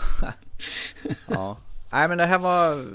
Ja. 1.28 1.58
Nej 1.92 2.08
men 2.08 2.18
det 2.18 2.26
här 2.26 2.40
var 2.40 2.86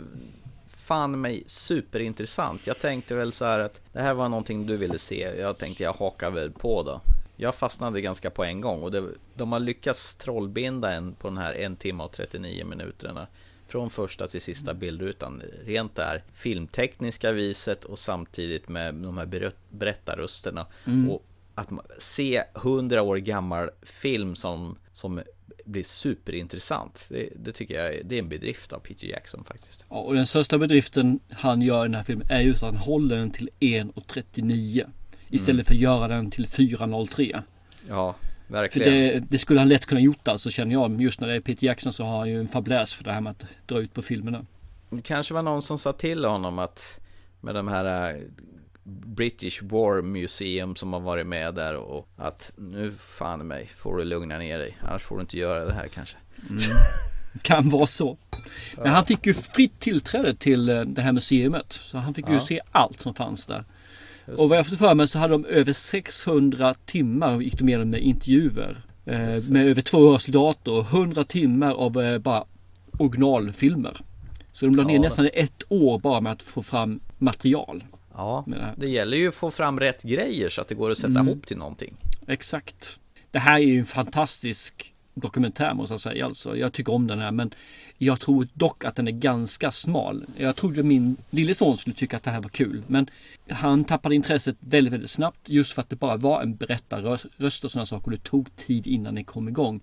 fan 0.69 1.21
mig 1.21 1.43
superintressant. 1.47 2.67
Jag 2.67 2.79
tänkte 2.79 3.15
väl 3.15 3.33
så 3.33 3.45
här 3.45 3.59
att 3.59 3.81
det 3.93 4.03
här 4.03 4.15
var 4.15 4.29
någonting 4.29 4.67
du 4.67 4.77
ville 4.77 4.99
se. 4.99 5.35
Jag 5.39 5.59
tänkte 5.59 5.83
jag 5.83 5.93
hakar 5.93 6.31
väl 6.31 6.51
på 6.51 6.83
då. 6.83 7.01
Jag 7.37 7.55
fastnade 7.55 8.01
ganska 8.01 8.31
på 8.31 8.45
en 8.45 8.61
gång 8.61 8.83
och 8.83 8.91
det, 8.91 9.09
de 9.35 9.53
har 9.53 9.61
lyckats 9.61 10.17
trollbinda 10.17 10.93
en 10.93 11.15
på 11.15 11.29
den 11.29 11.39
här 11.39 11.53
en 11.53 11.77
timme 11.77 12.03
och 12.03 12.13
39 12.13 12.65
minuterna. 12.65 13.27
Från 13.69 13.91
första 13.91 14.29
till 14.29 14.43
sista 14.43 14.75
bildrutan. 14.75 15.43
Rent 15.65 15.95
där 15.95 16.25
filmtekniska 16.35 17.33
viset 17.33 17.85
och 17.85 17.99
samtidigt 17.99 18.69
med 18.69 18.95
de 18.95 19.19
här 19.19 19.51
berättarrösterna. 19.71 20.67
Mm. 20.85 21.11
Och 21.11 21.27
att 21.55 21.71
se 21.99 22.45
hundra 22.55 23.03
år 23.03 23.17
gammal 23.17 23.71
film 23.83 24.35
som, 24.35 24.79
som 24.93 25.23
blir 25.65 25.85
superintressant. 25.85 27.07
Det, 27.11 27.29
det 27.37 27.53
tycker 27.53 27.85
jag 27.85 28.07
det 28.07 28.15
är 28.15 28.19
en 28.19 28.29
bedrift 28.29 28.73
av 28.73 28.79
Peter 28.79 29.07
Jackson 29.07 29.45
faktiskt. 29.45 29.85
Ja, 29.91 29.97
och 29.97 30.15
den 30.15 30.27
största 30.27 30.59
bedriften 30.59 31.21
han 31.31 31.63
gör 31.63 31.85
i 31.85 31.89
den 31.89 31.95
här 31.95 32.03
filmen 32.03 32.27
är 32.31 32.41
just 32.41 32.63
att 32.63 32.75
han 32.75 32.83
håller 32.83 33.17
den 33.17 33.31
till 33.31 33.51
1.39. 33.61 34.87
Istället 35.31 35.67
för 35.67 35.75
att 35.75 35.81
göra 35.81 36.09
den 36.09 36.31
till 36.31 36.47
4.03. 36.47 37.43
Ja, 37.89 38.15
För 38.47 38.53
verkligen. 38.53 38.93
det, 38.93 39.21
det 39.31 39.39
skulle 39.39 39.61
han 39.61 39.69
lätt 39.69 39.87
kunna 39.87 40.01
gjort 40.01 40.29
alltså 40.29 40.51
känner 40.51 40.73
jag. 40.73 41.01
Just 41.03 41.21
när 41.21 41.29
det 41.29 41.35
är 41.35 41.41
Peter 41.41 41.67
Jackson 41.67 41.93
så 41.93 42.05
har 42.05 42.19
han 42.19 42.29
ju 42.29 42.41
en 42.41 42.49
fabläs 42.49 42.95
för 42.95 43.05
det 43.05 43.13
här 43.13 43.21
med 43.21 43.31
att 43.31 43.45
dra 43.67 43.81
ut 43.81 43.95
på 43.95 44.03
filmerna. 44.03 44.47
Det 44.91 45.03
kanske 45.03 45.35
var 45.35 45.43
någon 45.43 45.63
som 45.63 45.79
sa 45.79 45.93
till 45.93 46.25
honom 46.25 46.59
att 46.59 47.01
med 47.41 47.55
de 47.55 47.69
här 47.69 48.15
äh, 48.15 48.21
British 49.05 49.63
War 49.63 50.03
Museum 50.03 50.77
som 50.77 50.93
har 50.93 51.01
varit 51.01 51.27
med 51.27 51.55
där 51.55 51.77
och 51.77 52.09
att 52.17 52.53
nu 52.57 52.91
fan 52.99 53.47
mig 53.47 53.71
får 53.77 53.97
du 53.97 54.05
lugna 54.05 54.39
ner 54.39 54.59
dig. 54.59 54.77
Annars 54.81 55.03
får 55.03 55.17
du 55.17 55.21
inte 55.21 55.39
göra 55.39 55.65
det 55.65 55.75
här 55.75 55.89
kanske. 55.89 56.17
Kan 57.43 57.69
vara 57.71 57.87
så. 57.87 58.17
Men 58.77 58.87
han 58.87 59.05
fick 59.05 59.27
ju 59.27 59.35
fritt 59.35 59.81
tillträde 59.81 60.35
till 60.35 60.69
eh, 60.69 60.81
det 60.81 61.03
här 61.03 61.13
museumet. 61.13 61.73
Så 61.73 61.99
han 61.99 62.15
fick 62.15 62.29
ju 62.29 62.35
Ja. 62.35 62.41
se 62.41 62.61
allt 62.73 63.01
som 63.01 63.15
fanns 63.15 63.47
där. 63.47 63.65
Och 64.39 64.49
vad 64.49 64.59
jag 64.59 64.67
fått 64.67 64.79
för 64.79 64.95
mig 64.95 65.09
så 65.09 65.19
hade 65.19 65.35
de 65.35 65.45
över 65.45 65.73
600 65.73 66.75
timmar 66.87 67.41
gick 67.41 67.59
de 67.59 67.69
igenom 67.69 67.91
med 67.91 68.01
intervjuer. 68.01 68.83
Eh, 69.05 69.37
med 69.51 69.67
över 69.67 69.83
200 69.83 70.19
soldater 70.19 70.73
och 70.73 70.85
100 70.87 71.25
timmar 71.25 71.73
av 71.75 72.01
eh, 72.03 72.19
bara 72.19 72.45
originalfilmer. 72.99 73.97
Så 74.53 74.67
de 74.67 74.77
la 74.77 74.83
ner 74.85 74.95
Ja. 74.95 75.01
nästan 75.01 75.29
ett 75.35 75.63
år 75.69 75.99
bara 75.99 76.21
med 76.21 76.33
att 76.33 76.43
få 76.43 76.63
fram 76.63 77.01
material. 77.19 77.85
Ja, 78.15 78.45
det 78.47 78.75
det 78.77 78.87
gäller 78.89 79.17
ju 79.17 79.29
att 79.29 79.35
få 79.35 79.51
fram 79.51 79.81
rätt 79.81 80.03
grejer 80.03 80.49
så 80.49 80.61
att 80.61 80.69
det 80.69 80.75
går 80.75 80.91
att 80.91 80.99
sätta 80.99 81.09
Mm. 81.11 81.29
ihop 81.29 81.47
till 81.47 81.57
någonting. 81.57 81.95
Exakt. 82.29 83.01
Det 83.31 83.39
här 83.39 83.55
är 83.55 83.63
ju 83.65 83.79
en 83.79 83.85
fantastisk 83.85 84.93
dokumentär 85.21 85.75
måste 85.75 85.93
jag 85.93 86.01
säga. 86.01 86.27
Alltså, 86.27 86.57
jag 86.57 86.73
tycker 86.73 86.93
om 86.93 87.07
den 87.07 87.19
här 87.19 87.31
men 87.33 87.55
jag 87.99 88.21
tror 88.21 88.49
dock 88.53 88.85
att 88.85 88.97
den 88.97 89.09
är 89.09 89.13
ganska 89.13 89.71
smal. 89.71 90.25
Jag 90.37 90.57
trodde 90.57 90.83
min 90.83 91.17
lille 91.31 91.55
son 91.55 91.77
skulle 91.77 91.97
tycka 91.97 92.17
att 92.17 92.23
det 92.23 92.31
här 92.31 92.41
var 92.41 92.51
kul 92.51 92.83
men 92.87 93.11
han 93.51 93.85
tappade 93.85 94.15
intresset 94.15 94.57
väldigt, 94.61 94.93
väldigt 94.93 95.11
snabbt 95.11 95.49
just 95.49 95.73
för 95.73 95.83
att 95.83 95.91
det 95.91 95.97
bara 95.97 96.17
var 96.17 96.43
en 96.43 96.57
berättarröst 96.57 97.65
och 97.65 97.71
sådana 97.71 97.87
saker 97.87 98.05
och 98.07 98.11
det 98.11 98.23
tog 98.25 98.57
tid 98.57 98.87
innan 98.87 99.15
den 99.15 99.25
kom 99.25 99.49
igång. 99.49 99.81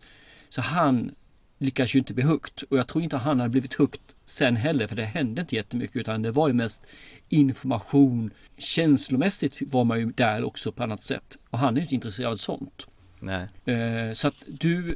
Så 0.49 0.61
han 0.61 1.11
lyckades 1.57 1.95
ju 1.95 1.99
inte 1.99 2.13
bli 2.13 2.23
hooked 2.23 2.63
och 2.69 2.77
jag 2.77 2.87
tror 2.87 3.03
inte 3.03 3.17
han 3.17 3.39
hade 3.39 3.49
blivit 3.49 3.73
hooked 3.73 4.01
sen 4.25 4.55
heller 4.55 4.87
för 4.87 4.95
det 4.95 5.05
hände 5.05 5.41
inte 5.41 5.55
jättemycket 5.55 5.95
utan 5.97 6.21
det 6.21 6.31
var 6.31 6.47
ju 6.47 6.53
mest 6.53 6.83
information. 7.29 8.31
Känslomässigt 8.57 9.61
var 9.61 9.83
man 9.83 9.99
ju 9.99 10.05
där 10.05 10.43
också 10.43 10.71
på 10.71 10.83
annat 10.83 11.03
sätt 11.03 11.37
och 11.49 11.59
han 11.59 11.73
är 11.73 11.77
ju 11.77 11.81
inte 11.81 11.95
intresserad 11.95 12.31
av 12.31 12.35
sånt. 12.37 12.87
Nej. 13.19 13.47
Eh, 13.65 14.13
Så 14.13 14.27
att 14.27 14.43
du 14.47 14.95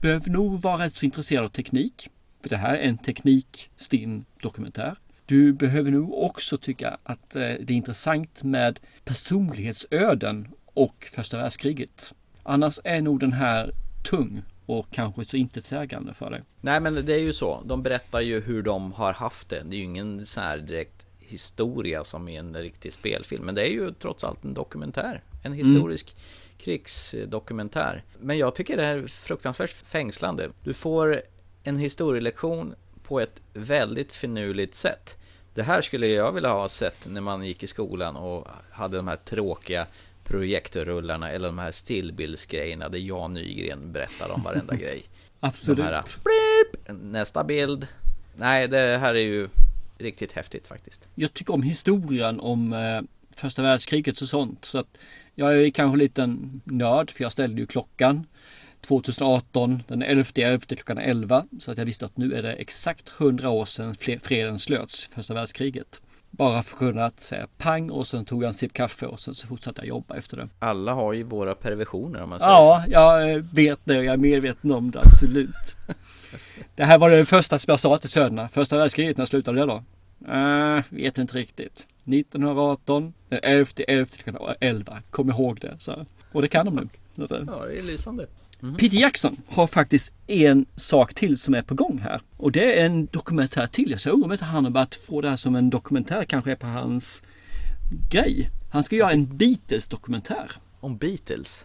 behöver 0.00 0.30
nog 0.30 0.62
vara 0.62 0.84
rätt 0.84 0.94
så 0.94 1.04
intresserad 1.04 1.44
av 1.44 1.48
teknik. 1.48 2.08
För 2.42 2.48
det 2.48 2.56
här 2.56 2.74
är 2.74 2.88
en 2.88 2.98
teknikstinn 2.98 4.24
dokumentär. 4.42 4.96
Du 5.26 5.52
behöver 5.52 5.90
nog 5.90 6.22
också 6.24 6.58
tycka 6.58 6.98
att 7.02 7.36
eh, 7.36 7.40
det 7.40 7.70
är 7.70 7.72
intressant 7.72 8.42
med 8.42 8.80
personlighetsöden 9.04 10.48
och 10.64 11.08
första 11.12 11.36
världskriget. 11.36 12.14
Annars 12.42 12.80
är 12.84 13.00
nog 13.00 13.20
den 13.20 13.32
här 13.32 13.72
tung 14.10 14.42
och 14.66 14.86
kanske 14.90 15.24
så 15.24 15.36
intetsägande 15.36 16.14
för 16.14 16.30
dig. 16.30 16.42
Nej 16.60 16.80
men 16.80 17.06
det 17.06 17.14
är 17.14 17.20
ju 17.20 17.32
så. 17.32 17.62
De 17.66 17.82
berättar 17.82 18.20
ju 18.20 18.40
hur 18.40 18.62
de 18.62 18.92
har 18.92 19.12
haft 19.12 19.48
det. 19.48 19.62
Det 19.64 19.76
är 19.76 19.78
ju 19.78 19.84
ingen 19.84 20.26
så 20.26 20.40
här 20.40 20.58
direkt 20.58 21.06
historia 21.18 22.04
som 22.04 22.28
i 22.28 22.36
en 22.36 22.56
riktig 22.56 22.92
spelfilm. 22.92 23.44
Men 23.44 23.54
det 23.54 23.68
är 23.68 23.72
ju 23.72 23.92
trots 23.92 24.24
allt 24.24 24.44
en 24.44 24.54
dokumentär. 24.54 25.22
En 25.42 25.52
historisk 25.52 26.16
krigsdokumentär. 26.58 28.04
Men 28.20 28.38
jag 28.38 28.54
tycker 28.54 28.76
det 28.76 28.82
här 28.82 28.98
är 28.98 29.06
fruktansvärt 29.06 29.70
fängslande. 29.70 30.50
Du 30.64 30.74
får 30.74 31.22
en 31.62 31.78
historielektion 31.78 32.74
på 33.02 33.20
ett 33.20 33.40
väldigt 33.52 34.12
finurligt 34.12 34.74
sätt. 34.74 35.16
Det 35.54 35.62
här 35.62 35.82
skulle 35.82 36.06
jag 36.06 36.32
vilja 36.32 36.50
ha 36.50 36.68
sett 36.68 37.06
när 37.08 37.20
man 37.20 37.44
gick 37.44 37.62
i 37.62 37.66
skolan 37.66 38.16
och 38.16 38.48
hade 38.70 38.96
de 38.96 39.08
här 39.08 39.16
tråkiga 39.16 39.86
projektorrullarna 40.24 41.30
eller 41.30 41.48
de 41.48 41.58
här 41.58 41.72
stillbildsgrejerna 41.72 42.88
där 42.88 42.98
Jan 42.98 43.32
Nygren 43.32 43.92
berättar 43.92 44.34
om 44.34 44.42
varenda 44.42 44.76
grej. 44.76 45.04
Absolut. 45.40 45.84
Här, 45.84 46.02
blip, 46.24 47.00
nästa 47.02 47.44
bild. 47.44 47.86
Nej, 48.36 48.68
det 48.68 48.98
här 48.98 49.14
är 49.14 49.20
ju 49.20 49.48
riktigt 49.98 50.32
häftigt 50.32 50.68
faktiskt. 50.68 51.08
Jag 51.14 51.34
tycker 51.34 51.54
om 51.54 51.62
historien 51.62 52.40
om 52.40 52.72
eh, 52.72 53.02
första 53.30 53.62
världskriget 53.62 54.20
och 54.20 54.28
sånt. 54.28 54.64
Så 54.64 54.78
att 54.78 54.98
jag 55.38 55.62
är 55.62 55.70
kanske 55.70 55.98
lite 55.98 56.22
en 56.22 56.60
nörd 56.64 57.10
för 57.10 57.22
jag 57.22 57.32
ställde 57.32 57.60
ju 57.60 57.66
klockan 57.66 58.26
2018 58.80 59.82
den 59.88 60.02
11 60.02 60.24
11 60.34 60.60
klockan 60.68 60.98
11 60.98 61.44
så 61.58 61.70
att 61.70 61.78
jag 61.78 61.84
visste 61.84 62.06
att 62.06 62.16
nu 62.16 62.34
är 62.34 62.42
det 62.42 62.52
exakt 62.52 63.12
100 63.18 63.50
år 63.50 63.64
sedan 63.64 63.94
freden 64.22 64.58
slöts, 64.58 65.10
första 65.14 65.34
världskriget. 65.34 66.00
Bara 66.30 66.62
för 66.62 66.74
att 66.74 66.78
kunna 66.78 67.10
säga 67.16 67.46
pang 67.58 67.90
och 67.90 68.06
sen 68.06 68.24
tog 68.24 68.42
jag 68.42 68.48
en 68.48 68.54
sipp 68.54 68.72
kaffe 68.72 69.06
och 69.06 69.20
sen 69.20 69.34
så 69.34 69.46
fortsatte 69.46 69.80
jag 69.80 69.88
jobba 69.88 70.16
efter 70.16 70.36
det. 70.36 70.48
Alla 70.58 70.92
har 70.92 71.12
ju 71.12 71.22
våra 71.22 71.54
perversioner 71.54 72.22
om 72.22 72.30
man 72.30 72.40
säger 72.40 72.52
Ja, 72.52 72.84
jag 72.88 73.30
eh, 73.30 73.42
vet 73.52 73.78
det 73.84 73.98
och 73.98 74.04
jag 74.04 74.12
är 74.12 74.16
medveten 74.16 74.72
om 74.72 74.90
det, 74.90 75.00
absolut. 75.00 75.76
det 76.74 76.84
här 76.84 76.98
var 76.98 77.10
det 77.10 77.26
första 77.26 77.58
som 77.58 77.70
jag 77.70 77.80
sa 77.80 77.98
till 77.98 78.10
sönerna. 78.10 78.48
Första 78.48 78.76
världskriget, 78.76 79.16
när 79.16 79.24
slutade 79.24 79.60
det 79.60 79.66
då? 79.66 79.82
Uh, 80.28 80.82
vet 80.90 81.18
inte 81.18 81.36
riktigt. 81.38 81.86
1918, 82.04 83.14
den 83.28 83.40
11 83.42 83.66
11 83.88 84.06
klockan 84.24 84.54
11. 84.60 85.02
Kom 85.10 85.30
ihåg 85.30 85.60
det. 85.60 85.74
Så. 85.78 86.06
Och 86.32 86.42
det 86.42 86.48
kan 86.48 86.66
de 86.66 86.74
nu. 86.74 86.88
Eh, 87.24 87.42
Ja, 87.46 87.64
det 87.66 87.78
är 87.78 87.82
lysande. 87.82 88.26
Peter 88.78 88.96
Jackson 88.96 89.36
har 89.48 89.66
faktiskt 89.66 90.12
en 90.26 90.66
sak 90.74 91.14
till 91.14 91.36
som 91.36 91.54
är 91.54 91.62
på 91.62 91.74
gång 91.74 91.98
här. 91.98 92.20
Och 92.36 92.52
det 92.52 92.80
är 92.80 92.86
en 92.86 93.06
dokumentär 93.06 93.66
till. 93.66 93.96
Jag 94.04 94.12
undrar 94.12 94.26
om 94.26 94.32
inte 94.32 94.44
han 94.44 94.64
har 94.64 94.70
börjat 94.70 94.94
få 94.94 95.20
det 95.20 95.28
här 95.28 95.36
som 95.36 95.54
en 95.54 95.70
dokumentär 95.70 96.24
kanske 96.24 96.50
är 96.52 96.56
på 96.56 96.66
hans 96.66 97.22
grej. 98.10 98.50
Han 98.70 98.84
ska 98.84 98.96
göra 98.96 99.10
en 99.12 99.36
Beatles-dokumentär. 99.36 100.50
Om 100.80 100.96
Beatles? 100.96 101.64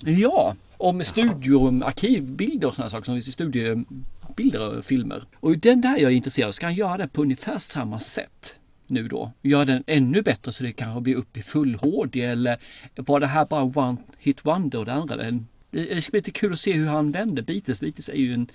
Ja, 0.00 0.56
om 0.82 1.04
studioarkivbilder 1.04 2.68
och 2.68 2.74
sådana 2.74 2.90
saker 2.90 3.04
som 3.04 3.14
finns 3.14 3.28
i 3.28 3.32
studiobilder 3.32 4.78
och 4.78 4.84
filmer. 4.84 5.24
Och 5.34 5.58
den 5.58 5.80
där 5.80 5.98
jag 5.98 6.12
är 6.12 6.16
intresserad 6.16 6.48
av, 6.48 6.52
ska 6.52 6.66
han 6.66 6.74
göra 6.74 6.96
det 6.96 7.08
på 7.08 7.22
ungefär 7.22 7.58
samma 7.58 8.00
sätt 8.00 8.54
nu 8.86 9.08
då? 9.08 9.32
Göra 9.42 9.64
den 9.64 9.84
ännu 9.86 10.22
bättre 10.22 10.52
så 10.52 10.62
det 10.62 10.72
kanske 10.72 11.00
blir 11.00 11.14
upp 11.14 11.36
i 11.36 11.42
full 11.42 11.74
HD 11.74 12.20
eller 12.20 12.58
var 12.94 13.20
det 13.20 13.26
här 13.26 13.46
bara 13.46 13.62
one 13.62 13.96
hit 14.18 14.44
wonder 14.44 14.78
och 14.78 14.84
det 14.84 14.92
andra? 14.92 15.16
Det, 15.16 15.44
det 15.70 16.00
ska 16.00 16.10
bli 16.10 16.18
lite 16.18 16.30
kul 16.30 16.52
att 16.52 16.58
se 16.58 16.72
hur 16.72 16.86
han 16.86 17.12
vänder 17.12 17.42
Beatles. 17.42 17.80
Beatles 17.80 18.08
är 18.08 18.14
ju 18.14 18.34
en 18.34 18.50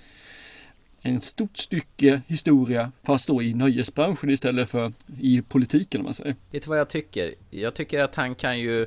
en 1.02 1.20
stort 1.20 1.56
stycke 1.56 2.22
historia 2.26 2.92
fast 3.02 3.26
då 3.26 3.42
i 3.42 3.54
nöjesbranschen 3.54 4.30
istället 4.30 4.70
för 4.70 4.92
i 5.20 5.42
politiken 5.42 6.00
om 6.00 6.04
man 6.04 6.14
säger. 6.14 6.36
Vet 6.50 6.62
du 6.62 6.68
vad 6.68 6.78
jag 6.78 6.88
tycker? 6.88 7.34
Jag 7.50 7.74
tycker 7.74 8.00
att 8.00 8.14
han 8.14 8.34
kan 8.34 8.60
ju 8.60 8.86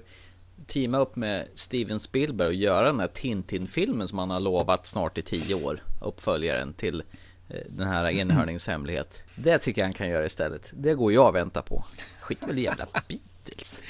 teama 0.68 0.98
upp 0.98 1.16
med 1.16 1.48
Steven 1.56 2.00
Spielberg 2.00 2.48
och 2.48 2.54
göra 2.54 2.86
den 2.86 3.00
här 3.00 3.08
Tintin-filmen 3.08 4.08
som 4.08 4.20
han 4.20 4.30
har 4.30 4.40
lovat 4.40 4.88
snart 4.88 5.18
i 5.18 5.22
tio 5.22 5.56
år. 5.56 5.84
Uppföljaren 6.02 6.74
till 6.74 7.04
eh, 7.50 7.56
den 7.70 7.88
här 7.88 8.12
enhörnings 8.12 8.68
hemlighet. 8.68 9.24
Det 9.36 9.58
tycker 9.58 9.82
jag 9.82 9.86
han 9.86 9.94
kan 9.94 10.10
göra 10.10 10.26
istället. 10.26 10.70
Det 10.72 10.94
går 10.94 11.14
jag 11.14 11.28
och 11.28 11.36
väntar 11.36 11.62
på. 11.62 11.84
Skit 12.20 12.48
väl 12.48 12.58
i 12.58 12.62
jävla 12.62 12.86
Beatles. 13.08 13.82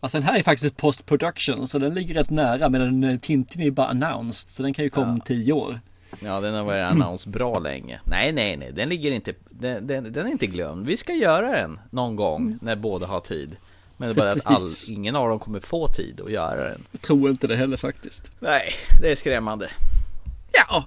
Alltså 0.00 0.18
den 0.18 0.26
här 0.26 0.38
är 0.38 0.42
faktiskt 0.42 0.76
post 0.76 1.06
production 1.06 1.66
så 1.66 1.78
den 1.78 1.94
ligger 1.94 2.14
rätt 2.14 2.30
nära 2.30 2.68
medan 2.68 3.04
eh, 3.04 3.18
Tintin 3.18 3.62
är 3.62 3.70
bara 3.70 3.86
announced 3.86 4.50
så 4.50 4.62
den 4.62 4.74
kan 4.74 4.84
ju 4.84 4.90
komma 4.90 5.12
om 5.12 5.20
tio 5.20 5.52
år. 5.52 5.80
Ja, 6.20 6.40
den 6.40 6.54
har 6.54 6.64
varit 6.64 6.84
annons 6.84 7.26
bra 7.26 7.58
länge. 7.58 8.00
Nej, 8.04 8.32
nej, 8.32 8.56
nej, 8.56 8.72
den 8.72 8.88
ligger 8.88 9.10
inte, 9.10 9.34
den, 9.50 9.86
den, 9.86 10.12
den 10.12 10.26
är 10.26 10.30
inte 10.30 10.46
glömd. 10.46 10.86
Vi 10.86 10.96
ska 10.96 11.12
göra 11.12 11.52
den 11.52 11.80
någon 11.90 12.16
gång 12.16 12.58
när 12.62 12.76
båda 12.76 13.06
har 13.06 13.20
tid. 13.20 13.56
Men 14.00 14.08
det 14.08 14.12
är 14.12 14.24
bara 14.24 14.32
att 14.32 14.46
all, 14.46 14.68
ingen 14.90 15.16
av 15.16 15.28
dem 15.28 15.38
kommer 15.38 15.60
få 15.60 15.88
tid 15.88 16.20
att 16.20 16.32
göra 16.32 16.70
den. 16.70 16.84
Jag 16.92 17.00
tror 17.00 17.30
inte 17.30 17.46
det 17.46 17.56
heller 17.56 17.76
faktiskt. 17.76 18.30
Nej, 18.40 18.72
det 19.00 19.10
är 19.10 19.14
skrämmande. 19.14 19.70
Ja, 20.52 20.84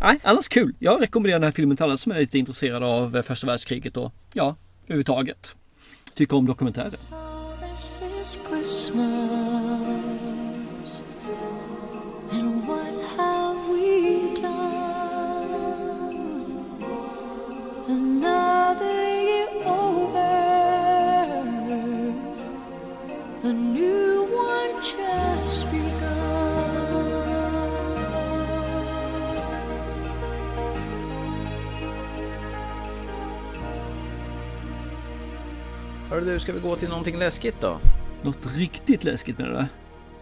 nej, 0.00 0.20
annars 0.22 0.48
kul. 0.48 0.74
Jag 0.78 1.02
rekommenderar 1.02 1.38
den 1.38 1.44
här 1.44 1.52
filmen 1.52 1.76
till 1.76 1.84
alla 1.84 1.96
som 1.96 2.12
är 2.12 2.18
lite 2.18 2.38
intresserade 2.38 2.86
av 2.86 3.16
eh, 3.16 3.22
första 3.22 3.46
världskriget 3.46 3.96
och 3.96 4.12
ja, 4.32 4.56
överhuvudtaget. 4.84 5.54
Tycker 6.14 6.36
om 6.36 6.46
dokumentärer. 6.46 6.98
A 23.48 23.52
new 23.52 24.28
one 24.30 24.74
just 24.74 25.66
Hörru 36.10 36.24
du, 36.24 36.38
ska 36.38 36.52
vi 36.52 36.60
gå 36.60 36.76
till 36.76 36.88
någonting 36.88 37.18
läskigt 37.18 37.60
då? 37.60 37.80
Något 38.22 38.56
riktigt 38.56 39.04
läskigt 39.04 39.38
menar 39.38 39.60
du? 39.60 39.66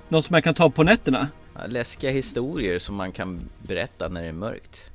Något 0.09 0.25
som 0.25 0.35
jag 0.35 0.45
kan 0.45 0.55
ta 0.55 0.71
på 0.71 0.83
nätterna? 0.83 1.29
Ja, 1.55 1.61
läskiga 1.67 2.11
historier 2.11 2.79
som 2.79 2.97
man 2.97 3.13
kan 3.13 3.49
berätta 3.63 4.09
när 4.09 4.23
det 4.23 4.29
är 4.29 4.33
mörkt. 4.33 4.91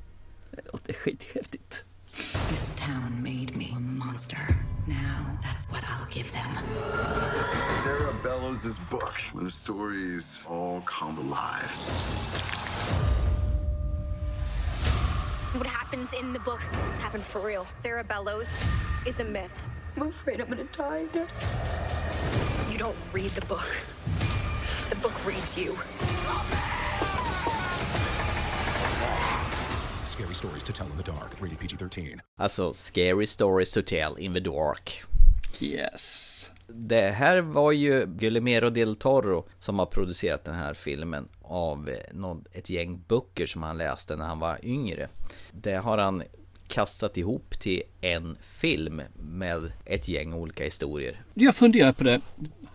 Det 0.52 0.62
låter 0.72 0.94
skithäftigt. 0.94 1.84
This 2.12 2.74
town 2.76 3.24
made 3.24 3.56
me 3.56 3.74
a 3.76 3.80
monster. 3.80 4.58
Now 4.86 5.38
that's 5.42 5.66
what 5.68 5.84
I'll 5.88 6.08
give 6.08 6.32
them. 6.32 6.58
Sarah 7.76 8.14
Bellows' 8.22 8.78
book, 8.90 9.14
when 9.32 9.46
the 9.46 9.52
stories 9.52 10.44
all 10.50 10.82
come 10.82 11.18
alive. 11.18 11.72
What 15.56 15.68
happens 15.68 16.14
in 16.14 16.34
the 16.34 16.40
book 16.40 16.62
happens 17.00 17.30
for 17.30 17.40
real. 17.40 17.66
Sarah 17.80 18.04
Bellows 18.04 18.50
is 19.06 19.20
a 19.20 19.26
myth. 19.26 19.68
I'm 19.96 20.08
afraid 20.08 20.42
I'm 20.42 20.48
gonna 20.48 20.64
die 20.66 21.06
again. 21.10 21.28
You 22.70 22.78
don't 22.78 22.96
read 23.14 23.32
the 23.32 23.46
book. 23.46 23.82
The 24.90 24.96
book 24.98 25.26
reads 25.26 25.58
you. 25.58 25.78
Scary 30.22 30.34
stories 30.36 30.64
to 30.64 30.74
tell 30.74 30.88
in 30.92 30.98
the 31.04 31.12
dark. 31.12 31.32
Rated 31.42 31.60
PG 31.60 31.78
13. 31.80 32.20
Alltså, 32.38 32.74
Scary 32.74 33.28
Stories 33.28 33.72
to 33.74 33.82
Tell 33.82 34.16
in 34.20 34.34
the 34.34 34.40
Dark. 34.40 35.04
Yes. 35.60 36.52
Det 36.68 37.02
här 37.12 37.42
var 37.42 37.72
ju 37.72 38.06
Guillermo 38.06 38.70
del 38.70 38.96
Toro 38.96 39.48
som 39.60 39.80
har 39.80 39.86
producerat 39.86 40.44
den 40.46 40.56
här 40.56 40.74
filmen 40.74 41.28
av 41.42 41.90
eh, 41.90 42.36
ett 42.60 42.70
gäng 42.70 43.04
böcker 43.08 43.46
som 43.46 43.64
han 43.64 43.78
läste 43.78 44.16
när 44.16 44.26
han 44.26 44.40
var 44.40 44.60
yngre. 44.66 45.08
Det 45.52 45.74
har 45.76 45.98
han 45.98 46.24
kastat 46.68 47.18
ihop 47.18 47.60
till 47.60 47.84
en 48.02 48.38
film 48.42 49.02
med 49.16 49.72
ett 49.86 50.08
gäng 50.08 50.34
olika 50.34 50.64
historier. 50.64 51.22
Jag 51.34 51.56
funderar 51.56 51.92
på 51.94 52.04
det. 52.04 52.22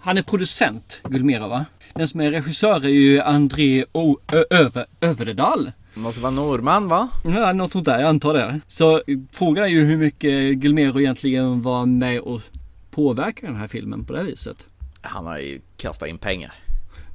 Han 0.01 0.19
är 0.19 0.23
producent, 0.23 1.01
Gulmera 1.05 1.49
va? 1.49 1.65
Den 1.95 2.09
som 2.09 2.21
är 2.21 2.31
regissör 2.31 2.85
är 2.85 2.89
ju 2.89 3.21
André 3.21 3.85
o- 3.93 4.19
Ö- 4.33 4.45
Över 4.51 4.87
Överdal. 5.01 5.73
Det 5.97 6.03
måste 6.03 6.21
vara 6.21 6.33
norrman 6.33 6.89
va? 6.89 7.09
Ja, 7.25 7.53
något 7.53 7.73
sånt 7.73 7.85
där, 7.85 8.01
jag 8.01 8.09
antar 8.09 8.35
det. 8.35 8.61
Så 8.67 9.03
frågan 9.31 9.65
är 9.65 9.69
ju 9.69 9.85
hur 9.85 9.97
mycket 9.97 10.55
Gulmero 10.55 11.01
egentligen 11.01 11.63
var 11.63 11.87
med 11.87 12.21
och 12.21 12.41
påverka 12.91 13.47
den 13.47 13.57
här 13.57 13.67
filmen 13.67 14.05
på 14.05 14.13
det 14.13 14.23
viset. 14.23 14.67
Han 15.01 15.27
har 15.27 15.39
ju 15.39 15.61
kastat 15.77 16.09
in 16.09 16.19
pengar. 16.19 16.55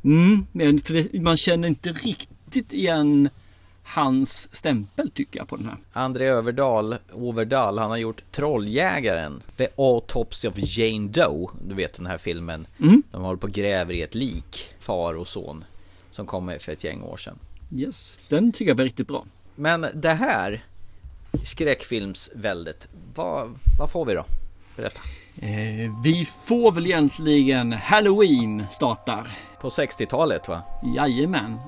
Mm, 0.04 0.46
men 0.52 0.80
för 0.80 0.94
det, 0.94 1.22
man 1.22 1.38
känner 1.38 1.68
inte 1.68 1.92
riktigt 1.92 2.74
igen 2.74 3.30
hans 3.84 4.56
stämpel 4.56 5.12
tycker 5.12 5.40
jag 5.40 5.48
på 5.48 5.56
den 5.56 5.66
här. 5.66 5.78
André 5.94 6.26
Överdal, 6.26 6.96
Overdal, 7.14 7.80
han 7.80 7.90
har 7.90 7.98
gjort 7.98 8.24
Trolljägaren, 8.32 9.42
The 9.58 9.68
Autopsy 9.78 10.48
of 10.48 10.54
Jane 10.58 11.08
Doe, 11.08 11.50
du 11.68 11.76
vet 11.76 11.94
den 11.94 12.06
här 12.06 12.18
filmen. 12.18 12.68
Mm. 12.80 13.04
De 13.12 13.22
håller 13.22 13.38
på 13.38 13.48
och 13.48 13.54
gräver 13.54 13.94
i 13.94 14.02
ett 14.02 14.16
lik, 14.16 14.66
far 14.80 15.14
och 15.14 15.28
son, 15.28 15.66
som 16.12 16.26
kom 16.26 16.56
för 16.60 16.72
ett 16.72 16.84
gäng 16.84 17.02
år 17.02 17.18
sedan. 17.18 17.40
Yes, 17.76 18.20
den 18.30 18.52
tycker 18.52 18.72
jag 18.72 18.76
var 18.76 18.84
riktigt 18.84 19.08
bra. 19.08 19.26
Men 19.56 19.86
det 19.94 20.14
här 20.14 20.64
skräckfilmsväldet, 21.44 22.88
vad, 23.16 23.56
vad 23.80 23.92
får 23.92 24.06
vi 24.06 24.14
då? 24.14 24.26
Berätta. 24.78 25.00
Eh, 25.42 26.02
vi 26.04 26.26
får 26.48 26.72
väl 26.72 26.86
egentligen 26.86 27.74
Halloween 27.74 28.66
startar. 28.70 29.28
På 29.62 29.70
60-talet 29.70 30.48
va? 30.48 30.62
Jajamän. 30.96 31.60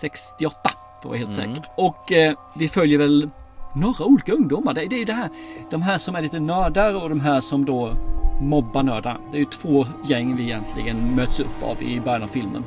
68 0.00 0.60
för 0.62 0.98
att 0.98 1.04
vara 1.04 1.16
helt 1.18 1.38
Mm. 1.38 1.54
säker. 1.54 1.70
Och 1.76 2.12
eh, 2.12 2.34
vi 2.56 2.68
följer 2.68 2.98
väl 2.98 3.30
några 3.74 4.04
olika 4.04 4.32
ungdomar. 4.32 4.74
Det, 4.74 4.84
det 4.86 4.96
är 4.96 4.98
ju 4.98 5.04
det 5.04 5.12
här. 5.12 5.28
De 5.70 5.82
här 5.82 5.98
som 5.98 6.14
är 6.14 6.22
lite 6.22 6.40
nördar 6.40 6.94
och 6.94 7.08
de 7.08 7.20
här 7.20 7.40
som 7.40 7.64
då 7.64 7.96
mobbar 8.42 8.82
nördar. 8.82 9.20
Det 9.30 9.36
är 9.36 9.40
ju 9.40 9.44
två 9.44 9.86
gäng 10.08 10.36
vi 10.36 10.42
egentligen 10.42 11.14
möts 11.14 11.40
upp 11.40 11.62
av 11.62 11.82
i 11.82 12.00
början 12.00 12.22
av 12.22 12.28
filmen. 12.28 12.64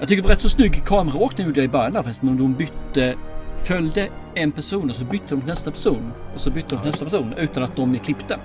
Jag 0.00 0.08
tycker 0.08 0.22
det 0.22 0.28
var 0.28 0.34
rätt 0.34 0.42
så 0.42 0.48
snygg 0.48 0.84
kameraåkning 0.84 1.46
gjorde 1.46 1.62
i 1.62 1.68
början 1.68 1.92
där 1.92 2.02
förresten. 2.02 2.36
De 2.36 2.54
bytte, 2.54 3.14
följde 3.58 4.08
en 4.34 4.52
person 4.52 4.90
och 4.90 4.96
så 4.96 5.04
bytte 5.04 5.24
de 5.28 5.40
till 5.40 5.48
nästa 5.48 5.70
person. 5.70 6.12
Och 6.34 6.40
så 6.40 6.50
bytte 6.50 6.74
de 6.74 6.80
till 6.80 6.86
nästa 6.90 7.04
person 7.04 7.34
utan 7.38 7.62
att 7.62 7.76
de 7.76 7.94
är 7.94 7.98
klippta. 7.98 8.38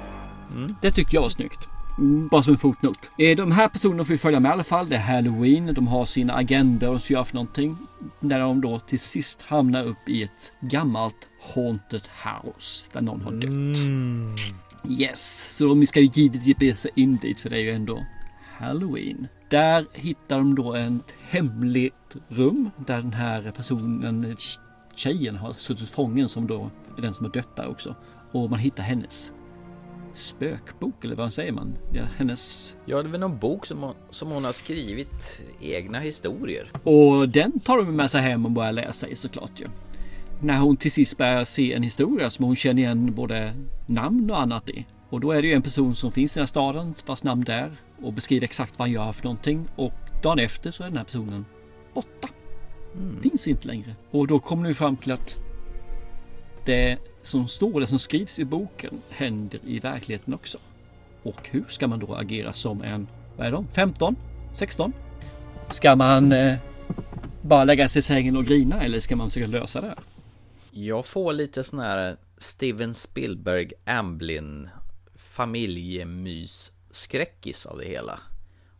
Mm. 0.56 0.76
Det 0.82 0.92
tyckte 0.92 1.16
jag 1.16 1.22
var 1.22 1.30
snyggt. 1.30 1.68
Mm, 1.98 2.28
Bara 2.28 2.44
som 2.44 2.54
en 2.54 2.60
fotnot. 2.60 3.12
Eh, 3.18 3.36
De 3.38 3.52
här 3.52 3.68
personerna 3.68 4.06
får 4.06 4.12
vi 4.14 4.18
följa 4.18 4.40
med 4.40 4.50
i 4.50 4.54
alla 4.54 4.64
fall. 4.64 4.90
Det 4.90 4.96
är 4.96 5.00
Halloween. 5.00 5.74
De 5.74 5.88
har 5.88 6.06
sina 6.06 6.34
agendor 6.34 6.90
och 6.90 7.02
så 7.02 7.14
gör 7.14 7.24
för 7.24 7.36
någonting. 7.36 7.78
När 8.20 8.40
de 8.40 8.62
då 8.62 8.80
till 8.80 9.00
sist 9.00 9.42
hamnar 9.42 9.84
upp 9.84 10.10
i 10.10 10.24
ett 10.24 10.54
gammalt 10.60 11.28
haunted 11.56 12.02
house. 12.24 12.90
Där 12.94 13.02
någon 13.02 13.22
har 13.22 13.32
dött. 13.32 13.78
Yes, 14.90 15.56
så 15.58 15.68
de 15.68 15.86
ska 15.88 16.00
ju 16.00 16.10
givetvis 16.14 16.56
ge 16.62 16.76
sig 16.76 16.92
in 16.96 17.18
dit 17.18 17.40
för 17.40 17.50
det 17.50 17.56
är 17.58 17.62
ju 17.62 17.72
ändå 17.72 18.06
Halloween. 18.58 19.28
Där 19.52 19.86
hittar 19.94 20.38
de 20.38 20.56
då 20.56 20.74
ett 20.74 21.14
hemligt 21.22 22.16
rum 22.28 22.72
där 22.88 23.02
den 23.02 23.14
här 23.14 23.52
personen, 23.52 24.36
tjejen 24.96 25.36
har 25.36 25.54
suttit 25.54 25.90
fången 25.90 26.28
som 26.28 26.48
då 26.48 26.70
är 26.98 27.02
den 27.02 27.14
som 27.14 27.26
har 27.26 27.34
dött 27.34 27.56
där 27.56 27.70
också. 27.70 27.96
Och 28.32 28.50
man 28.50 28.60
hittar 28.60 28.84
hennes 28.84 29.34
spökbok 30.14 31.04
eller 31.06 31.16
vad 31.16 31.34
säger 31.34 31.52
man? 31.52 31.78
Ja, 31.94 32.04
hennes... 32.18 32.76
Ja, 32.86 33.02
det 33.02 33.08
är 33.08 33.12
väl 33.12 33.20
någon 33.20 33.38
bok 33.38 33.66
som 33.66 33.84
hon, 33.84 33.96
som 34.10 34.32
hon 34.32 34.46
har 34.46 34.52
skrivit 34.52 35.42
egna 35.62 36.00
historier. 36.00 36.72
Och 36.84 37.30
den 37.30 37.60
tar 37.60 37.78
de 37.78 37.96
med 37.96 38.12
sig 38.12 38.22
hem 38.22 38.46
och 38.46 38.52
börjar 38.52 38.72
läsa 38.72 39.08
i 39.08 39.16
såklart 39.16 39.60
ju. 39.60 39.68
När 40.42 40.60
hon 40.60 40.78
till 40.78 40.92
sist 40.92 41.18
börjar 41.18 41.44
se 41.44 41.74
en 41.74 41.84
historia 41.84 42.30
som 42.30 42.46
hon 42.46 42.56
känner 42.56 42.82
igen 42.82 43.16
både 43.16 43.54
namn 43.86 44.32
och 44.32 44.42
annat 44.42 44.70
i. 44.70 44.86
Och 45.10 45.20
då 45.20 45.32
är 45.32 45.42
det 45.42 45.48
ju 45.48 45.54
en 45.54 45.62
person 45.62 45.96
som 45.96 46.12
finns 46.12 46.38
i 46.38 46.40
den 46.40 46.42
här 46.42 46.48
staden 46.48 46.94
vars 47.06 47.24
namn 47.24 47.44
det 47.44 47.54
är 47.54 47.72
och 48.04 48.14
beskriver 48.14 48.44
exakt 48.44 48.80
vad 48.80 48.88
han 48.88 48.94
gör 48.94 49.12
för 49.12 49.24
någonting. 49.24 49.68
Och 49.76 49.94
dagen 50.24 50.40
efter 50.40 50.72
så 50.72 50.84
är 50.84 50.88
den 50.88 50.98
här 50.98 51.04
personen 51.04 51.46
borta. 51.94 52.28
Finns 53.22 53.48
inte 53.48 53.68
längre. 53.68 53.96
Och 54.12 54.28
då 54.28 54.40
kommer 54.40 54.68
vi 54.68 54.74
fram 54.74 54.98
till 54.98 55.12
att 55.12 55.40
det 56.66 56.98
som 57.22 57.48
står, 57.48 57.80
det 57.80 57.88
som 57.88 58.00
skrivs 58.00 58.40
i 58.40 58.46
boken 58.46 59.02
händer 59.10 59.60
i 59.66 59.80
verkligheten 59.80 60.34
också. 60.34 60.58
Och 61.24 61.50
hur 61.52 61.66
ska 61.68 61.88
man 61.88 62.00
då 62.00 62.16
agera 62.16 62.54
som 62.54 62.82
en, 62.82 63.08
vad 63.38 63.48
är 63.48 63.52
de, 63.52 63.68
15? 63.68 64.16
16? 64.54 64.94
Ska 65.70 65.96
man 65.96 66.32
eh, 66.32 66.58
bara 67.42 67.64
lägga 67.64 67.90
sig 67.90 68.00
i 68.00 68.04
sängen 68.04 68.38
och 68.38 68.46
grina 68.46 68.84
eller 68.84 69.00
ska 69.00 69.16
man 69.16 69.30
försöka 69.30 69.48
lösa 69.48 69.82
det? 69.82 69.96
Jag 70.72 71.06
får 71.06 71.34
lite 71.34 71.64
sån 71.64 71.80
här 71.80 72.18
Steven 72.38 72.94
Spielberg 72.94 73.72
Amblin 73.86 74.70
familjemys-skräckis 76.92 77.66
av 77.66 77.78
det 77.78 77.86
hela. 77.86 78.20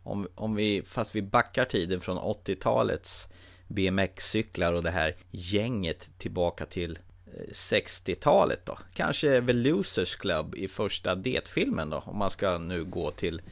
Om, 0.02 0.28
om 0.34 0.54
vi, 0.54 0.82
fast 0.82 1.14
vi 1.14 1.22
backar 1.22 1.64
tiden 1.64 2.00
från 2.00 2.18
80-talets 2.18 3.28
BMX-cyklar 3.68 4.72
och 4.72 4.82
det 4.82 4.90
här 4.90 5.16
gänget 5.30 6.10
tillbaka 6.18 6.66
till 6.66 6.98
eh, 7.26 7.50
60-talet 7.52 8.60
då. 8.66 8.78
Kanske 8.94 9.42
The 9.46 9.52
Losers 9.52 10.16
Club 10.16 10.54
i 10.54 10.68
första 10.68 11.14
det-filmen 11.14 11.90
då, 11.90 12.02
om 12.06 12.18
man 12.18 12.30
ska 12.30 12.58
nu 12.58 12.84
gå 12.84 13.10
till 13.10 13.42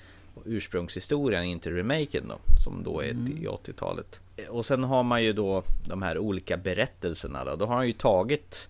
ursprungshistorien, 0.45 1.45
inte 1.45 1.71
remaken 1.71 2.29
då, 2.29 2.39
som 2.65 2.83
då 2.83 3.01
är 3.01 3.11
Mm. 3.11 3.27
i 3.27 3.47
80-talet. 3.47 4.21
Och 4.49 4.67
sen 4.67 4.85
har 4.85 5.03
man 5.03 5.23
ju 5.25 5.33
då 5.33 5.63
de 5.89 6.03
här 6.03 6.19
olika 6.19 6.57
berättelserna 6.57 7.45
då. 7.45 7.57
Då 7.57 7.67
har 7.67 7.77
han 7.77 7.87
ju 7.87 7.93
tagit 7.93 8.69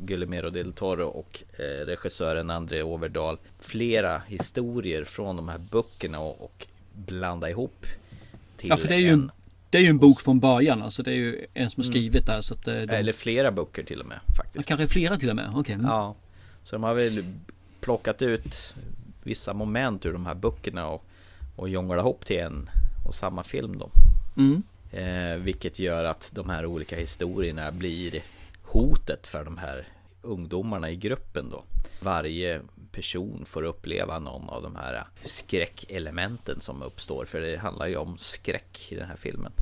Guillermo 0.00 0.50
del 0.50 0.72
Toro 0.72 1.06
och 1.06 1.42
eh, 1.58 1.86
regissören 1.86 2.50
André 2.50 2.82
Overdahl 2.82 3.38
flera 3.60 4.22
historier 4.26 5.04
från 5.04 5.36
de 5.36 5.48
här 5.48 5.58
böckerna 5.58 6.20
och, 6.20 6.44
och 6.44 6.66
blanda 6.92 7.50
ihop 7.50 7.86
Ja, 8.62 8.76
för 8.76 8.88
det 8.88 8.94
är 8.94 8.98
ju 8.98 9.08
en, 9.08 9.30
det 9.70 9.78
är 9.78 9.82
ju 9.82 9.88
en 9.88 9.98
bok 9.98 10.20
från 10.20 10.40
början. 10.40 10.82
Alltså 10.82 11.02
det 11.02 11.10
är 11.10 11.14
ju 11.14 11.46
en 11.54 11.70
som 11.70 11.80
har 11.82 11.90
skrivit 11.90 12.26
där. 12.26 12.40
Så 12.40 12.54
att 12.54 12.64
det, 12.64 12.86
de, 12.86 12.94
Eller 12.94 13.12
flera 13.12 13.50
böcker 13.52 13.82
till 13.82 14.00
och 14.00 14.06
med 14.06 14.20
faktiskt. 14.36 14.68
kanske 14.68 14.86
flera 14.86 15.16
till 15.16 15.30
och 15.30 15.36
med. 15.36 15.50
Okej. 15.54 15.74
Mm. 15.74 15.86
Ja, 15.86 16.14
så 16.64 16.76
de 16.76 16.82
har 16.82 16.94
väl 16.94 17.24
plockat 17.80 18.22
ut 18.22 18.74
vissa 19.22 19.54
moment 19.54 20.06
ur 20.06 20.12
de 20.12 20.26
här 20.26 20.34
böckerna 20.34 20.88
och, 20.88 21.04
och 21.56 21.68
jonglat 21.68 21.98
ihop 21.98 22.26
till 22.26 22.38
en 22.38 22.70
och 23.06 23.14
samma 23.14 23.44
film 23.44 23.78
då. 23.78 23.90
Mm. 24.36 24.62
Eh, 24.90 25.36
vilket 25.36 25.78
gör 25.78 26.04
att 26.04 26.30
de 26.34 26.50
här 26.50 26.66
olika 26.66 26.96
historierna 26.96 27.72
blir 27.72 28.22
hotet 28.78 29.26
för 29.26 29.44
de 29.44 29.58
här 29.58 29.88
ungdomarna 30.22 30.90
i 30.90 30.96
gruppen 30.96 31.50
då. 31.50 31.64
Varje 32.02 32.60
person 32.92 33.44
får 33.46 33.62
uppleva 33.62 34.18
någon 34.18 34.48
av 34.48 34.62
de 34.62 34.76
här 34.76 35.04
skräckelementen 35.24 36.60
som 36.60 36.82
uppstår. 36.82 37.24
För 37.24 37.40
det 37.40 37.56
handlar 37.56 37.86
ju 37.86 37.96
om 37.96 38.18
skräck 38.18 38.86
i 38.88 38.94
den 38.94 39.08
här 39.08 39.16
filmen. 39.16 39.52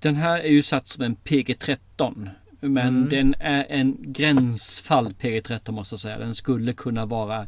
Den 0.00 0.16
här 0.16 0.40
är 0.40 0.48
ju 0.48 0.62
satt 0.62 0.88
som 0.88 1.04
en 1.04 1.16
PG-13. 1.16 2.28
Men 2.60 2.88
Mm. 2.96 3.08
den 3.08 3.34
är 3.40 3.66
en 3.68 3.96
gränsfall 3.98 5.14
PG-13 5.14 5.70
måste 5.72 5.92
jag 5.92 6.00
säga. 6.00 6.18
Den 6.18 6.34
skulle 6.34 6.72
kunna 6.72 7.06
vara 7.06 7.46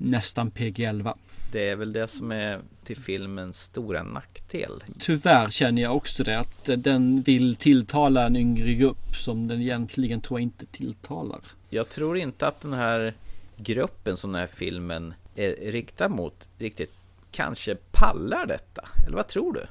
nästan 0.00 0.50
PG-11. 0.50 1.14
Det 1.52 1.68
är 1.68 1.76
väl 1.76 1.92
det 1.92 2.08
som 2.08 2.32
är 2.32 2.60
till 2.84 2.96
filmens 2.96 3.62
stora 3.62 4.02
nackdel. 4.02 4.82
Tyvärr 4.98 5.50
känner 5.50 5.82
jag 5.82 5.96
också 5.96 6.24
det 6.24 6.38
att 6.38 6.70
den 6.76 7.22
vill 7.22 7.56
tilltala 7.56 8.26
en 8.26 8.36
yngre 8.36 8.74
grupp 8.74 9.16
som 9.16 9.48
den 9.48 9.60
egentligen 9.62 10.20
tror 10.20 10.40
jag 10.40 10.42
inte 10.42 10.66
tilltalar. 10.66 11.40
Jag 11.70 11.88
tror 11.88 12.18
inte 12.18 12.46
att 12.46 12.60
den 12.60 12.72
här 12.72 13.14
gruppen 13.56 14.16
som 14.16 14.32
den 14.32 14.40
här 14.40 14.46
filmen 14.46 15.14
är 15.36 15.72
riktad 15.72 16.08
mot 16.08 16.48
riktigt 16.58 16.92
kanske 17.30 17.76
pallar 17.92 18.46
detta. 18.46 18.88
Eller 19.06 19.16
vad 19.16 19.28
tror 19.28 19.52
du? 19.52 19.66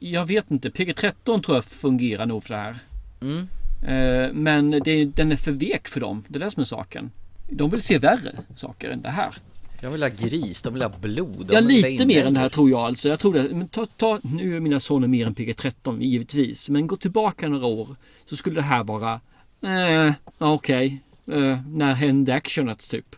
Jag 0.00 0.26
vet 0.26 0.50
inte. 0.50 0.70
PG-13 0.70 1.42
tror 1.42 1.56
jag 1.56 1.64
fungerar 1.64 2.26
nog 2.26 2.44
för 2.44 2.54
det 2.54 2.60
här. 2.60 2.78
Mm. 3.20 3.48
Eh, 3.82 4.32
Men 4.32 4.70
det, 4.70 5.04
den 5.04 5.32
är 5.32 5.36
för 5.36 5.52
vek 5.52 5.88
för 5.88 6.00
dem. 6.00 6.24
Det 6.28 6.38
är 6.38 6.40
det 6.40 6.50
som 6.50 6.60
är 6.60 6.64
saken. 6.64 7.10
De 7.48 7.70
vill 7.70 7.82
se 7.82 7.98
värre 7.98 8.36
saker 8.56 8.90
än 8.90 9.02
det 9.02 9.10
här. 9.10 9.34
De 9.82 9.92
vill 9.92 10.02
ha 10.02 10.08
gris, 10.08 10.62
de 10.62 10.72
vill 10.72 10.82
ha 10.82 10.88
blod. 10.88 11.50
Ja, 11.52 11.60
lite 11.60 12.06
mer 12.06 12.26
än 12.26 12.34
det 12.34 12.40
här 12.40 12.48
tror 12.48 12.70
jag 12.70 12.80
alltså. 12.80 13.08
Jag 13.08 13.20
tror 13.20 13.34
det. 13.34 13.54
Men 13.54 13.68
ta, 13.68 13.86
ta, 13.86 14.18
nu 14.22 14.56
är 14.56 14.60
mina 14.60 14.80
soner 14.80 15.08
mer 15.08 15.26
än 15.26 15.34
PG-13 15.34 16.00
givetvis. 16.02 16.68
Men 16.68 16.86
gå 16.86 16.96
tillbaka 16.96 17.48
några 17.48 17.66
år 17.66 17.96
så 18.26 18.36
skulle 18.36 18.54
det 18.54 18.62
här 18.62 18.84
vara 18.84 19.20
eh, 19.62 20.12
okej. 20.38 21.02
Eh, 21.32 21.58
när 21.66 21.94
hände 21.94 22.34
actionet 22.34 22.88
typ? 22.88 23.16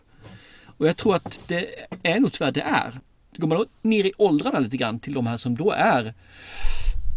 Och 0.77 0.87
jag 0.87 0.97
tror 0.97 1.15
att 1.15 1.41
det 1.47 1.67
är 2.03 2.19
nog 2.19 2.33
tyvärr 2.33 2.51
det 2.51 2.61
är. 2.61 2.99
Går 3.37 3.47
man 3.47 3.65
ner 3.81 4.05
i 4.05 4.11
åldrarna 4.17 4.59
lite 4.59 4.77
grann 4.77 4.99
till 4.99 5.13
de 5.13 5.27
här 5.27 5.37
som 5.37 5.55
då 5.55 5.71
är 5.71 6.13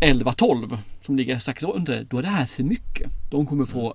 11-12 0.00 0.78
som 1.06 1.16
ligger 1.16 1.38
strax 1.38 1.62
under, 1.62 2.06
då 2.10 2.18
är 2.18 2.22
det 2.22 2.28
här 2.28 2.46
för 2.46 2.62
mycket. 2.62 3.10
De 3.30 3.46
kommer 3.46 3.64
få 3.64 3.94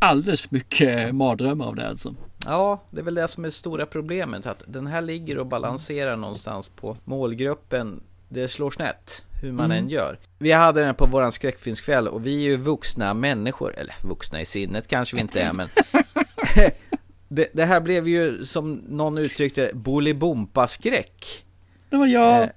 alldeles 0.00 0.40
för 0.40 0.54
mycket 0.54 1.14
mardrömmar 1.14 1.66
av 1.66 1.76
det 1.76 1.88
alltså. 1.88 2.14
Ja, 2.44 2.82
det 2.90 3.00
är 3.00 3.04
väl 3.04 3.14
det 3.14 3.28
som 3.28 3.44
är 3.44 3.50
stora 3.50 3.86
problemet. 3.86 4.46
Att 4.46 4.62
den 4.66 4.86
här 4.86 5.02
ligger 5.02 5.38
och 5.38 5.46
balanserar 5.46 6.16
någonstans 6.16 6.68
på 6.68 6.96
målgruppen. 7.04 8.00
Det 8.28 8.48
slår 8.48 8.70
snett 8.70 9.24
hur 9.42 9.52
man 9.52 9.64
Mm. 9.64 9.78
än 9.84 9.88
gör. 9.90 10.18
Vi 10.38 10.52
hade 10.52 10.80
den 10.84 10.94
på 10.94 11.06
våran 11.06 11.32
skräckfilmskväll 11.32 12.08
och 12.08 12.26
vi 12.26 12.36
är 12.36 12.50
ju 12.50 12.56
vuxna 12.56 13.14
människor. 13.14 13.74
Eller 13.78 13.94
vuxna 14.02 14.40
i 14.40 14.46
sinnet 14.46 14.88
kanske 14.88 15.16
vi 15.16 15.22
inte 15.22 15.40
är 15.40 15.52
men 15.52 15.68
det, 17.28 17.48
det 17.52 17.64
här 17.64 17.80
blev 17.80 18.08
ju 18.08 18.44
som 18.44 18.72
någon 18.74 19.18
uttryckte 19.18 19.70
Bolibompa-skräck. 19.74 21.44
Det 21.90 21.96
var 21.96 22.06
jag. 22.06 22.42
Eh, 22.42 22.48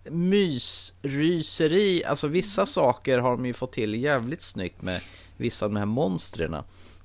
mysryseri, 1.02 2.04
alltså 2.06 2.28
vissa 2.28 2.66
saker 2.66 3.20
har 3.20 3.32
de 3.32 3.46
ju 3.46 3.54
fått 3.54 3.74
till 3.74 3.96
jävligt 4.04 4.42
snyggt 4.42 4.82
med 4.82 5.02
vissa 5.38 5.66
av 5.66 5.72
de 5.72 5.78
här 5.78 5.86
monstren. 5.86 6.56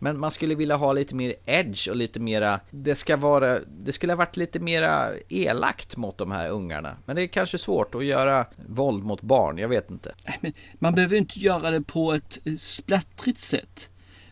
Men 0.06 0.18
man 0.20 0.30
skulle 0.30 0.54
vilja 0.54 0.76
ha 0.76 0.92
lite 0.92 1.14
mer 1.14 1.34
edge 1.44 1.88
och 1.88 1.96
lite 1.96 2.20
mera, 2.20 2.60
det 2.70 2.94
ska 2.94 3.16
vara, 3.16 3.58
det 3.60 3.92
skulle 3.92 4.12
ha 4.12 4.16
varit 4.16 4.36
lite 4.36 4.58
mera 4.58 5.10
elakt 5.28 5.96
mot 5.96 6.18
de 6.18 6.30
här 6.30 6.50
ungarna. 6.50 6.96
Men 7.04 7.16
det 7.16 7.22
är 7.22 7.26
kanske 7.26 7.58
svårt 7.58 7.94
att 7.94 8.04
göra 8.04 8.46
våld 8.68 9.04
mot 9.04 9.22
barn, 9.22 9.58
jag 9.58 9.68
vet 9.68 9.90
inte. 9.90 10.14
Men 10.40 10.52
man 10.78 10.94
behöver 10.94 11.16
inte 11.16 11.38
göra 11.38 11.70
det 11.70 11.82
på 11.82 12.12
ett 12.12 12.38
eh, 12.44 12.54
splattrigt 12.56 13.40
sätt. 13.40 13.90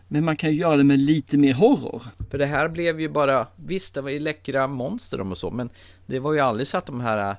Men 0.09 0.25
man 0.25 0.37
kan 0.37 0.51
ju 0.51 0.57
göra 0.57 0.77
det 0.77 0.85
med 0.85 0.99
lite 0.99 1.39
mer 1.39 1.55
horror. 1.55 2.03
För 2.31 2.39
det 2.39 2.47
här 2.47 2.69
blev 2.69 3.01
ju 3.01 3.09
bara, 3.09 3.47
visst 3.57 3.95
det 3.95 4.01
var 4.01 4.11
ju 4.11 4.21
läckra 4.21 4.67
monster 4.67 5.21
och 5.21 5.39
så, 5.39 5.51
men 5.51 5.71
det 6.07 6.19
var 6.19 6.33
ju 6.33 6.41
aldrig 6.41 6.69
så 6.69 6.77
att 6.79 6.87
de 6.87 7.01
här 7.01 7.37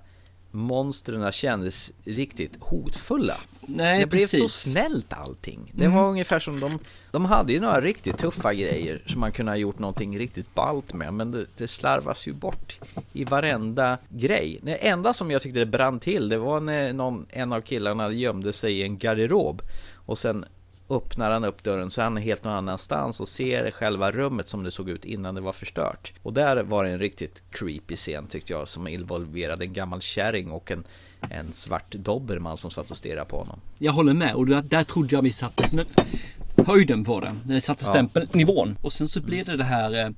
monstren 0.55 1.31
kändes 1.31 1.91
riktigt 2.05 2.51
hotfulla. 2.59 3.33
Nej, 3.67 3.99
det 3.99 4.07
blev 4.07 4.25
så 4.25 4.47
snällt 4.49 5.13
allting. 5.13 5.71
Det 5.75 5.85
Mm. 5.85 5.97
var 5.97 6.09
ungefär 6.09 6.39
som 6.39 6.59
de, 6.59 6.79
de 7.11 7.25
hade 7.25 7.53
ju 7.53 7.59
några 7.59 7.81
riktigt 7.81 8.17
tuffa 8.17 8.53
grejer 8.53 9.03
som 9.05 9.19
man 9.19 9.31
kunde 9.31 9.51
ha 9.51 9.57
gjort 9.57 9.79
någonting 9.79 10.19
riktigt 10.19 10.55
ballt 10.55 10.93
med, 10.93 11.13
men 11.13 11.31
det, 11.31 11.45
det 11.57 11.67
slarvas 11.67 12.27
ju 12.27 12.33
bort 12.33 12.79
i 13.13 13.23
varenda 13.23 13.97
grej. 14.09 14.59
Det 14.61 14.75
enda 14.75 15.13
som 15.13 15.31
jag 15.31 15.41
tyckte 15.41 15.59
det 15.59 15.65
brann 15.65 15.99
till, 15.99 16.29
det 16.29 16.37
var 16.37 16.59
när 16.59 16.93
någon, 16.93 17.25
en 17.29 17.53
av 17.53 17.61
killarna 17.61 18.11
gömde 18.11 18.53
sig 18.53 18.73
i 18.79 18.83
en 18.83 18.97
garderob 18.97 19.61
och 20.05 20.17
sen 20.17 20.45
öppnar 20.89 21.31
han 21.31 21.43
upp 21.43 21.63
dörren 21.63 21.91
så 21.91 22.01
är 22.01 22.03
han 22.03 22.17
helt 22.17 22.43
någon 22.43 22.53
annanstans 22.53 23.19
och 23.19 23.27
ser 23.27 23.71
själva 23.71 24.11
rummet 24.11 24.47
som 24.47 24.63
det 24.63 24.71
såg 24.71 24.89
ut 24.89 25.05
innan 25.05 25.35
det 25.35 25.41
var 25.41 25.53
förstört. 25.53 26.13
Och 26.23 26.33
där 26.33 26.63
var 26.63 26.83
det 26.83 26.89
en 26.89 26.99
riktigt 26.99 27.43
creepy 27.51 27.95
scen 27.95 28.27
tyckte 28.27 28.53
jag 28.53 28.67
som 28.67 28.87
involverade 28.87 29.65
en 29.65 29.73
gammal 29.73 30.01
kärring 30.01 30.51
och 30.51 30.71
en, 30.71 30.83
en 31.29 31.53
svart 31.53 31.91
dobermann 31.91 32.57
som 32.57 32.71
satt 32.71 32.91
och 32.91 32.97
stirrade 32.97 33.25
på 33.25 33.37
honom. 33.37 33.59
Jag 33.77 33.93
håller 33.93 34.13
med 34.13 34.35
och 34.35 34.45
där, 34.47 34.83
trodde 34.83 35.15
jag 35.15 35.21
vi 35.21 35.31
satte 35.31 35.85
höjden 36.65 37.03
på 37.03 37.19
det. 37.19 37.35
När 37.45 37.55
vi 37.55 37.61
satte 37.61 37.83
Ja. 37.87 37.91
stämpelnivån. 37.93 38.77
Och 38.81 38.93
sen 38.93 39.07
så 39.07 39.21
blev 39.21 39.45
det 39.45 39.57
det 39.57 39.63
här 39.63 40.05
eh, 40.05 40.09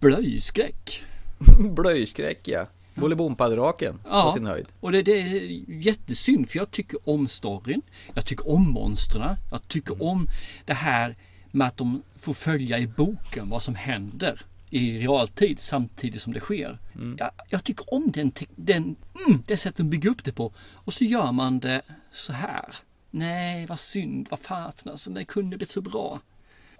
blöjskräck. 0.00 1.02
Blöjskräck 1.58 2.48
ja. 2.48 2.66
Bolibompa-draken 2.94 3.98
på 4.02 4.30
sin 4.34 4.46
höjd. 4.46 4.66
och 4.80 4.92
det, 4.92 5.02
det 5.02 5.20
är 5.20 5.62
jättesynd 5.68 6.48
för 6.48 6.58
jag 6.58 6.70
tycker 6.70 7.08
om 7.08 7.28
storyn. 7.28 7.82
Jag 8.14 8.26
tycker 8.26 8.48
om 8.48 8.70
monstren. 8.70 9.36
Jag 9.50 9.68
tycker 9.68 10.02
om 10.02 10.28
det 10.64 10.74
här 10.74 11.16
med 11.50 11.66
att 11.66 11.76
de 11.76 12.02
får 12.20 12.34
följa 12.34 12.78
i 12.78 12.86
boken 12.86 13.48
vad 13.48 13.62
som 13.62 13.74
händer 13.74 14.40
i 14.70 14.98
realtid 14.98 15.58
samtidigt 15.60 16.22
som 16.22 16.32
det 16.32 16.40
sker. 16.40 16.78
Jag, 17.18 17.30
jag 17.48 17.64
tycker 17.64 17.94
om 17.94 18.10
den, 18.12 18.32
den, 18.56 18.96
mm, 19.26 19.42
det 19.46 19.56
sättet 19.56 19.76
de 19.76 19.90
bygger 19.90 20.10
upp 20.10 20.24
det 20.24 20.32
på. 20.32 20.52
Och 20.72 20.94
så 20.94 21.04
gör 21.04 21.32
man 21.32 21.58
det 21.58 21.82
så 22.12 22.32
här. 22.32 22.74
Nej, 23.10 23.66
vad 23.66 23.78
synd, 23.78 24.26
vad 24.30 24.40
fasen 24.40 24.90
alltså, 24.90 25.10
det 25.10 25.24
kunde 25.24 25.48
blivit 25.48 25.70
så 25.70 25.80
bra. 25.80 26.20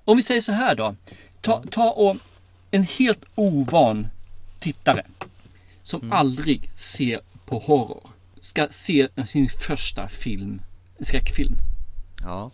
Om 0.05 0.17
vi 0.17 0.23
säger 0.23 0.41
så 0.41 0.53
här 0.53 0.75
då. 0.75 0.95
Ta, 1.41 1.63
ta 1.71 1.91
och 1.91 2.17
en 2.71 2.83
helt 2.83 3.25
ovan 3.35 4.09
tittare 4.61 5.05
som 5.85 6.13
aldrig 6.13 6.71
ser 6.75 7.21
på 7.47 7.59
horror 7.59 8.01
ska 8.41 8.67
se 8.71 9.09
sin 9.27 9.49
första 9.49 10.09
film, 10.09 10.63
en 10.99 11.05
skräckfilm. 11.05 11.55
Ja. 12.23 12.51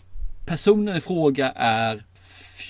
Personen 0.47 0.97
i 0.97 1.01
fråga 1.01 1.51
är 1.57 2.05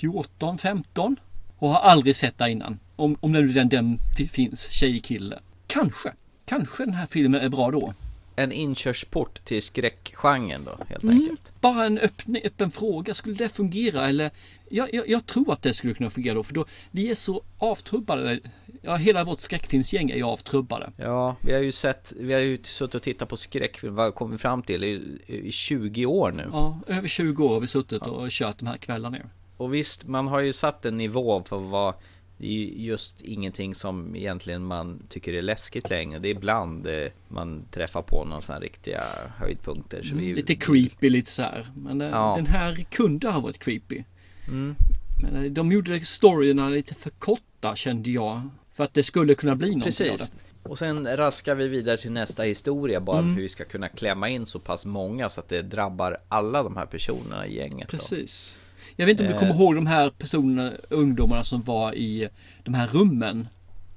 14-15 0.01 1.15
och 1.57 1.69
har 1.69 1.79
aldrig 1.79 2.15
sett 2.15 2.37
det 2.37 2.49
innan. 2.51 2.79
Om, 2.95 3.17
om 3.19 3.31
det 3.31 3.41
nu 3.41 3.47
den, 3.53 3.69
den 3.69 3.97
fi- 4.17 4.27
finns, 4.27 4.69
tjej, 4.71 4.99
kille. 4.99 5.39
Kanske, 5.67 6.13
kanske 6.45 6.85
den 6.85 6.93
här 6.93 7.05
filmen 7.07 7.41
är 7.41 7.49
bra 7.49 7.71
då. 7.71 7.93
en 8.35 8.51
inkörsport 8.51 9.45
till 9.45 9.63
skräckgenren 9.63 10.63
då, 10.65 10.77
helt 10.89 11.03
Mm, 11.03 11.19
enkelt. 11.21 11.51
bara 11.61 11.85
en 11.85 11.97
öppen, 11.97 12.37
öppen 12.43 12.71
fråga. 12.71 13.13
Skulle 13.13 13.35
det 13.35 13.49
fungera? 13.49 14.07
Eller, 14.07 14.31
jag, 14.69 14.93
jag, 14.93 15.09
jag 15.09 15.25
tror 15.25 15.53
att 15.53 15.61
det 15.61 15.73
skulle 15.73 15.93
kunna 15.93 16.09
fungera 16.09 16.33
då. 16.35 16.43
För 16.43 16.53
då, 16.53 16.65
vi 16.91 17.11
är 17.11 17.15
så 17.15 17.41
avtrubbade. 17.57 18.39
Ja, 18.81 18.95
hela 18.95 19.23
vårt 19.23 19.41
skräckfilmsgäng 19.41 20.09
är 20.09 20.15
ju 20.15 20.23
avtrubbade. 20.23 20.91
Ja, 20.97 21.35
vi 21.41 21.53
har 21.53 21.59
ju 21.61 21.71
sett, 21.71 22.13
vi 22.19 22.33
har 22.33 22.39
ju 22.41 22.57
suttit 22.63 22.95
och 22.95 23.01
tittat 23.01 23.29
på 23.29 23.37
skräckfilm, 23.37 23.95
vad 23.95 24.15
kom 24.15 24.31
vi 24.31 24.37
fram 24.37 24.61
till? 24.63 24.83
I, 24.83 25.17
I 25.27 25.51
20 25.51 26.05
år 26.05 26.31
nu. 26.31 26.49
Ja, 26.51 26.79
över 26.87 27.07
20 27.07 27.45
år 27.45 27.53
har 27.53 27.59
vi 27.59 27.67
suttit 27.67 28.01
och 28.01 28.27
kört 28.29 28.59
de 28.59 28.67
här 28.67 28.77
kvällarna 28.77 29.17
nu. 29.17 29.23
Och 29.57 29.73
visst, 29.73 30.07
man 30.07 30.27
har 30.27 30.39
ju 30.39 30.53
satt 30.53 30.85
en 30.85 30.97
nivå 30.97 31.43
för 31.45 31.57
vad 31.59 31.93
det 32.37 32.47
är 32.47 32.51
ju 32.51 32.65
just 32.85 33.21
ingenting 33.21 33.75
som 33.75 34.15
egentligen 34.15 34.63
man 34.65 35.03
tycker 35.09 35.33
är 35.33 35.41
läskigt 35.41 35.89
längre. 35.89 36.19
Det 36.19 36.27
är 36.27 36.31
ibland 36.31 36.87
eh, 36.87 37.07
man 37.27 37.65
träffar 37.71 38.01
på 38.01 38.25
några 38.25 38.41
sådana 38.41 38.61
riktiga 38.65 38.99
höjdpunkter. 39.37 40.03
Så 40.03 40.15
vi, 40.15 40.23
Mm, 40.25 40.35
Lite 40.35 40.55
creepy 40.55 41.09
lite 41.09 41.31
så 41.31 41.41
här. 41.41 41.71
Men 41.75 42.01
eh, 42.01 42.07
Ja. 42.09 42.33
den 42.37 42.45
här 42.45 42.75
kunde 42.91 43.29
ha 43.29 43.39
varit 43.39 43.57
creepy. 43.59 44.03
Mm. 44.47 44.75
Men 45.23 45.35
eh, 45.45 45.51
de 45.51 45.71
gjorde 45.71 45.99
storyerna 46.05 46.69
lite 46.69 46.95
för 46.95 47.09
korta 47.09 47.75
kände 47.75 48.11
jag. 48.11 48.49
För 48.81 48.85
att 48.85 48.93
det 48.93 49.03
skulle 49.03 49.35
kunna 49.35 49.55
bli 49.55 49.67
någonting 49.75 50.07
av 50.11 50.11
Precis. 50.17 50.29
det. 50.63 50.69
Och 50.69 50.77
sen 50.79 51.17
raskar 51.17 51.55
vi 51.55 51.67
vidare 51.67 51.97
till 51.97 52.11
nästa 52.11 52.43
historia 52.43 53.01
bara 53.01 53.19
Mm. 53.19 53.35
hur 53.35 53.41
vi 53.41 53.49
ska 53.49 53.65
kunna 53.65 53.89
klämma 53.89 54.29
in 54.29 54.45
så 54.45 54.59
pass 54.59 54.85
många 54.85 55.29
så 55.29 55.39
att 55.41 55.49
det 55.49 55.61
drabbar 55.61 56.17
alla 56.27 56.63
de 56.63 56.77
här 56.77 56.85
personerna 56.85 57.47
i 57.47 57.55
gänget. 57.55 57.87
då. 57.87 57.97
Precis. 57.97 58.57
Jag 58.95 59.05
vet 59.05 59.11
inte 59.11 59.23
om 59.23 59.27
du 59.29 59.33
Eh. 59.33 59.39
kommer 59.39 59.53
ihåg 59.53 59.75
de 59.75 59.87
här 59.87 60.09
personerna, 60.09 60.71
ungdomarna 60.89 61.43
som 61.43 61.61
var 61.63 61.93
i 61.93 62.29
de 62.63 62.73
här 62.73 62.87
rummen. 62.87 63.47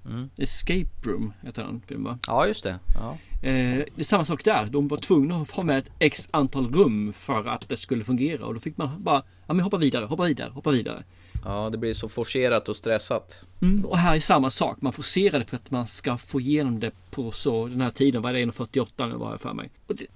Mm. 0.07 0.31
Escape 0.37 0.89
Room 1.03 1.33
heter 1.43 1.63
den 1.63 1.83
filmen 1.87 2.05
va? 2.05 2.19
Ja, 2.27 2.47
just 2.47 2.65
det. 2.65 2.79
Ja. 2.95 3.19
Eh, 3.49 3.85
det 3.95 4.01
är 4.01 4.05
samma 4.05 4.25
sak 4.25 4.45
där. 4.45 4.67
De 4.67 4.89
var 4.89 4.97
tvungna 4.97 5.37
att 5.37 5.51
ha 5.51 5.63
med 5.63 5.79
ett 5.79 5.91
x 5.99 6.29
antal 6.31 6.75
rum 6.75 7.13
för 7.13 7.45
att 7.49 7.69
det 7.69 7.77
skulle 7.77 8.05
fungera. 8.05 8.47
Och 8.47 8.55
då 8.55 8.61
fick 8.61 8.77
man 8.77 9.03
bara, 9.03 9.23
ja 9.47 9.55
men 9.55 9.61
hoppa 9.61 9.77
vidare, 9.77 10.05
hoppa 10.05 10.25
vidare, 10.25 10.51
hoppa 10.51 10.71
vidare. 10.71 11.05
ja, 11.45 11.71
det 11.71 11.79
blir 11.79 11.95
så 11.95 12.09
forcerat 12.09 12.69
och 12.69 12.77
stressat. 12.77 13.41
Mm, 13.63 13.85
och 13.85 13.99
här 13.99 14.17
är 14.17 14.21
samma 14.21 14.51
sak. 14.51 14.81
Man 14.81 14.93
forcerar 14.93 15.39
det 15.39 15.45
för 15.45 15.57
att 15.57 15.71
man 15.71 15.87
ska 15.87 16.17
få 16.17 16.41
igenom 16.41 16.81
det 16.81 16.91
på 17.11 17.31
så 17.31 17.67
den 17.67 17.81
här 17.81 17.91
tiden. 17.91 18.23
Vad 18.23 18.37
är 18.37 18.47
det? 18.47 18.53
1.48 18.53 19.09
nu 19.09 19.15
var 19.15 19.31
jag 19.31 19.41
för 19.41 19.55
mig. 19.55 19.71
Och 19.87 19.97
det, 19.97 20.07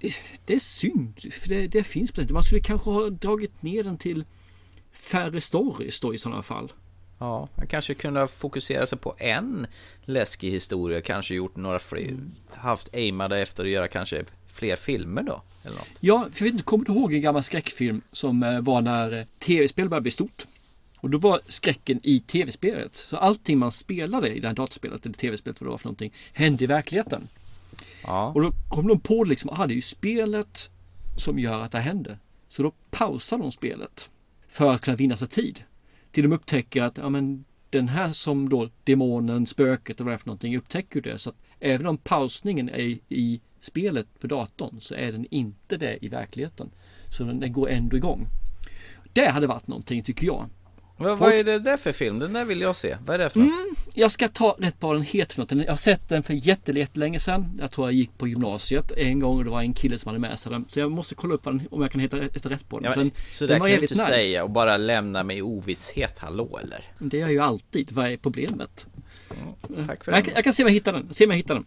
det 0.45 0.53
är 0.53 0.59
synd. 0.59 1.33
För 1.33 1.49
det, 1.49 1.67
det 1.67 1.83
finns 1.83 2.11
på 2.11 2.21
den. 2.21 2.33
Man 2.33 2.43
skulle 2.43 2.61
kanske 2.61 2.89
ha 2.89 3.09
dragit 3.09 3.61
ner 3.61 3.83
den 3.83 3.97
till 3.97 4.25
färre 4.91 5.41
stories 5.41 5.99
då 5.99 6.13
i 6.13 6.17
sådana 6.17 6.43
fall. 6.43 6.71
Ja, 7.19 7.47
man 7.55 7.67
kanske 7.67 7.93
kunde 7.93 8.19
ha 8.19 8.27
fokuserat 8.27 8.89
sig 8.89 8.97
på 8.97 9.15
en 9.17 9.67
läskig 10.01 10.51
historia, 10.51 11.01
kanske 11.01 11.35
gjort 11.35 11.55
några 11.55 11.79
fler, 11.79 12.07
Mm. 12.07 12.31
haft 12.53 12.95
aimade 12.95 13.39
efter 13.39 13.63
att 13.63 13.69
göra 13.69 13.87
kanske 13.87 14.23
fler 14.47 14.75
filmer 14.75 15.23
då. 15.23 15.41
Eller 15.63 15.75
något. 15.77 15.87
Ja, 15.99 16.27
för 16.31 16.39
jag 16.39 16.45
vet 16.45 16.53
inte, 16.53 16.63
kommer 16.63 16.85
du 16.85 16.93
ihåg 16.93 17.13
en 17.13 17.21
gammal 17.21 17.43
skräckfilm 17.43 18.01
som 18.11 18.43
eh, 18.43 18.61
var 18.61 18.81
när 18.81 19.13
eh, 19.19 19.25
tv-spel 19.39 19.89
började 19.89 20.01
bli 20.01 20.11
stort? 20.11 20.45
Och 20.97 21.09
då 21.09 21.17
var 21.17 21.41
skräcken 21.47 21.99
i 22.03 22.19
tv-spelet. 22.19 22.95
Så 22.95 23.17
allting 23.17 23.57
man 23.57 23.71
spelade 23.71 24.29
i 24.29 24.39
det 24.39 24.47
här 24.47 24.55
dataspelet 24.55 25.05
eller 25.05 25.15
tv-spelet 25.15 25.61
vad 25.61 25.67
det 25.67 25.71
var 25.71 25.77
för 25.77 25.85
någonting 25.85 26.13
hände 26.33 26.63
i 26.63 26.67
verkligheten. 26.67 27.27
Ja. 28.03 28.31
Och 28.35 28.41
då 28.41 28.51
kom 28.69 28.87
de 28.87 28.99
på 28.99 29.23
liksom, 29.23 29.49
ah, 29.53 29.67
det 29.67 29.73
är 29.73 29.75
ju 29.75 29.81
spelet 29.81 30.69
som 31.17 31.39
gör 31.39 31.61
att 31.61 31.71
det 31.71 31.79
händer. 31.79 32.17
Så 32.49 32.63
då 32.63 32.71
pausar 32.91 33.37
de 33.37 33.51
spelet 33.51 34.09
för 34.47 34.71
att 34.73 34.81
kunna 34.81 34.97
vinna 34.97 35.17
sig 35.17 35.27
tid. 35.27 35.59
Till 36.11 36.23
de 36.23 36.33
upptäcker 36.35 36.83
att 36.83 36.97
ja, 36.97 37.09
men 37.09 37.45
den 37.69 37.87
här 37.87 38.07
som 38.07 38.49
då 38.49 38.69
demonen, 38.83 39.45
spöket 39.45 39.99
och 39.99 40.05
vad 40.05 40.11
det 40.11 40.15
är 40.15 40.17
för 40.17 40.27
någonting 40.27 40.57
upptäcker 40.57 41.01
det. 41.01 41.17
Så 41.17 41.29
att 41.29 41.35
även 41.59 41.87
om 41.87 41.97
pausningen 41.97 42.69
är 42.69 42.97
i 43.09 43.41
spelet 43.59 44.19
på 44.19 44.27
datorn 44.27 44.81
så 44.81 44.95
är 44.95 45.11
den 45.11 45.25
inte 45.31 45.77
det 45.77 46.05
i 46.05 46.07
verkligheten. 46.07 46.69
Så 47.17 47.23
den, 47.23 47.39
den 47.39 47.53
går 47.53 47.69
ändå 47.69 47.97
igång. 47.97 48.27
Det 49.13 49.29
hade 49.29 49.47
varit 49.47 49.67
någonting 49.67 50.03
tycker 50.03 50.25
jag. 50.25 50.49
Vad, 50.99 51.07
Folk- 51.17 51.19
vad 51.21 51.33
är 51.33 51.43
det 51.43 51.59
där 51.59 51.77
för 51.77 51.91
film? 51.91 52.19
Den 52.19 52.33
där 52.33 52.45
vill 52.45 52.61
jag 52.61 52.75
se. 52.75 52.97
Vad 53.05 53.13
är 53.13 53.17
det 53.19 53.29
för 53.29 53.39
något? 53.39 53.47
Mm, 53.47 53.75
jag 53.93 54.11
ska 54.11 54.27
ta 54.27 54.55
rätt 54.59 54.79
på 54.79 54.87
vad 54.87 54.95
den 54.95 55.03
heter 55.03 55.35
för 55.35 55.41
något. 55.41 55.65
Jag 55.65 55.71
har 55.71 55.77
sett 55.77 56.09
den 56.09 56.23
för 56.23 56.33
jätte- 56.33 56.71
jättelänge 56.71 57.19
sedan. 57.19 57.57
Jag 57.59 57.71
tror 57.71 57.87
jag 57.87 57.93
gick 57.93 58.17
på 58.17 58.27
gymnasiet 58.27 58.91
en 58.91 59.19
gång 59.19 59.37
och 59.37 59.43
det 59.43 59.49
var 59.49 59.61
en 59.61 59.73
kille 59.73 59.97
som 59.97 60.09
hade 60.09 60.19
med 60.19 60.39
sig 60.39 60.51
den. 60.51 60.65
Så 60.67 60.79
jag 60.79 60.91
måste 60.91 61.15
kolla 61.15 61.33
upp 61.35 61.43
den, 61.43 61.67
om 61.71 61.81
jag 61.81 61.91
kan 61.91 62.01
hitta 62.01 62.17
ett 62.17 62.45
rätt 62.45 62.69
på 62.69 62.79
den. 62.79 62.91
Ja, 62.91 62.97
men, 62.97 63.07
den, 63.07 63.11
så 63.31 63.47
den 63.47 63.59
där 63.61 63.69
kan 63.69 63.77
du 63.77 63.81
inte 63.81 63.93
nice. 63.93 64.05
säga 64.05 64.43
och 64.43 64.49
bara 64.49 64.77
lämna 64.77 65.23
mig 65.23 65.37
i 65.37 65.41
ovisshet, 65.41 66.19
hallå 66.19 66.59
eller? 66.63 66.83
Det 66.99 67.17
är 67.17 67.21
jag 67.21 67.31
ju 67.31 67.39
alltid. 67.39 67.91
Vad 67.91 68.11
är 68.11 68.17
problemet? 68.17 68.85
Tack 69.87 70.03
för 70.03 70.11
jag, 70.11 70.23
den. 70.25 70.33
jag 70.35 70.43
kan 70.43 70.53
se 70.53 70.63
om 70.63 70.67
jag 70.67 70.73
hittar 70.73 70.93
den. 70.93 71.13
Se 71.13 71.25
om 71.25 71.31
jag 71.31 71.37
hittar 71.37 71.55
den. 71.55 71.65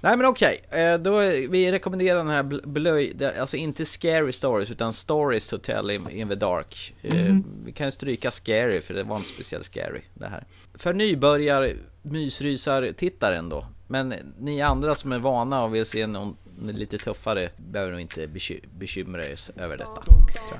Nej 0.00 0.16
men 0.16 0.26
okej, 0.26 0.60
eh, 0.70 0.98
då 0.98 1.18
är, 1.18 1.48
vi 1.48 1.72
rekommenderar 1.72 2.18
den 2.18 2.28
här 2.28 2.42
bl- 2.42 2.66
blöj, 2.66 3.16
alltså 3.40 3.56
inte 3.56 3.84
scary 3.86 4.32
stories 4.32 4.70
utan 4.70 4.92
stories 4.92 5.48
to 5.48 5.58
tell 5.58 5.90
in, 5.90 6.10
in 6.10 6.28
the 6.28 6.34
dark. 6.34 6.94
Eh, 7.02 7.14
Mhm. 7.14 7.44
Vi 7.64 7.72
kan 7.72 7.92
stryka 7.92 8.30
scary 8.30 8.80
för 8.80 8.94
det 8.94 9.02
var 9.02 9.16
inte 9.16 9.28
speciellt 9.28 9.64
scary 9.64 10.00
det 10.14 10.26
här. 10.26 10.44
För 10.74 10.92
nybörjar 10.94 11.74
mysrysar 12.02 12.92
tittaren 12.96 13.48
då. 13.48 13.66
Men 13.88 14.14
ni 14.38 14.60
andra 14.62 14.94
som 14.94 15.12
är 15.12 15.18
vana 15.18 15.62
och 15.64 15.74
vill 15.74 15.86
se 15.86 16.06
någon 16.06 16.36
lite 16.72 16.98
tuffare 16.98 17.50
behöver 17.56 17.92
nog 17.92 18.00
inte 18.00 18.26
beky- 18.26 18.64
bekymra 18.78 19.24
er 19.26 19.36
över 19.56 19.76
detta. 19.76 20.02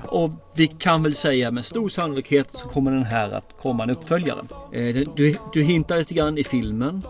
Och 0.07 0.31
vi 0.55 0.67
kan 0.67 1.03
väl 1.03 1.15
säga 1.15 1.51
med 1.51 1.65
stor 1.65 1.89
sannolikhet 1.89 2.47
så 2.53 2.67
kommer 2.67 2.91
den 2.91 3.03
här 3.03 3.31
att 3.31 3.49
komma 3.59 3.83
en 3.83 3.89
uppföljare. 3.89 4.41
Eh, 4.73 4.95
Du, 5.15 5.35
du 5.53 5.63
hintar 5.63 5.97
lite 5.97 6.13
grann 6.13 6.37
i 6.37 6.43
filmen. 6.43 7.01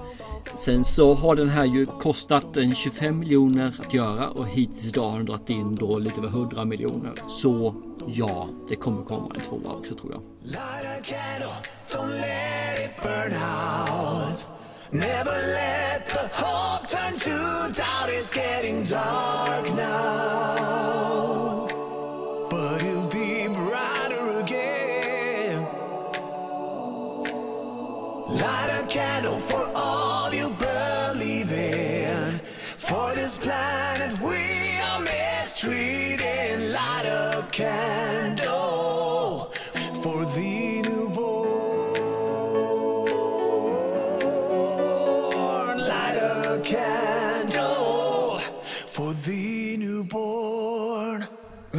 Sen 0.54 0.86
så 0.86 1.14
har 1.14 1.36
den 1.36 1.50
här 1.50 1.66
ju 1.66 1.86
kostat 1.86 2.58
en 2.58 2.76
25 2.76 3.20
miljoner 3.20 3.76
att 3.80 3.94
göra 3.94 4.30
och 4.30 4.48
hittills 4.48 4.88
idag 4.88 5.10
har 5.10 5.18
den 5.18 5.26
dragit 5.26 5.50
in 5.50 5.76
då 5.76 6.00
lite 6.00 6.18
över 6.18 6.30
100 6.30 6.66
miljoner. 6.66 7.14
Så 7.28 7.76
ja, 8.08 8.48
det 8.70 8.76
kommer 8.76 9.04
komma 9.04 9.36
en 9.36 9.42
tvåa 9.42 9.74
också 9.74 9.96
tror 9.96 10.12
jag. 10.12 10.22
Never 14.94 15.38
let 15.54 16.10
the 16.10 16.20
hope 16.34 16.86
turn 16.88 17.18
to 17.18 17.74
doubt. 17.74 18.10
It's 18.10 18.36
getting 18.36 18.84
dark 18.84 19.74
now. 19.74 20.21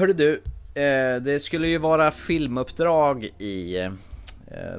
Hörru 0.02 0.12
du, 0.12 0.32
eh, 0.82 1.22
det 1.22 1.42
skulle 1.42 1.68
ju 1.68 1.78
vara 1.78 2.10
filmuppdrag 2.10 3.24
i 3.38 3.78
eh, 3.80 3.92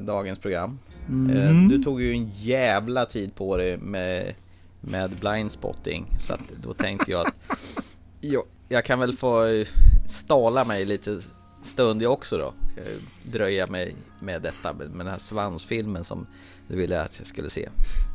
dagens 0.00 0.38
program. 0.38 0.78
Mm. 1.08 1.36
Eh, 1.36 1.68
du 1.68 1.82
tog 1.84 2.02
ju 2.02 2.12
en 2.12 2.30
jävla 2.30 3.06
tid 3.06 3.34
på 3.34 3.56
dig 3.56 3.76
med, 3.76 4.34
med 4.80 5.10
blindspotting. 5.10 6.06
Så 6.18 6.34
att 6.34 6.40
då 6.62 6.74
tänkte 6.74 7.10
jag 7.10 7.26
att 7.26 7.34
jo, 8.20 8.44
jag 8.68 8.84
kan 8.84 9.00
väl 9.00 9.12
få 9.12 9.64
stala 10.08 10.64
mig 10.64 10.84
lite 10.84 11.20
stund 11.62 12.02
jag 12.02 12.12
också 12.12 12.38
då. 12.38 12.54
Dröja 13.22 13.66
mig 13.66 13.94
med 14.20 14.42
detta, 14.42 14.72
med 14.72 14.88
den 14.88 15.06
här 15.06 15.18
svansfilmen 15.18 16.04
som 16.04 16.26
du 16.68 16.76
ville 16.76 17.02
att 17.02 17.18
jag 17.18 17.26
skulle 17.26 17.50
se. 17.50 17.68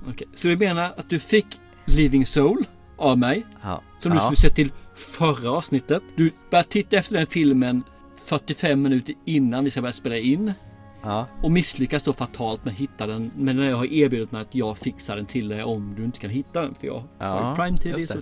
Okej, 0.09 0.27
Så 0.33 0.47
du 0.47 0.57
menar 0.57 0.93
att 0.97 1.09
du 1.09 1.19
fick 1.19 1.59
Living 1.85 2.25
Soul 2.25 2.65
av 2.97 3.17
mig? 3.17 3.45
Ja. 3.61 3.81
Som 3.99 4.11
du 4.11 4.17
Ja. 4.17 4.21
skulle 4.21 4.35
sett 4.35 4.55
till 4.55 4.71
förra 4.99 5.51
avsnittet. 5.51 6.03
Du 6.15 6.31
började 6.51 6.69
titta 6.69 6.97
efter 6.97 7.15
den 7.17 7.27
filmen 7.27 7.83
45 8.15 8.81
minuter 8.81 9.15
innan 9.25 9.63
vi 9.63 9.69
ska 9.69 9.81
börja 9.81 9.91
spela 9.93 10.17
in. 10.17 10.53
Ja. 11.01 11.27
Och 11.43 11.51
misslyckas 11.51 12.03
då 12.03 12.13
fatalt 12.13 12.65
med 12.65 12.71
att 12.71 12.79
hitta 12.79 13.07
den. 13.07 13.31
Men 13.35 13.57
när 13.57 13.69
jag 13.69 13.77
har 13.77 13.93
erbjudit 13.93 14.31
mig 14.31 14.41
att 14.41 14.55
jag 14.55 14.77
fixar 14.77 15.15
den 15.15 15.25
till 15.25 15.47
dig 15.47 15.63
om 15.63 15.93
du 15.97 16.05
inte 16.05 16.19
kan 16.19 16.29
hitta 16.29 16.61
den. 16.61 16.75
För 16.75 16.87
jag 16.87 17.03
Ja, 17.19 17.25
har 17.25 17.55
Prime 17.55 17.77
TV. 17.77 17.99
Så, 18.05 18.17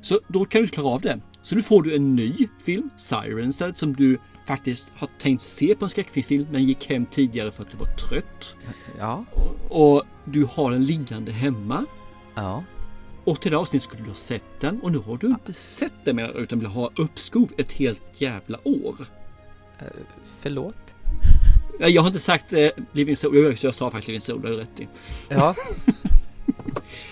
så 0.00 0.20
då 0.28 0.44
kan 0.44 0.60
du 0.62 0.68
klara 0.68 0.88
av 0.88 1.00
det. 1.00 1.20
Så 1.42 1.54
nu 1.54 1.62
får 1.62 1.82
du 1.82 1.94
en 1.96 2.16
ny 2.16 2.48
film, 2.64 2.90
Siren 2.96 3.48
istället, 3.48 3.76
som 3.76 3.92
du 3.92 4.18
faktiskt 4.46 4.92
har 4.96 5.08
tänkt 5.18 5.42
se 5.42 5.74
på 5.74 5.84
en 5.84 5.88
skräckfilm 5.90 6.46
men 6.50 6.64
gick 6.64 6.90
hem 6.90 7.06
tidigare 7.06 7.52
för 7.52 7.62
att 7.62 7.70
du 7.70 7.76
var 7.76 7.86
trött. 7.86 8.56
Ja. 8.98 9.24
Och, 9.32 9.94
och 9.94 10.02
du 10.24 10.48
har 10.50 10.70
den 10.70 10.84
liggande 10.84 11.32
hemma. 11.32 11.86
Ja. 12.34 12.64
Och 13.24 13.40
till 13.40 13.50
det 13.50 13.56
avsnittet 13.58 13.82
skulle 13.84 14.02
du 14.02 14.08
ha 14.10 14.14
sett 14.14 14.60
den 14.60 14.80
och 14.80 14.92
nu 14.92 14.98
har 14.98 15.16
du 15.16 15.26
inte 15.26 15.52
sett 15.52 15.92
den 16.04 16.16
du, 16.16 16.28
utan 16.34 16.58
vill 16.58 16.68
ha 16.68 16.90
uppskov 16.96 17.52
ett 17.58 17.72
helt 17.72 18.02
jävla 18.14 18.58
år. 18.68 18.96
Eh, 19.78 19.86
förlåt? 20.40 20.76
Ja, 21.80 21.88
Jag 21.88 22.02
har 22.02 22.06
inte 22.06 22.20
sagt 22.20 22.52
eh, 22.52 22.68
Living 22.92 23.16
Soul, 23.16 23.36
jag, 23.36 23.54
jag 23.62 23.74
sa 23.74 23.90
faktiskt 23.90 24.08
Living 24.08 24.20
Soul, 24.20 24.42
det 24.42 24.48
har 24.48 24.54
du 24.54 24.60
rätt 24.60 24.80
i. 24.80 24.88
Ja. 25.28 25.54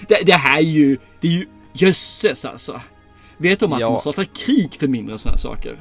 Det, 0.09 0.27
det 0.27 0.33
här 0.33 0.59
är 0.59 0.63
ju, 0.63 0.99
det 1.21 1.29
är 1.29 1.33
ju 1.33 1.47
jösses 1.73 2.45
alltså. 2.45 2.81
Vet 3.37 3.63
om 3.63 3.73
att 3.73 3.81
Ja. 3.81 3.89
de 3.89 4.01
startar 4.01 4.25
krig 4.25 4.75
för 4.75 4.89
mindre 4.89 5.19
sådana 5.19 5.39
saker. 5.39 5.77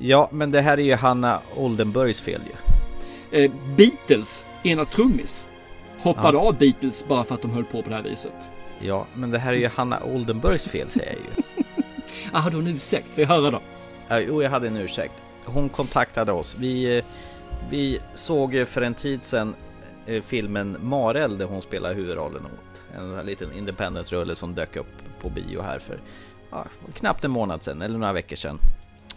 Ja, 0.00 0.28
men 0.32 0.50
det 0.50 0.60
här 0.60 0.78
är 0.78 0.82
ju 0.82 0.94
Hanna 0.94 1.40
Oldenburgs 1.56 2.20
fel 2.20 2.40
ju. 2.46 3.44
Eh, 3.44 3.52
Beatles, 3.76 4.46
ena 4.62 4.84
trummis, 4.84 5.46
hoppade 5.98 6.38
Ja. 6.38 6.42
av 6.48 6.58
Beatles 6.58 7.08
bara 7.08 7.24
för 7.24 7.34
att 7.34 7.42
de 7.42 7.50
höll 7.50 7.64
på 7.64 7.82
på 7.82 7.88
det 7.90 7.94
här 7.96 8.02
viset. 8.02 8.50
Ja, 8.86 9.06
men 9.14 9.30
det 9.30 9.38
här 9.38 9.52
är 9.52 9.56
ju 9.56 9.68
Hanna 9.68 10.04
Oldenburgs 10.04 10.68
fel 10.68 10.88
säger 10.88 11.12
jag 11.12 11.20
ju. 11.20 11.42
Ah, 12.32 12.38
har 12.38 12.50
du 12.50 12.58
en 12.58 12.66
ursäkt? 12.66 13.06
Får 13.06 13.22
jag 13.22 13.28
höra 13.28 13.50
då? 13.50 13.60
Ja, 14.08 14.20
Jo, 14.20 14.42
jag 14.42 14.50
hade 14.50 14.66
en 14.66 14.76
ursäkt. 14.76 15.14
Hon 15.44 15.68
kontaktade 15.68 16.32
oss. 16.32 16.56
Vi, 16.58 16.98
eh, 16.98 17.04
vi 17.70 18.00
såg 18.14 18.64
för 18.68 18.82
en 18.82 18.94
tid 18.94 19.22
sedan 19.22 19.54
eh, 20.06 20.22
filmen 20.22 20.76
Mareld 20.80 21.38
där 21.38 21.46
hon 21.46 21.62
spelar 21.62 21.94
huvudrollen 21.94 22.44
åt. 22.44 22.96
En 22.96 23.26
liten 23.26 23.52
independent-rulle 23.52 24.34
som 24.34 24.54
dök 24.54 24.76
upp 24.76 24.92
på 25.20 25.28
bio 25.28 25.62
här 25.62 25.78
för 25.78 26.00
ja, 26.50 26.66
knappt 26.94 27.24
en 27.24 27.30
månad 27.30 27.62
sedan 27.62 27.82
eller 27.82 27.98
några 27.98 28.12
veckor 28.12 28.36
sedan. 28.36 28.58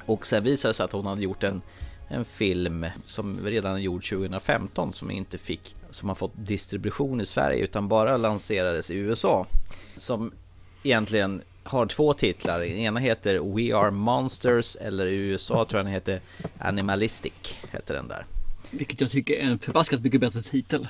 Och 0.05 0.25
sen 0.25 0.43
visade 0.43 0.69
det 0.69 0.73
sig 0.73 0.83
att 0.83 0.91
hon 0.91 1.05
hade 1.05 1.21
gjort 1.21 1.43
en, 1.43 1.61
en 2.07 2.25
film 2.25 2.85
som 3.05 3.39
redan 3.45 3.75
är 3.75 3.79
gjord 3.79 4.09
2015 4.09 4.93
som 4.93 5.11
inte 5.11 5.37
fick 5.37 5.75
som 5.97 6.09
har 6.09 6.15
fått 6.15 6.33
distribution 6.35 7.21
i 7.21 7.25
Sverige 7.25 7.63
utan 7.63 7.87
bara 7.87 8.17
lanserades 8.17 8.91
i 8.91 8.95
USA. 8.95 9.47
Som 9.95 10.31
egentligen 10.83 11.41
har 11.63 11.85
två 11.85 12.13
titlar. 12.13 12.59
Den 12.59 12.69
ena 12.69 12.99
heter 12.99 13.39
We 13.39 13.77
Are 13.77 13.91
Monsters 13.91 14.75
eller 14.75 15.05
i 15.05 15.15
USA 15.15 15.65
tror 15.65 15.79
jag 15.79 15.85
den 15.85 15.93
heter 15.93 16.19
Animalistic. 16.59 17.33
Heter 17.71 17.93
den 17.93 18.07
där. 18.07 18.25
Vilket 18.71 19.01
jag 19.01 19.11
tycker 19.11 19.33
är 19.33 19.43
en 19.43 19.59
förbaskat 19.59 20.01
mycket 20.01 20.21
bättre 20.21 20.41
titel. 20.41 20.87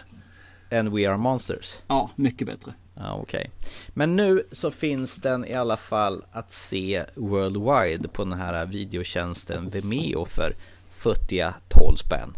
Än 0.69 0.95
We 0.95 1.09
Are 1.09 1.17
Monsters. 1.17 1.75
Ja, 1.87 2.11
mycket 2.15 2.47
bättre. 2.47 2.73
Ja, 2.95 3.13
okej. 3.21 3.51
Men 3.89 4.15
nu 4.15 4.43
så 4.51 4.71
finns 4.71 5.21
den 5.21 5.45
i 5.45 5.53
alla 5.53 5.77
fall 5.77 6.25
att 6.31 6.53
se 6.53 7.03
worldwide 7.15 8.07
på 8.07 8.23
den 8.23 8.33
här 8.33 8.65
videotjänsten 8.65 9.69
Vimeo 9.69 10.25
för 10.25 10.55
futtiga 10.91 11.53
12 11.67 11.95
spänn. 11.95 12.33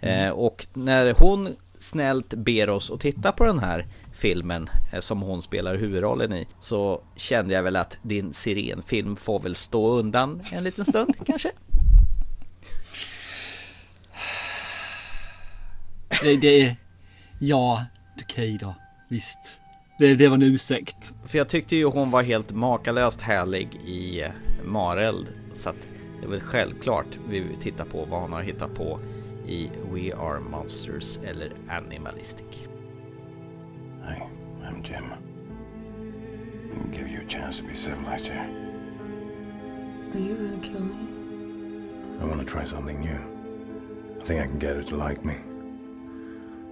Eh, 0.00 0.30
och 0.30 0.66
när 0.72 1.14
hon 1.18 1.56
snällt 1.86 2.34
ber 2.34 2.70
oss 2.70 2.90
att 2.90 3.00
titta 3.00 3.32
på 3.32 3.44
den 3.44 3.58
här 3.58 3.86
filmen 4.12 4.70
eh, 4.92 5.00
som 5.00 5.22
hon 5.22 5.42
spelar 5.42 5.76
huvudrollen 5.76 6.32
i 6.32 6.46
så 6.60 7.02
kände 7.16 7.54
jag 7.54 7.62
väl 7.62 7.76
att 7.76 7.98
din 8.02 8.32
sirenfilm 8.32 9.16
får 9.16 9.40
väl 9.40 9.54
stå 9.54 9.98
undan 9.98 10.42
en 10.52 10.64
liten 10.64 10.84
stund 10.84 11.14
kanske? 11.26 11.52
Det, 16.22 16.36
det 16.36 16.62
är... 16.62 16.76
Ja, 17.40 17.84
okej 18.22 18.58
då. 18.60 18.74
Visst. 19.08 19.60
Det, 19.98 20.14
det 20.14 20.28
var 20.28 20.34
en 20.34 20.42
ursäkt. 20.42 21.12
För 21.26 21.38
jag 21.38 21.48
tyckte 21.48 21.76
ju 21.76 21.84
hon 21.84 22.10
var 22.10 22.22
helt 22.22 22.52
makalöst 22.52 23.20
härlig 23.20 23.74
i 23.74 24.22
eh, 24.22 24.30
Mareld. 24.64 25.26
Så 25.54 25.68
att 25.68 25.76
det 26.20 26.26
är 26.26 26.30
väl 26.30 26.40
självklart 26.40 27.18
vi 27.28 27.40
vill 27.40 27.56
titta 27.62 27.84
på 27.84 28.04
vad 28.04 28.20
hon 28.20 28.32
har 28.32 28.42
hittat 28.42 28.74
på 28.74 29.00
i 29.48 29.70
We 29.88 30.12
Are 30.12 30.40
Monsters 30.40 31.20
eller 31.24 31.50
Animalistic. 31.70 32.68
Hi, 34.04 34.28
I'm 34.64 34.82
Jim. 34.82 35.12
I'll 36.74 36.88
give 36.88 37.06
you 37.06 37.20
a 37.20 37.24
chance 37.24 37.58
to 37.58 37.62
be 37.62 37.76
civilized 37.76 38.26
here. 38.26 38.50
Are 40.12 40.18
you 40.18 40.34
gonna 40.34 40.58
kill 40.58 40.80
me? 40.80 40.96
I 42.20 42.24
want 42.24 42.40
to 42.40 42.44
try 42.44 42.64
something 42.64 42.98
new. 43.00 43.20
I 44.20 44.24
think 44.24 44.42
I 44.42 44.46
can 44.46 44.58
get 44.58 44.74
her 44.74 44.82
to 44.82 44.96
like 44.96 45.24
me. 45.24 45.36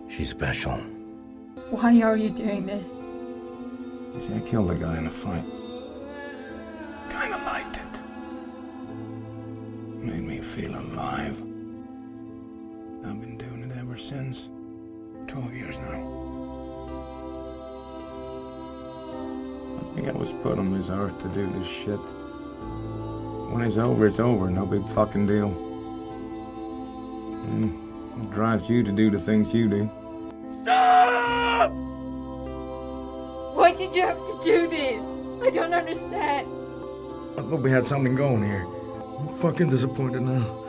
She's 0.08 0.30
special. 0.30 0.78
Why 1.70 2.02
are 2.02 2.16
you 2.16 2.30
doing 2.30 2.66
this? 2.66 2.92
You 4.14 4.20
see, 4.20 4.34
I 4.34 4.40
killed 4.40 4.72
a 4.72 4.74
guy 4.74 4.98
in 4.98 5.06
a 5.06 5.10
fight. 5.12 5.44
Kinda 7.08 7.38
liked 7.46 7.76
it. 7.76 8.00
Made 10.04 10.24
me 10.24 10.40
feel 10.40 10.74
alive. 10.74 11.53
I've 13.06 13.20
been 13.20 13.36
doing 13.36 13.62
it 13.62 13.76
ever 13.76 13.98
since. 13.98 14.48
12 15.26 15.54
years 15.54 15.76
now. 15.76 16.22
I 19.78 19.94
think 19.94 20.08
I 20.08 20.12
was 20.12 20.32
put 20.42 20.58
on 20.58 20.72
this 20.72 20.88
earth 20.90 21.18
to 21.20 21.28
do 21.28 21.46
this 21.52 21.66
shit. 21.66 22.00
When 23.50 23.62
it's 23.62 23.76
over, 23.76 24.06
it's 24.06 24.20
over. 24.20 24.50
No 24.50 24.64
big 24.64 24.86
fucking 24.88 25.26
deal. 25.26 25.48
And 27.44 27.72
what 28.16 28.30
drives 28.32 28.70
you 28.70 28.82
to 28.82 28.90
do 28.90 29.10
the 29.10 29.18
things 29.18 29.52
you 29.52 29.68
do? 29.68 29.90
Stop! 30.48 31.70
Why 33.54 33.74
did 33.76 33.94
you 33.94 34.02
have 34.02 34.24
to 34.24 34.38
do 34.42 34.66
this? 34.66 35.04
I 35.42 35.50
don't 35.50 35.74
understand. 35.74 36.48
I 37.36 37.42
thought 37.42 37.60
we 37.60 37.70
had 37.70 37.84
something 37.84 38.14
going 38.14 38.42
here. 38.42 38.66
I'm 39.18 39.34
fucking 39.34 39.68
disappointed 39.68 40.22
now. 40.22 40.63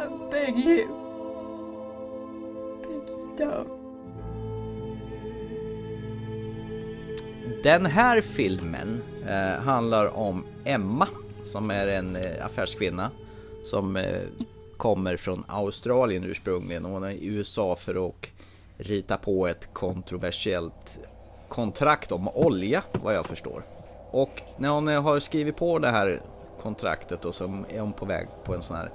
I 0.00 0.30
beg 0.30 0.58
you. 0.58 0.86
Beg 2.82 3.08
you 3.08 3.36
don't. 3.36 3.80
Den 7.62 7.86
här 7.86 8.20
filmen 8.20 9.02
eh, 9.28 9.62
handlar 9.62 10.16
om 10.16 10.44
Emma 10.64 11.08
som 11.42 11.70
är 11.70 11.86
en 11.86 12.16
eh, 12.16 12.46
affärskvinna 12.46 13.10
som 13.64 13.96
eh, 13.96 14.22
kommer 14.76 15.16
från 15.16 15.44
Australien 15.48 16.24
ursprungligen 16.24 16.84
och 16.84 16.90
hon 16.90 17.04
är 17.04 17.10
i 17.10 17.26
USA 17.26 17.76
för 17.76 18.08
att 18.08 18.26
rita 18.78 19.16
på 19.16 19.46
ett 19.46 19.68
kontroversiellt 19.72 21.00
kontrakt 21.48 22.12
om 22.12 22.28
olja 22.28 22.82
vad 22.92 23.14
jag 23.14 23.26
förstår. 23.26 23.62
Och 24.10 24.42
när 24.56 24.68
hon 24.68 24.86
har 24.86 25.18
skrivit 25.18 25.56
på 25.56 25.78
det 25.78 25.88
här 25.88 26.22
kontraktet 26.62 27.24
och 27.24 27.34
så 27.34 27.44
är 27.68 27.80
hon 27.80 27.92
på 27.92 28.04
väg 28.04 28.26
på 28.44 28.54
en 28.54 28.62
sån 28.62 28.76
här 28.76 28.90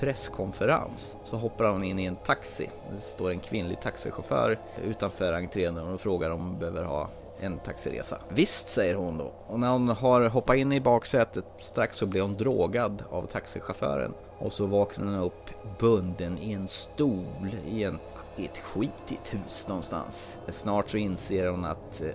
presskonferens 0.00 1.16
så 1.24 1.36
hoppar 1.36 1.64
hon 1.64 1.84
in 1.84 1.98
i 1.98 2.04
en 2.04 2.16
taxi. 2.16 2.70
Det 2.94 3.00
står 3.00 3.30
en 3.30 3.40
kvinnlig 3.40 3.80
taxichaufför 3.80 4.58
utanför 4.84 5.32
entrén 5.32 5.78
och 5.78 6.00
frågar 6.00 6.30
om 6.30 6.40
hon 6.40 6.58
behöver 6.58 6.84
ha 6.84 7.08
en 7.40 7.58
taxiresa. 7.58 8.18
Visst, 8.28 8.68
säger 8.68 8.94
hon 8.94 9.18
då. 9.18 9.32
Och 9.46 9.60
när 9.60 9.70
hon 9.72 9.88
har 9.88 10.28
hoppat 10.28 10.56
in 10.56 10.72
i 10.72 10.80
baksätet 10.80 11.44
strax 11.58 11.96
så 11.96 12.06
blir 12.06 12.22
hon 12.22 12.36
drogad 12.36 13.02
av 13.10 13.26
taxichauffören. 13.26 14.14
Och 14.38 14.52
så 14.52 14.66
vaknar 14.66 15.06
hon 15.06 15.14
upp 15.14 15.50
bunden 15.78 16.38
i 16.38 16.52
en 16.52 16.68
stol 16.68 17.54
i, 17.68 17.84
en, 17.84 17.98
i 18.36 18.44
ett 18.44 18.58
skitigt 18.58 19.34
hus 19.34 19.68
någonstans. 19.68 20.36
Snart 20.48 20.90
så 20.90 20.96
inser 20.96 21.46
hon 21.46 21.64
att 21.64 22.00
eh, 22.00 22.08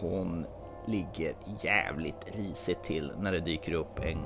hon 0.00 0.46
ligger 0.86 1.34
jävligt 1.60 2.36
risigt 2.36 2.82
till 2.82 3.12
när 3.20 3.32
det 3.32 3.40
dyker 3.40 3.72
upp 3.72 3.98
en, 4.04 4.18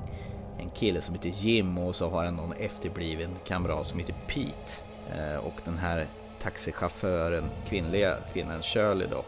en 0.59 0.69
kille 0.69 1.01
som 1.01 1.15
heter 1.15 1.29
Jim 1.29 1.77
och 1.77 1.95
så 1.95 2.09
har 2.09 2.25
han 2.25 2.35
någon 2.35 2.53
efterbliven 2.53 3.29
kamrat 3.47 3.87
som 3.87 3.99
heter 3.99 4.15
Pete. 4.27 4.81
Eh, 5.15 5.35
och 5.35 5.61
den 5.65 5.77
här 5.77 6.07
taxichauffören, 6.41 7.49
kvinnliga 7.69 8.17
kvinnan 8.33 8.61
Shirley 8.61 9.07
då, 9.11 9.25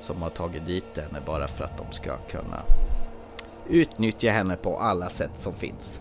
som 0.00 0.22
har 0.22 0.30
tagit 0.30 0.66
dit 0.66 0.96
henne 0.96 1.20
bara 1.26 1.48
för 1.48 1.64
att 1.64 1.78
de 1.78 1.92
ska 1.92 2.16
kunna 2.16 2.62
utnyttja 3.68 4.30
henne 4.30 4.56
på 4.56 4.78
alla 4.78 5.10
sätt 5.10 5.30
som 5.36 5.54
finns. 5.54 6.00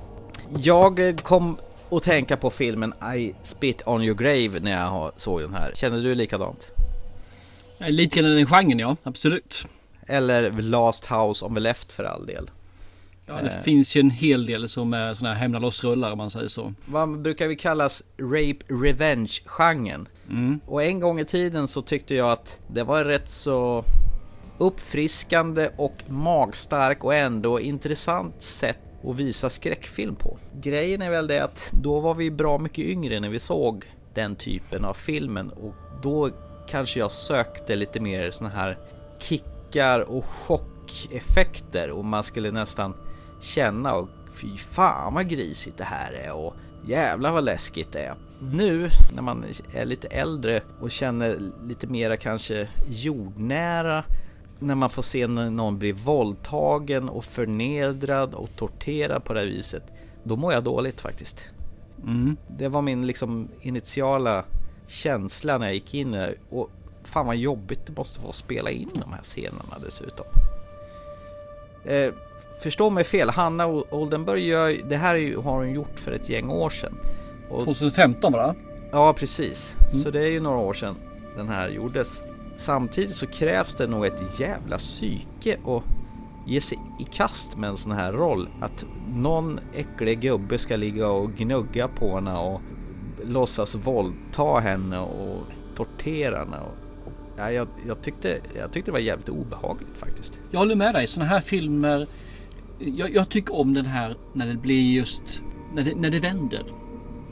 Jag 0.57 1.20
kom 1.24 1.57
att 1.89 2.03
tänka 2.03 2.38
på 2.38 2.49
filmen 2.49 2.93
I 3.16 3.34
Spit 3.43 3.82
On 3.88 4.03
Your 4.03 4.16
Grave 4.16 4.59
när 4.59 4.72
jag 4.72 5.11
såg 5.18 5.41
den 5.41 5.53
här. 5.53 5.72
Känner 5.76 6.03
du 6.03 6.16
likadant? 6.16 6.68
Lite 7.78 8.20
grann 8.20 8.36
den 8.36 8.45
genren 8.45 8.80
ja, 8.80 8.95
absolut. 9.03 9.68
Eller 10.07 10.51
Last 10.51 11.05
House 11.05 11.45
on 11.45 11.53
the 11.53 11.59
Left 11.59 11.91
för 11.91 12.03
all 12.03 12.26
del. 12.26 12.49
Ja, 13.26 13.34
det 13.34 13.49
Eh, 13.49 13.61
finns 13.61 13.95
ju 13.95 13.99
en 13.99 14.09
hel 14.09 14.45
del 14.45 14.69
som 14.69 14.93
är 14.93 15.13
sådana 15.13 15.34
här 15.34 15.41
hämna 15.41 15.59
loss-rullar 15.59 16.11
om 16.11 16.17
man 16.17 16.30
säger 16.30 16.47
så. 16.47 16.74
Vad 16.86 17.21
brukar 17.21 17.47
vi 17.47 17.55
kallas 17.55 18.03
rape 18.17 18.65
revenge-genren? 18.67 20.07
Och 20.65 20.84
en 20.84 20.99
gång 20.99 21.19
i 21.19 21.26
tiden 21.26 21.67
så 21.67 21.82
tyckte 21.82 22.15
jag 22.15 22.32
att 22.32 22.61
det 22.67 22.84
var 22.84 23.03
rätt 23.03 23.30
så 23.30 23.86
uppfriskande 24.57 25.69
och 25.78 25.95
magstark 26.07 27.03
och 27.03 27.15
ändå 27.15 27.59
intressant 27.59 28.41
sätt 28.43 28.78
att 29.03 29.15
visa 29.15 29.49
skräckfilm 29.49 30.15
på. 30.15 30.38
Grejen 30.61 31.01
är 31.01 31.09
väl 31.09 31.28
det 31.28 31.39
att 31.43 31.71
då 31.84 31.99
var 31.99 32.13
vi 32.15 32.32
bra 32.32 32.57
mycket 32.57 32.86
yngre 32.86 33.19
när 33.19 33.30
vi 33.30 33.39
såg 33.39 33.86
den 34.13 34.36
typen 34.36 34.86
av 34.86 34.93
filmen 34.93 35.49
och 35.49 35.76
då 36.03 36.30
kanske 36.67 36.99
jag 36.99 37.11
sökte 37.11 37.76
lite 37.76 37.99
mer 37.99 38.32
såna 38.32 38.49
här 38.49 38.78
kickar 39.19 39.99
och 39.99 40.26
chockeffekter 40.26 41.89
och 41.89 42.05
man 42.05 42.24
skulle 42.24 42.51
nästan 42.51 42.93
känna 43.43 43.93
och 43.95 44.09
fy 44.33 44.57
fan 44.57 45.13
vad 45.13 45.29
grisigt 45.29 45.77
det 45.77 45.83
här 45.83 46.11
är 46.13 46.31
och 46.33 46.55
jävlar 46.87 47.31
vad 47.31 47.43
läskigt 47.43 47.91
det 47.91 47.99
är. 47.99 48.15
Nu 48.39 48.89
när 49.15 49.21
man 49.21 49.45
är 49.73 49.85
lite 49.85 50.07
äldre 50.07 50.61
och 50.81 50.91
känner 50.91 51.39
lite 51.63 51.87
mera 51.87 52.17
kanske 52.17 52.67
jordnära 52.89 54.03
när 54.59 54.75
man 54.75 54.89
får 54.89 55.01
se 55.01 55.27
när 55.27 55.49
någon 55.49 55.79
blir 55.79 55.93
våldtagen 55.93 57.09
och 57.09 57.25
förnedrad 57.25 58.33
och 58.33 58.49
torterad 58.55 59.23
på 59.23 59.33
det 59.33 59.39
här 59.39 59.47
viset. 59.47 59.83
Då 60.23 60.35
mår 60.35 60.53
jag 60.53 60.63
dåligt 60.63 61.01
faktiskt. 61.01 61.49
Mm. 62.03 62.37
Det 62.57 62.67
var 62.67 62.81
min 62.81 63.07
liksom 63.07 63.47
initiala 63.61 64.43
känsla 64.87 65.57
när 65.57 65.65
jag 65.65 65.73
gick 65.73 65.93
in 65.93 66.11
där 66.11 66.35
och 66.49 66.69
fan 67.03 67.25
vad 67.25 67.35
jobbigt 67.35 67.85
det 67.85 67.97
måste 67.97 68.19
vara 68.19 68.29
att 68.29 68.35
spela 68.35 68.69
in 68.69 68.89
de 68.93 69.13
här 69.13 69.23
scenerna 69.23 69.77
dessutom. 69.85 70.25
Eh, 71.85 72.13
förstå 72.59 72.89
mig 72.89 73.03
fel, 73.03 73.29
Hanna 73.29 73.67
Oldenburg 73.67 74.43
gör, 74.43 74.89
det 74.89 74.95
här 74.95 75.41
har 75.43 75.55
hon 75.55 75.73
gjort 75.73 75.99
för 75.99 76.11
ett 76.11 76.29
gäng 76.29 76.49
år 76.49 76.69
sedan. 76.69 76.97
Och, 77.49 77.63
2015 77.63 78.33
va? 78.33 78.55
Ja, 78.91 79.13
precis. 79.13 79.75
Mm. 79.79 80.03
Så 80.03 80.09
det 80.11 80.21
är 80.21 80.31
ju 80.31 80.39
några 80.39 80.57
år 80.57 80.73
sedan 80.73 80.95
den 81.37 81.47
här 81.47 81.69
gjordes. 81.69 82.21
Samtidigt 82.57 83.15
så 83.15 83.27
krävs 83.27 83.75
det 83.75 83.87
nog 83.87 84.05
ett 84.05 84.39
jävla 84.39 84.77
psyke 84.77 85.57
att 85.65 85.83
ge 86.45 86.61
sig 86.61 86.79
i 86.99 87.03
kast 87.03 87.57
med 87.57 87.69
en 87.69 87.77
sån 87.77 87.91
här 87.91 88.13
roll. 88.13 88.49
Att 88.61 88.85
någon 89.15 89.59
äcklig 89.73 90.19
gubbe 90.19 90.57
ska 90.57 90.75
ligga 90.75 91.07
och 91.07 91.33
gnugga 91.33 91.87
på 91.87 92.15
henne 92.15 92.37
och 92.37 92.61
låtsas 93.23 93.75
våldta 93.75 94.59
henne 94.59 94.99
och 94.99 95.43
tortera 95.75 96.37
henne. 96.37 96.57
Och, 96.57 97.07
och, 97.07 97.13
ja, 97.37 97.51
jag, 97.51 97.67
jag, 97.87 98.01
tyckte, 98.01 98.39
jag 98.57 98.71
tyckte 98.71 98.91
det 98.91 98.93
var 98.93 98.99
jävligt 98.99 99.29
obehagligt 99.29 99.97
faktiskt. 99.97 100.39
Jag 100.51 100.59
håller 100.59 100.75
med 100.75 100.93
dig. 100.93 101.07
Sådana 101.07 101.29
här 101.29 101.41
filmer. 101.41 102.07
Jag, 102.86 103.15
jag 103.15 103.29
tycker 103.29 103.55
om 103.55 103.73
den 103.73 103.86
här 103.86 104.17
när 104.34 104.47
det 104.47 104.55
blir 104.55 104.93
just 104.93 105.41
när 105.73 105.84
det, 105.84 105.95
när 105.95 106.09
det 106.09 106.19
vänder. 106.19 106.63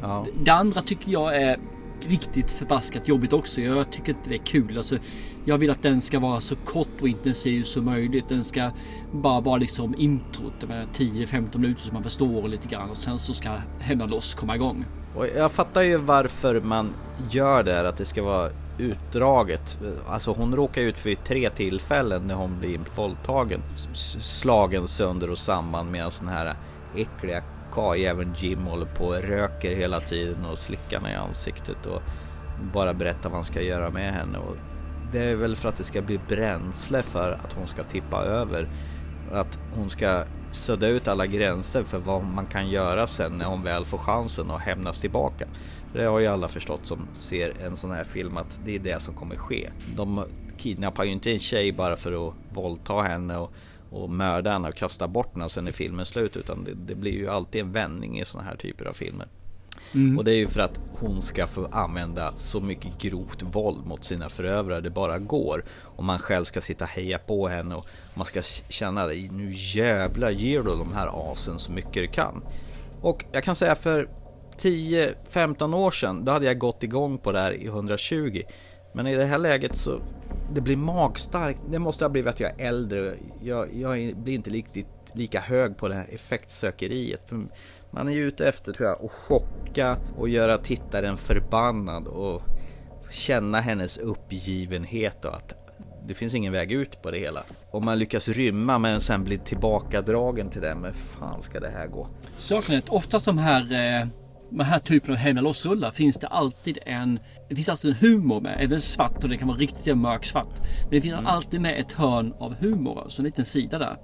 Ja. 0.01 0.25
Det 0.43 0.51
andra 0.51 0.81
tycker 0.81 1.11
jag 1.11 1.35
är 1.35 1.59
riktigt 2.07 2.51
förbaskat 2.51 3.07
jobbigt 3.07 3.33
också. 3.33 3.61
Jag 3.61 3.91
tycker 3.91 4.09
inte 4.09 4.29
det 4.29 4.35
är 4.35 4.45
kul. 4.45 4.77
Alltså, 4.77 4.97
jag 5.45 5.57
vill 5.57 5.69
att 5.69 5.83
den 5.83 6.01
ska 6.01 6.19
vara 6.19 6.41
så 6.41 6.55
kort 6.55 7.01
och 7.01 7.07
intensiv 7.07 7.63
som 7.63 7.85
möjligt. 7.85 8.29
Den 8.29 8.43
ska 8.43 8.71
bara 9.11 9.41
vara 9.41 9.57
liksom 9.57 9.95
introt. 9.97 10.53
10-15 10.61 11.57
minuter 11.57 11.81
så 11.81 11.93
man 11.93 12.03
förstår 12.03 12.47
lite 12.47 12.67
grann 12.67 12.89
och 12.89 12.97
sen 12.97 13.19
så 13.19 13.33
ska 13.33 13.49
Hemma 13.79 14.05
loss 14.05 14.33
komma 14.33 14.55
igång. 14.55 14.85
Och 15.15 15.27
jag 15.37 15.51
fattar 15.51 15.81
ju 15.81 15.97
varför 15.97 16.61
man 16.61 16.89
gör 17.31 17.63
det 17.63 17.73
här, 17.73 17.85
att 17.85 17.97
det 17.97 18.05
ska 18.05 18.23
vara 18.23 18.49
utdraget. 18.81 19.79
Alltså 20.07 20.31
hon 20.31 20.55
råkar 20.55 20.81
ut 20.81 20.99
för 20.99 21.15
tre 21.15 21.49
tillfällen 21.49 22.27
när 22.27 22.35
hon 22.35 22.59
blir 22.59 22.79
våldtagen. 22.95 23.61
Slagen 24.19 24.87
sönder 24.87 25.29
och 25.29 25.37
samman 25.37 25.91
med 25.91 26.11
den 26.19 26.29
här 26.29 26.55
äckliga 26.95 27.43
karljäveln 27.73 28.35
Jim 28.37 28.63
håller 28.63 28.85
på 28.85 29.05
och 29.05 29.21
röker 29.21 29.75
hela 29.75 29.99
tiden 29.99 30.45
och 30.45 30.57
slickar 30.57 30.99
henne 30.99 31.13
i 31.13 31.15
ansiktet 31.15 31.85
och 31.85 32.01
bara 32.73 32.93
berättar 32.93 33.29
vad 33.29 33.37
han 33.37 33.43
ska 33.43 33.61
göra 33.61 33.89
med 33.89 34.13
henne. 34.13 34.37
Och 34.37 34.55
det 35.11 35.23
är 35.23 35.35
väl 35.35 35.55
för 35.55 35.69
att 35.69 35.77
det 35.77 35.83
ska 35.83 36.01
bli 36.01 36.19
bränsle 36.27 37.01
för 37.01 37.31
att 37.31 37.53
hon 37.53 37.67
ska 37.67 37.83
tippa 37.83 38.23
över. 38.23 38.69
Att 39.31 39.59
hon 39.75 39.89
ska 39.89 40.23
sudda 40.51 40.87
ut 40.87 41.07
alla 41.07 41.25
gränser 41.25 41.83
för 41.83 41.99
vad 41.99 42.23
man 42.23 42.45
kan 42.45 42.69
göra 42.69 43.07
sen 43.07 43.31
när 43.31 43.45
hon 43.45 43.63
väl 43.63 43.85
får 43.85 43.97
chansen 43.97 44.51
att 44.51 44.61
hämnas 44.61 45.01
tillbaka. 45.01 45.45
Det 45.93 46.03
har 46.03 46.19
ju 46.19 46.27
alla 46.27 46.47
förstått 46.47 46.85
som 46.85 47.07
ser 47.13 47.53
en 47.61 47.77
sån 47.77 47.91
här 47.91 48.03
film 48.03 48.37
att 48.37 48.59
det 48.65 48.75
är 48.75 48.79
det 48.79 49.01
som 49.01 49.13
kommer 49.13 49.35
ske. 49.35 49.69
De 49.95 50.23
kidnappar 50.57 51.03
ju 51.03 51.11
inte 51.11 51.31
en 51.31 51.39
tjej 51.39 51.71
bara 51.71 51.95
för 51.95 52.27
att 52.27 52.33
våldta 52.53 53.01
henne 53.01 53.37
och, 53.37 53.53
och 53.89 54.09
mörda 54.09 54.51
henne 54.51 54.67
och 54.67 54.75
kasta 54.75 55.07
bort 55.07 55.33
henne 55.33 55.49
sen 55.49 55.67
är 55.67 55.71
filmen 55.71 56.05
slut 56.05 56.37
utan 56.37 56.63
det, 56.63 56.73
det 56.73 56.95
blir 56.95 57.11
ju 57.11 57.29
alltid 57.29 57.61
en 57.61 57.71
vändning 57.71 58.19
i 58.19 58.25
såna 58.25 58.43
här 58.43 58.55
typer 58.55 58.85
av 58.85 58.93
filmer. 58.93 59.27
Mm. 59.93 60.17
Och 60.17 60.23
det 60.23 60.31
är 60.31 60.37
ju 60.37 60.47
för 60.47 60.59
att 60.59 60.79
hon 60.93 61.21
ska 61.21 61.47
få 61.47 61.67
använda 61.71 62.33
så 62.35 62.61
mycket 62.61 62.97
grovt 62.97 63.43
våld 63.43 63.85
mot 63.85 64.05
sina 64.05 64.29
förövare 64.29 64.81
det 64.81 64.89
bara 64.89 65.19
går. 65.19 65.63
Och 65.81 66.03
man 66.03 66.19
själv 66.19 66.45
ska 66.45 66.61
sitta 66.61 66.85
och 66.85 66.89
heja 66.89 67.17
på 67.17 67.47
henne 67.47 67.75
och 67.75 67.87
man 68.13 68.25
ska 68.25 68.41
känna 68.69 69.03
att 69.03 69.31
nu 69.31 69.51
jävlar 69.53 70.29
ger 70.29 70.63
du 70.63 70.69
de 70.69 70.93
här 70.93 71.31
asen 71.31 71.59
så 71.59 71.71
mycket 71.71 71.93
du 71.93 72.07
kan. 72.07 72.43
Och 73.01 73.25
jag 73.31 73.43
kan 73.43 73.55
säga 73.55 73.75
för 73.75 74.07
10-15 74.61 75.75
år 75.75 75.91
sedan, 75.91 76.25
då 76.25 76.31
hade 76.31 76.45
jag 76.45 76.57
gått 76.57 76.83
igång 76.83 77.17
på 77.17 77.31
det 77.31 77.39
här 77.39 77.51
i 77.51 77.65
120. 77.65 78.41
Men 78.93 79.07
i 79.07 79.15
det 79.15 79.25
här 79.25 79.37
läget 79.37 79.75
så, 79.75 79.99
det 80.53 80.61
blir 80.61 80.77
magstarkt. 80.77 81.59
Det 81.69 81.79
måste 81.79 82.05
ha 82.05 82.09
blivit 82.09 82.29
att 82.33 82.39
jag 82.39 82.61
är 82.61 82.67
äldre. 82.67 83.13
Jag, 83.43 83.73
jag 83.73 84.15
blir 84.15 84.33
inte 84.33 84.49
riktigt 84.49 84.87
lika 85.13 85.39
hög 85.39 85.77
på 85.77 85.87
det 85.87 85.95
här 85.95 86.07
effektsökeriet. 86.11 87.21
För 87.25 87.45
man 87.91 88.07
är 88.07 88.11
ju 88.11 88.27
ute 88.27 88.47
efter 88.47 88.73
tror 88.73 88.89
jag 88.89 89.05
att 89.05 89.11
chocka 89.11 89.97
och 90.17 90.29
göra 90.29 90.57
tittaren 90.57 91.17
förbannad 91.17 92.07
och 92.07 92.41
känna 93.09 93.61
hennes 93.61 93.97
uppgivenhet 93.97 95.25
och 95.25 95.35
att 95.35 95.53
det 96.07 96.13
finns 96.13 96.35
ingen 96.35 96.53
väg 96.53 96.71
ut 96.71 97.01
på 97.01 97.11
det 97.11 97.19
hela. 97.19 97.43
Om 97.71 97.85
man 97.85 97.99
lyckas 97.99 98.27
rymma 98.27 98.77
men 98.77 99.01
sen 99.01 99.23
blir 99.23 99.37
tillbakadragen 99.37 100.49
till 100.49 100.61
det, 100.61 100.75
men 100.75 100.93
fan 100.93 101.41
ska 101.41 101.59
det 101.59 101.69
här 101.69 101.87
gå? 101.87 102.07
Saken 102.37 102.75
är 102.75 102.79
att 102.79 102.89
oftast 102.89 103.25
de 103.25 103.37
här, 103.37 103.61
eh, 104.01 104.07
de 104.51 104.63
här 104.63 104.79
typen 104.79 105.11
av 105.11 105.17
hemliga 105.17 105.43
lossrullar 105.43 105.91
finns 105.91 106.17
det 106.17 106.27
alltid 106.27 106.77
en, 106.85 107.19
det 107.49 107.55
finns 107.55 107.69
alltså 107.69 107.87
en 107.87 107.93
humor 107.93 108.41
med, 108.41 108.57
även 108.59 108.79
svart 108.79 109.23
och 109.23 109.29
det 109.29 109.37
kan 109.37 109.47
vara 109.47 109.57
riktigt 109.57 109.97
mörk 109.97 110.25
svart. 110.25 110.59
Men 110.81 110.89
det 110.89 111.01
finns 111.01 111.19
alltid 111.25 111.61
med 111.61 111.79
ett 111.79 111.91
hörn 111.91 112.33
av 112.39 112.55
humor, 112.55 113.01
alltså 113.01 113.21
en 113.21 113.25
liten 113.25 113.45
sida 113.45 113.79
där. 113.79 113.97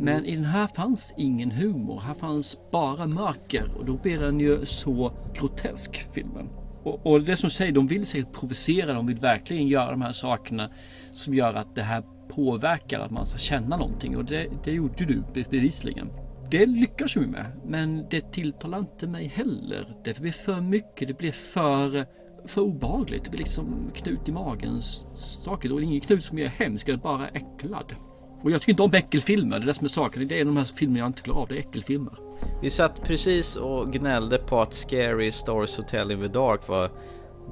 Men 0.00 0.24
i 0.24 0.34
den 0.36 0.44
här 0.44 0.66
fanns 0.66 1.14
ingen 1.16 1.50
humor. 1.50 2.00
Här 2.00 2.14
fanns 2.14 2.58
bara 2.72 3.06
mörker 3.06 3.70
och 3.78 3.84
då 3.84 3.96
blir 3.96 4.18
den 4.18 4.40
ju 4.40 4.66
så 4.66 5.12
grotesk 5.34 6.06
filmen. 6.12 6.48
Och, 6.84 7.06
och 7.06 7.22
det 7.22 7.36
som 7.36 7.50
säger, 7.50 7.72
de 7.72 7.86
vill 7.86 8.06
säkert 8.06 8.32
provocera, 8.32 8.92
de 8.92 9.06
vill 9.06 9.16
verkligen 9.16 9.68
göra 9.68 9.90
de 9.90 10.02
här 10.02 10.12
sakerna 10.12 10.70
som 11.12 11.34
gör 11.34 11.54
att 11.54 11.74
det 11.74 11.82
här 11.82 12.02
påverkar 12.28 13.00
att 13.00 13.10
man 13.10 13.26
ska 13.26 13.38
känna 13.38 13.76
någonting 13.76 14.16
och 14.16 14.24
det, 14.24 14.46
det 14.64 14.72
gjorde 14.72 15.04
du 15.04 15.22
bevisligen. 15.50 16.10
Det 16.50 16.66
lyckas 16.66 17.16
vi 17.16 17.26
med, 17.26 17.46
men 17.64 18.06
det 18.10 18.32
tilltalar 18.32 18.78
inte 18.78 19.06
mig 19.06 19.26
heller. 19.26 19.96
Det 20.04 20.20
blir 20.20 20.32
för 20.32 20.60
mycket, 20.60 21.08
det 21.08 21.18
blir 21.18 21.32
för, 21.32 22.06
för 22.46 22.60
obehagligt. 22.60 23.24
Det 23.24 23.30
blir 23.30 23.38
liksom 23.38 23.90
knut 23.94 24.28
i 24.28 24.32
magen 24.32 24.82
saker 25.14 25.72
och 25.72 25.80
det 25.80 25.84
är 25.84 25.88
ingen 25.88 26.00
knut 26.00 26.24
som 26.24 26.38
är 26.38 26.46
hemsk, 26.46 26.86
det 26.86 26.92
är 26.92 26.96
bara 26.96 27.28
äcklad. 27.28 27.94
Och 28.42 28.50
jag 28.50 28.60
tycker 28.60 28.72
inte 28.72 28.82
om 28.82 28.94
äckelfilmer. 28.94 29.58
Det 29.58 29.64
är 29.64 29.66
det 29.66 29.74
som 29.74 29.84
är 29.84 29.88
saken. 29.88 30.28
Det 30.28 30.40
är 30.40 30.44
de 30.44 30.56
här 30.56 30.64
filmerna 30.64 30.98
jag 30.98 31.06
inte 31.06 31.22
klarar 31.22 31.40
av. 31.40 31.48
Det 31.48 31.54
är 31.54 31.58
äckelfilmer. 31.58 32.18
Vi 32.62 32.70
satt 32.70 33.02
precis 33.02 33.56
och 33.56 33.92
gnällde 33.92 34.38
på 34.38 34.60
att 34.60 34.74
Scary 34.74 35.32
Stories 35.32 35.76
Hotel 35.76 36.10
in 36.10 36.20
the 36.20 36.28
Dark 36.28 36.68
var 36.68 36.90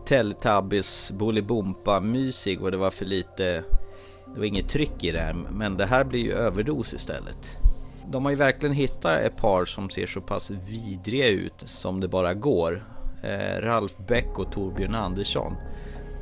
Teletubbies 0.07 1.13
Bolibompa 1.13 2.01
mysig 2.01 2.63
och 2.63 2.71
det 2.71 2.77
var 2.77 2.91
för 2.91 3.05
lite 3.05 3.65
Det 4.35 4.39
var 4.39 4.45
inget 4.45 4.69
tryck 4.69 5.05
i 5.05 5.13
det 5.13 5.21
här 5.21 5.35
men 5.51 5.77
det 5.77 5.87
här 5.87 6.05
blir 6.05 6.21
ju 6.21 6.33
överdos 6.33 6.95
istället. 6.95 7.66
De 8.11 8.25
har 8.25 8.31
ju 8.33 8.37
verkligen 8.37 8.75
hittat 8.75 9.21
ett 9.21 9.37
par 9.37 9.65
som 9.65 9.91
ser 9.91 10.07
så 10.07 10.21
pass 10.21 10.51
vidriga 10.51 11.29
ut 11.29 11.55
som 11.65 12.01
det 12.01 12.09
bara 12.09 12.35
går. 12.35 12.89
Eh, 13.23 13.61
Ralf 13.61 13.97
Beck 14.09 14.39
och 14.39 14.53
Torbjörn 14.53 14.95
Andersson. 14.95 15.53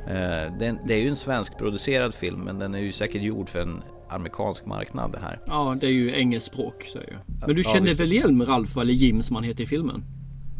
Eh, 0.07 0.57
det, 0.59 0.77
det 0.87 0.93
är 0.93 1.01
ju 1.01 1.09
en 1.09 1.15
svenskproducerad 1.15 2.13
film 2.13 2.39
men 2.39 2.59
den 2.59 2.75
är 2.75 2.79
ju 2.79 2.91
säkert 2.91 3.21
gjord 3.21 3.49
för 3.49 3.59
en 3.59 3.81
amerikansk 4.09 4.65
marknad 4.65 5.11
det 5.11 5.19
här. 5.19 5.39
Ja, 5.47 5.77
det 5.81 5.87
är 5.87 5.91
ju 5.91 6.15
engelskt 6.15 6.51
språk. 6.53 6.83
Så. 6.93 6.99
Men 7.45 7.55
du 7.55 7.61
Ja, 7.65 7.79
visst. 7.81 7.99
väl 7.99 8.11
igen 8.13 8.45
Ralf 8.45 8.77
eller 8.77 8.93
Jim 8.93 9.21
som 9.21 9.35
han 9.35 9.43
heter 9.45 9.63
i 9.63 9.67
filmen? 9.67 10.03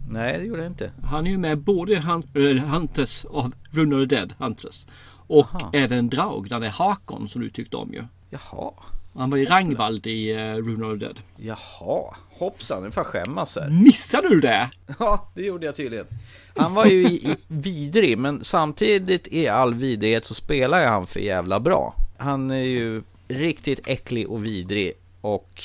Nej, 0.10 0.38
det 0.40 0.46
gjorde 0.46 0.62
jag 0.62 0.72
inte. 0.72 0.92
Han 1.04 1.26
är 1.28 1.32
ju 1.32 1.38
med 1.38 1.58
både 1.58 1.94
i 1.94 1.98
Hunt- 1.98 2.58
äh, 2.58 2.64
Hunters 2.74 3.26
av 3.26 3.52
Run 3.72 3.94
of 3.94 4.10
the 4.10 4.16
Dead, 4.16 4.34
Huntress. 4.38 4.88
Och 5.28 5.48
Aha. 5.56 5.70
även 5.74 6.10
Draug, 6.10 6.50
det 6.50 6.56
är 6.56 6.70
Hakon 6.70 7.30
som 7.30 7.42
du 7.42 7.50
tyckte 7.50 7.78
om 7.78 7.94
ju. 7.94 8.04
Jaha. 8.30 8.72
Han 9.18 9.30
var 9.30 9.38
ju 9.38 9.46
Ragnvald 9.46 10.08
i 10.08 10.34
uh, 10.34 10.40
Rune 10.40 10.86
of 10.86 11.00
the 11.00 11.06
Dead. 11.06 11.20
Jaha, 11.38 12.16
hoppsan, 12.30 12.84
nu 12.84 12.92
får 12.92 13.04
jag 13.04 13.08
skämmas 13.08 13.56
här. 13.56 13.70
Missade 13.70 14.30
du 14.30 14.40
det? 14.42 14.70
Ja, 15.00 15.32
det 15.36 15.42
gjorde 15.46 15.66
jag 15.66 15.76
tydligen. 15.76 16.06
Han 16.56 16.74
var 16.74 16.86
ju 16.86 17.08
i- 17.08 17.28
i- 17.32 17.36
vidrig, 17.48 18.18
men 18.18 18.44
samtidigt 18.44 19.28
i 19.32 19.48
all 19.48 19.74
vidrighet 19.74 20.26
så 20.26 20.34
spelar 20.34 20.82
ju 20.82 20.88
han 20.88 21.08
för 21.08 21.20
jävla 21.20 21.60
bra. 21.60 21.96
Han 22.18 22.52
är 22.52 22.56
ju 22.64 23.04
riktigt 23.28 23.80
äcklig 23.88 24.30
och 24.30 24.46
vidrig 24.46 24.94
och 25.22 25.64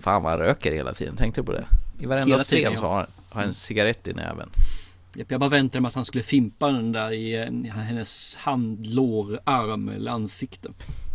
fan 0.00 0.22
vad 0.22 0.32
han 0.32 0.40
röker 0.40 0.72
hela 0.72 0.94
tiden, 0.94 1.16
tänkte 1.16 1.40
du 1.40 1.44
på 1.44 1.52
det? 1.52 1.64
I 2.00 2.06
varenda 2.06 2.26
Hela 2.32 2.44
tiden, 2.44 2.72
scen 2.72 2.80
så 2.80 2.86
har 2.86 2.96
han 2.96 3.06
har 3.28 3.42
en 3.42 3.54
cigarett 3.54 4.06
i 4.06 4.12
näven. 4.12 4.48
Jag 5.28 5.40
bara 5.40 5.50
väntade 5.50 5.80
mig 5.80 5.88
att 5.88 5.94
han 5.94 6.04
skulle 6.04 6.24
fimpa 6.24 6.66
den 6.70 6.92
där 6.92 7.10
i 7.12 7.34
eh, 7.66 7.72
hennes 7.74 8.36
hand, 8.36 8.86
lår, 8.86 9.38
arm 9.44 9.88
eller 9.88 10.10
ansikte. 10.10 10.68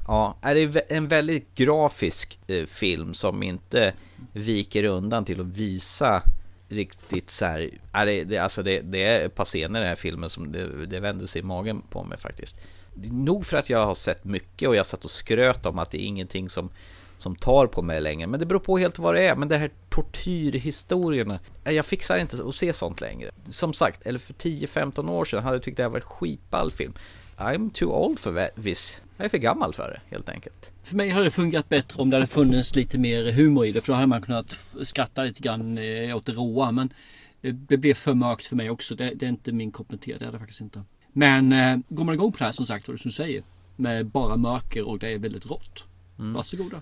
Ja, 0.10 0.38
det 0.42 0.50
är 0.50 0.84
en 0.88 1.08
väldigt 1.08 1.56
grafisk 1.56 2.40
eh, 2.48 2.66
film 2.66 3.14
som 3.14 3.44
inte 3.44 3.94
viker 4.34 4.84
undan 4.84 5.26
till 5.26 5.42
att 5.42 5.48
visa 5.48 6.24
riktigt 6.70 7.30
så 7.30 7.46
här, 7.46 7.70
är 7.92 8.06
det, 8.06 8.24
det, 8.24 8.38
alltså 8.38 8.64
det, 8.64 8.82
det 8.82 9.04
är 9.04 9.26
ett 9.26 9.36
par 9.36 9.46
scener 9.46 9.80
i 9.80 9.82
den 9.82 9.90
här 9.90 9.96
filmen 9.96 10.30
som 10.30 10.52
det, 10.52 10.86
det 10.86 11.00
vänder 11.00 11.26
sig 11.26 11.40
i 11.40 11.44
magen 11.44 11.82
på 11.90 12.04
mig 12.04 12.18
faktiskt. 12.18 12.58
Nog 13.04 13.46
för 13.46 13.58
att 13.58 13.70
jag 13.70 13.86
har 13.86 13.96
sett 13.96 14.24
mycket 14.24 14.70
och 14.70 14.76
jag 14.76 14.86
satt 14.86 15.06
och 15.06 15.12
skröt 15.12 15.66
om 15.66 15.80
att 15.80 15.92
det 15.92 16.02
är 16.02 16.06
ingenting 16.06 16.50
som, 16.50 16.70
som 17.18 17.36
tar 17.36 17.68
på 17.68 17.82
mig 17.82 18.02
längre. 18.02 18.28
Men 18.28 18.40
det 18.40 18.46
beror 18.46 18.60
på 18.60 18.78
helt 18.78 19.00
vad 19.00 19.16
det 19.16 19.22
är. 19.22 19.36
Men 19.36 19.48
det 19.48 19.58
här 19.58 19.72
tortyrhistorierna, 19.90 21.40
eh, 21.64 21.74
jag 21.74 21.86
fixar 21.86 22.18
inte 22.18 22.44
att 22.44 22.56
se 22.56 22.74
sånt 22.74 23.02
längre. 23.02 23.32
Som 23.50 23.74
sagt, 23.74 24.06
eller 24.06 24.20
för 24.20 24.34
10-15 24.34 25.10
år 25.10 25.26
sedan 25.26 25.44
hade 25.44 25.56
jag 25.56 25.64
tyckt 25.64 25.78
det 25.78 25.84
här 25.84 25.90
var 25.90 26.00
en 26.00 26.06
skitball 26.06 26.72
film. 26.72 26.94
I'm 27.40 27.72
too 27.72 27.92
old 27.92 28.20
for 28.20 28.62
this. 28.62 29.02
Jag 29.18 29.26
är 29.26 29.30
för 29.30 29.38
gammal 29.38 29.74
för 29.74 29.90
det 29.90 30.16
helt 30.16 30.30
enkelt. 30.30 30.72
För 30.84 30.96
mig 30.96 31.10
hade 31.10 31.26
det 31.26 31.32
fungerat 31.32 31.70
bättre 31.70 32.02
om 32.02 32.10
det 32.10 32.16
hade 32.16 32.28
funnits 32.28 32.76
lite 32.76 32.98
mer 32.98 33.32
humor 33.32 33.66
i 33.66 33.72
det. 33.72 33.82
För 33.82 33.88
då 33.88 33.94
hade 33.94 34.08
man 34.08 34.22
kunnat 34.22 34.68
skratta 34.84 35.24
lite 35.24 35.42
grann 35.42 35.78
eh, 35.78 36.16
åt 36.16 36.26
det 36.26 36.32
råa. 36.32 36.72
Men 36.72 36.94
det, 37.42 37.52
det 37.52 37.78
blev 37.78 37.94
för 37.94 38.14
mörkt 38.14 38.48
för 38.48 38.56
mig 38.56 38.70
också. 38.70 38.96
Det, 38.96 39.14
det 39.16 39.26
är 39.26 39.30
inte 39.30 39.52
min 39.52 39.72
kopp 39.72 40.02
te. 40.02 40.18
Det 40.20 40.26
är 40.26 40.32
det 40.32 40.40
faktiskt 40.40 40.62
inte. 40.62 40.84
Men 41.14 41.52
eh, 41.52 41.78
går 41.90 42.06
man 42.06 42.16
igång 42.16 42.32
på 42.32 42.38
det 42.38 42.46
här 42.46 42.52
som 42.52 42.66
sagt, 42.66 42.88
vad 42.88 43.00
du 43.04 43.12
säger. 43.12 43.44
Med 43.76 44.06
bara 44.06 44.38
mörker 44.38 44.88
och 44.88 45.00
det 45.00 45.10
är 45.10 45.20
väldigt 45.20 45.46
rått. 45.46 45.86
Mm. 46.20 46.34
Varsågoda. 46.34 46.82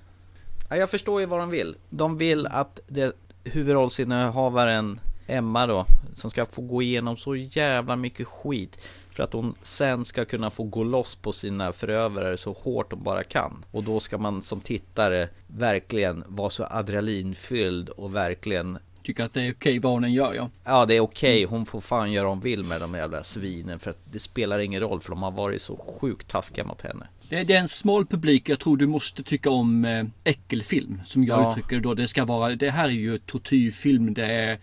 Ja, 0.70 0.76
jag 0.76 0.90
förstår 0.90 1.20
ju 1.20 1.26
vad 1.26 1.40
de 1.40 1.50
vill. 1.50 1.76
De 1.90 2.18
vill 2.18 2.48
att 2.48 2.80
det, 2.88 3.16
huvudrollsinnehavaren 3.44 5.00
Emma 5.28 5.68
då, 5.68 5.86
som 6.14 6.32
ska 6.32 6.46
få 6.46 6.62
gå 6.62 6.82
igenom 6.82 7.18
så 7.18 7.36
jävla 7.36 7.96
mycket 7.96 8.28
skit 8.28 8.80
för 9.12 9.24
att 9.24 9.34
hon 9.34 9.56
sen 9.62 10.06
ska 10.06 10.26
kunna 10.26 10.50
få 10.50 10.64
gå 10.64 10.84
loss 10.84 11.16
på 11.16 11.32
sina 11.32 11.74
förövare 11.74 12.38
så 12.38 12.54
hårt 12.54 12.92
hon 12.94 13.04
bara 13.04 13.24
kan. 13.24 13.66
Och 13.72 13.84
då 13.84 14.00
ska 14.00 14.18
man 14.18 14.42
som 14.42 14.62
tittare 14.62 15.30
verkligen 15.48 16.24
vara 16.28 16.50
så 16.50 16.64
adrenalinfylld 16.70 17.90
och 17.90 18.16
verkligen 18.16 18.78
Tycker 19.04 19.24
att 19.24 19.34
det 19.34 19.42
är 19.42 19.54
okej 19.54 19.80
vad 19.80 19.92
hon 19.92 20.14
gör 20.14 20.34
ja. 20.34 20.50
Ja 20.64 20.86
det 20.86 20.96
är 20.96 21.00
okej, 21.00 21.44
hon 21.44 21.66
får 21.66 21.82
fan 21.82 22.12
göra 22.12 22.28
hon 22.28 22.40
vill 22.40 22.64
med 22.64 22.82
de 22.82 22.94
jävla 22.94 23.24
svinen 23.24 23.80
för 23.80 23.92
att 23.92 23.98
det 24.12 24.20
spelar 24.20 24.60
ingen 24.60 24.82
roll 24.82 25.02
för 25.02 25.10
de 25.10 25.24
har 25.24 25.32
varit 25.32 25.62
så 25.62 25.78
sjukt 26.00 26.28
taskiga 26.28 26.64
mot 26.66 26.82
henne. 26.82 27.08
Det, 27.30 27.44
det 27.44 27.54
är 27.54 27.60
en 27.60 27.68
smal 27.68 28.06
publik. 28.06 28.50
Jag 28.50 28.60
tror 28.60 28.78
du 28.78 28.88
måste 28.88 29.24
tycka 29.24 29.50
om 29.50 29.86
eh, 29.86 30.06
äckelfilm. 30.24 31.02
Som 31.06 31.24
jag 31.24 31.42
Ja. 31.44 31.50
uttrycker 31.52 31.80
då. 31.80 31.94
Det 31.94 32.08
ska 32.08 32.26
vara, 32.26 32.56
det 32.56 32.70
här 32.70 32.86
är 32.88 32.92
ju 32.92 33.18
tortyrfilm. 33.18 34.14
Det 34.14 34.26
är, 34.26 34.60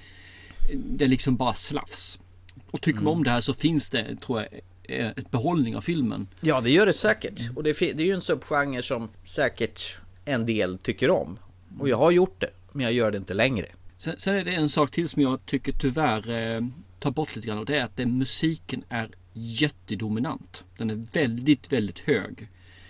det 0.73 1.05
är 1.05 1.09
liksom 1.09 1.37
bara 1.37 1.55
slafs. 1.55 2.19
Och 2.71 2.81
tycker 2.81 3.01
man 3.01 3.13
om 3.13 3.25
det 3.25 3.31
här 3.31 3.41
så 3.41 3.55
finns 3.55 3.91
det, 3.91 4.17
tror 4.17 4.41
jag, 4.41 4.61
eh, 4.83 5.11
ett 5.11 5.31
behållning 5.31 5.77
av 5.77 5.81
filmen. 5.81 6.29
Ja 6.41 6.61
det 6.61 6.71
gör 6.71 6.87
det 6.87 6.93
säkert. 6.93 7.51
Och 7.57 7.63
det, 7.63 7.79
det 7.79 8.03
är 8.03 8.07
ju 8.07 8.15
en 8.15 8.21
subgenre 8.21 8.83
som 8.83 9.09
säkert 9.25 9.97
en 10.25 10.47
del 10.47 10.79
tycker 10.79 11.11
om. 11.11 11.39
Och 11.79 11.89
jag 11.89 11.97
har 11.97 12.11
gjort 12.11 12.41
det, 12.41 12.51
men 12.73 12.85
jag 12.85 12.93
gör 12.93 13.11
det 13.11 13.19
inte 13.19 13.35
längre. 13.35 13.67
Sen, 13.99 14.15
sen 14.19 14.35
är 14.35 14.45
det 14.45 14.55
en 14.55 14.69
sak 14.69 14.91
till 14.91 15.09
som 15.09 15.23
jag 15.23 15.47
tycker 15.47 15.73
tyvärr 15.73 16.31
eh, 16.31 16.61
tar 16.99 17.11
bort 17.11 17.37
lite 17.37 17.49
grann 17.49 17.59
och 17.59 17.67
det 17.67 17.79
är 17.79 17.85
att 17.85 17.97
det, 17.97 18.07
musiken 18.07 18.85
är 18.89 19.11
jättedominant. 19.33 20.65
Den 20.79 20.91
är 20.91 20.95
väldigt, 21.13 21.73
väldigt 21.73 21.99
hög. 21.99 22.49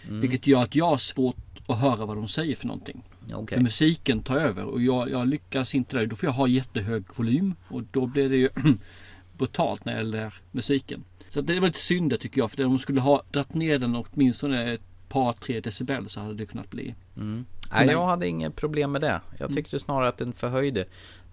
Mm. 0.09 0.20
Vilket 0.20 0.47
gör 0.47 0.62
att 0.62 0.75
jag 0.75 0.87
har 0.87 0.99
svårt 0.99 1.37
att 1.66 1.81
höra 1.81 2.07
vad 2.07 2.16
de 2.16 2.29
säger 2.29 2.57
för 2.57 2.66
någonting. 2.66 3.03
Okej. 3.33 3.57
För 3.57 3.62
musiken 3.62 4.22
tar 4.22 4.37
över 4.37 4.64
och 4.64 4.83
jag, 4.83 5.11
jag 5.11 5.29
lyckas 5.29 5.75
inte 5.75 5.97
där. 5.97 6.07
Då 6.07 6.16
får 6.16 6.27
jag 6.27 6.35
ha 6.35 6.47
jättehög 6.47 7.05
volym 7.16 7.55
och 7.68 7.83
då 7.91 8.07
blir 8.07 8.31
det 8.31 8.37
ju 8.37 8.49
brutalt 9.39 9.85
när 9.85 9.93
det 9.93 9.99
gäller 9.99 10.35
musiken. 10.51 11.05
Så 11.29 11.41
det 11.41 11.61
var 11.61 11.66
lite 11.66 11.79
synd 11.79 12.11
det 12.11 12.16
tycker 12.16 12.41
jag. 12.41 12.51
För 12.51 12.64
om 12.64 12.72
de 12.72 12.79
skulle 12.79 13.01
ha 13.01 13.22
dratt 13.31 13.55
ner 13.55 13.79
den 13.79 13.97
åtminstone 13.97 14.72
ett 14.72 14.81
par, 15.09 15.33
tre 15.33 15.61
decibel 15.61 16.09
så 16.09 16.20
hade 16.20 16.35
det 16.35 16.47
kunnat 16.47 16.70
bli. 16.70 16.95
Mm. 17.16 17.45
Nej, 17.73 17.89
jag 17.89 18.07
hade 18.07 18.29
inget 18.29 18.57
problem 18.57 18.93
med 18.93 19.01
det. 19.01 19.21
Jag 19.39 19.53
tyckte 19.53 19.81
snarare 19.81 20.09
att 20.09 20.19
den 20.19 20.33
förhöjde. 20.33 20.85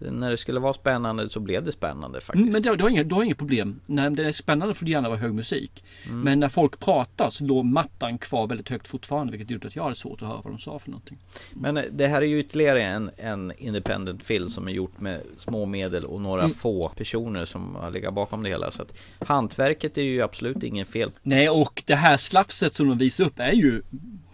När 0.10 0.32
det 0.32 0.38
skulle 0.38 0.60
vara 0.60 0.74
spännande 0.74 1.30
så 1.30 1.40
blev 1.40 1.64
det 1.64 1.72
spännande 1.72 2.22
faktiskt. 2.22 2.42
Mm, 2.42 2.54
men 2.54 2.62
du, 2.62 2.70
har 2.70 3.04
du 3.04 3.16
har 3.16 3.24
inget 3.24 3.38
problem. 3.38 3.80
När 3.86 4.10
det 4.10 4.26
är 4.28 4.32
spännande 4.32 4.74
får 4.74 4.86
det 4.86 4.92
gärna 4.92 5.10
vara 5.10 5.20
hög 5.20 5.34
musik. 5.34 5.84
Mm. 6.08 6.22
Men 6.22 6.40
när 6.40 6.50
folk 6.50 6.80
pratar 6.80 7.30
så 7.30 7.44
låg 7.44 7.66
mattan 7.66 8.18
kvar 8.18 8.48
väldigt 8.48 8.70
högt 8.70 8.88
fortfarande. 8.88 9.32
Vilket 9.32 9.50
gjorde 9.50 9.68
att 9.68 9.76
jag 9.76 9.84
hade 9.84 9.96
svårt 9.96 10.22
att 10.22 10.28
höra 10.28 10.42
vad 10.44 10.54
de 10.54 10.60
sa 10.60 10.80
för 10.80 10.90
någonting. 10.90 11.18
Men 11.54 11.78
eh, 11.78 11.84
det 11.92 12.08
här 12.08 12.22
är 12.22 12.26
ju 12.26 12.40
ytterligare 12.40 12.84
en, 12.84 13.12
en 13.18 13.54
independent 13.58 14.24
film 14.24 14.50
som 14.50 14.68
är 14.68 14.72
gjort 14.72 15.00
med 15.00 15.22
små 15.38 15.66
medel 15.66 16.04
och 16.04 16.22
några 16.22 16.42
Mm. 16.44 16.54
få 16.54 16.90
personer 16.90 17.46
som 17.46 17.76
har 17.76 17.92
legat 17.92 18.14
bakom 18.14 18.44
det 18.44 18.50
hela. 18.50 18.72
Så 18.72 18.82
att 18.82 18.94
hantverket 19.28 19.98
är 19.98 20.02
ju 20.04 20.22
absolut 20.22 20.64
ingen 20.64 20.86
fel. 20.86 21.12
Nej, 21.24 21.50
och 21.50 21.84
det 21.86 21.96
här 21.96 22.18
slafset 22.18 22.76
som 22.76 22.88
de 22.88 22.98
visar 22.98 23.26
upp 23.26 23.40
är 23.40 23.52
ju 23.52 23.82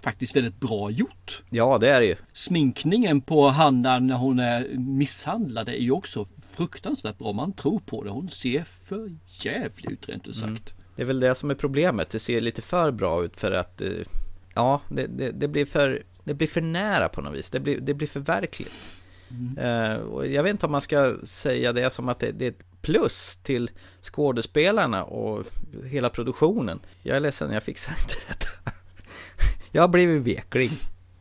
faktiskt 0.08 0.36
väldigt 0.36 0.60
bra 0.60 0.92
gjort. 0.92 1.44
Ja, 1.50 1.78
det 1.78 1.90
är 1.90 2.00
det 2.00 2.06
ju. 2.06 2.16
Sminkningen 2.34 3.22
på 3.22 3.48
Hanna 3.48 4.00
när 4.00 4.16
hon 4.16 4.40
är 4.40 4.68
misshandlad 4.78 5.70
är 5.70 5.74
ju 5.74 5.92
också 5.92 6.26
fruktansvärt 6.56 7.18
bra. 7.18 7.34
Man 7.34 7.54
tror 7.54 7.80
på 7.80 8.04
det. 8.04 8.10
Hon 8.10 8.30
ser 8.30 8.64
för 8.64 9.16
jävlig 9.26 9.92
ut 9.92 10.10
rent 10.10 10.28
ut 10.28 10.36
sagt. 10.36 10.48
Mm. 10.48 10.64
Det 10.96 11.02
är 11.02 11.06
väl 11.06 11.20
det 11.20 11.36
som 11.36 11.50
är 11.52 11.56
problemet. 11.56 12.10
Det 12.10 12.20
ser 12.20 12.42
lite 12.42 12.62
för 12.62 12.92
bra 12.92 13.24
ut 13.24 13.40
för 13.40 13.52
att 13.52 13.82
eh, 13.82 13.90
Ja, 14.56 14.82
det, 14.90 15.08
det, 15.08 15.32
det 15.32 15.48
blir 15.48 15.66
för 15.66 16.04
Det 16.24 16.34
blir 16.34 16.48
för 16.48 16.62
nära 16.62 17.10
på 17.10 17.22
något 17.22 17.36
vis. 17.38 17.50
Det 17.50 17.60
blir, 17.60 17.80
det 17.80 17.94
blir 17.94 18.08
för 18.08 18.20
verkligt. 18.20 19.02
Eh, 19.58 19.94
och 19.94 20.28
jag 20.28 20.44
vet 20.44 20.52
inte 20.52 20.66
om 20.66 20.72
man 20.72 20.82
ska 20.82 21.16
säga 21.24 21.74
det 21.74 21.90
som 21.90 22.10
att 22.10 22.20
det, 22.20 22.32
det 22.32 22.46
är 22.46 22.50
ett 22.50 22.82
plus 22.82 23.40
till 23.44 23.70
skådespelarna 24.02 25.04
och 25.04 25.46
hela 25.86 26.10
produktionen. 26.10 26.80
Jag 27.02 27.18
är 27.18 27.20
ledsen, 27.20 27.52
jag 27.52 27.64
fixar 27.64 27.96
inte 28.02 28.16
detta. 28.28 28.72
Jag 29.78 29.84
har 29.84 29.88
blivit 29.88 30.24
vekling. 30.24 30.70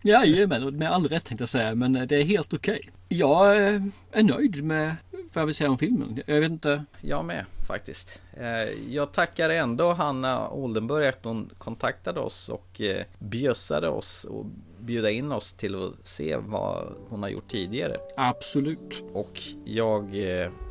Jajamän, 0.02 0.76
med 0.76 0.90
all 0.92 1.08
rätt 1.08 1.24
tänkte 1.24 1.42
jag 1.42 1.48
säga. 1.48 1.74
Men 1.74 1.92
det 1.92 2.16
är 2.16 2.22
helt 2.22 2.54
okej. 2.54 2.90
Jag 3.08 3.56
eh, 3.56 3.82
är 4.12 4.22
nöjd 4.22 4.64
med 4.64 4.96
vad 5.10 5.42
jag 5.42 5.46
vill 5.46 5.54
säga 5.54 5.70
om 5.70 5.78
filmen. 5.78 6.22
Jag 6.26 6.40
vet 6.40 6.50
inte. 6.50 6.84
Jag 7.00 7.24
med 7.24 7.44
faktiskt. 7.66 8.20
Eh, 8.36 8.94
Jag 8.94 9.12
tackar 9.12 9.50
ändå 9.50 9.92
Hanna 9.92 10.50
Oldenburg 10.50 11.06
att 11.06 11.24
hon 11.24 11.50
kontaktade 11.58 12.20
oss 12.20 12.48
och 12.48 12.80
eh, 12.80 13.02
bjössade 13.18 13.88
oss 13.88 14.24
och 14.24 14.46
bjuda 14.78 15.10
in 15.10 15.32
oss 15.32 15.52
till 15.52 15.74
att 15.74 16.08
se 16.08 16.36
vad 16.36 16.92
hon 17.08 17.22
har 17.22 17.30
gjort 17.30 17.50
tidigare. 17.50 17.96
Absolut. 18.16 19.04
Och 19.12 19.42
jag 19.64 20.10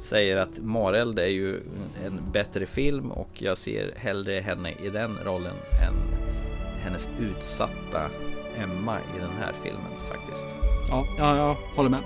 säger 0.02 0.38
att 0.38 0.58
Mareld 0.58 1.20
är 1.20 1.28
ju 1.28 1.62
en 2.06 2.22
bättre 2.34 2.66
film 2.66 3.12
och 3.12 3.30
jag 3.42 3.58
ser 3.58 3.94
hellre 3.98 4.40
henne 4.40 4.72
i 4.86 4.90
den 4.90 5.18
rollen 5.26 5.56
än 5.88 6.26
hennes 6.86 7.10
utsatta 7.20 8.10
Emma 8.58 9.00
i 9.00 9.20
den 9.20 9.32
här 9.40 9.54
filmen 9.64 9.92
faktiskt. 10.10 10.48
Ja, 10.90 11.06
ja 11.18 11.38
jag 11.38 11.56
håller 11.76 11.90
med. 11.90 12.02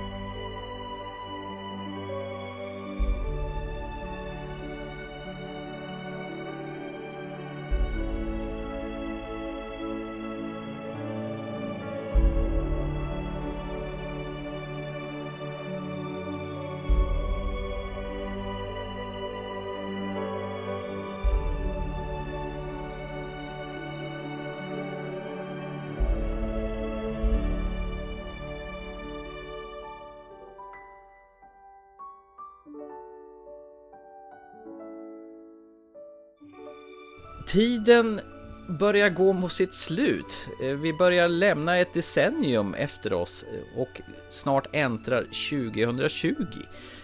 Tiden 37.52 38.22
börjar 38.68 39.10
gå 39.10 39.34
mot 39.34 39.52
sitt 39.52 39.74
slut. 39.74 40.50
Eh, 40.64 40.76
Vi 40.76 40.94
börjar 40.94 41.28
lämna 41.28 41.78
ett 41.78 41.94
decennium 41.94 42.74
efter 42.74 43.14
oss 43.14 43.44
eh, 43.44 43.80
och 43.80 44.02
snart 44.30 44.68
äntrar 44.72 45.22
2020. 45.22 46.34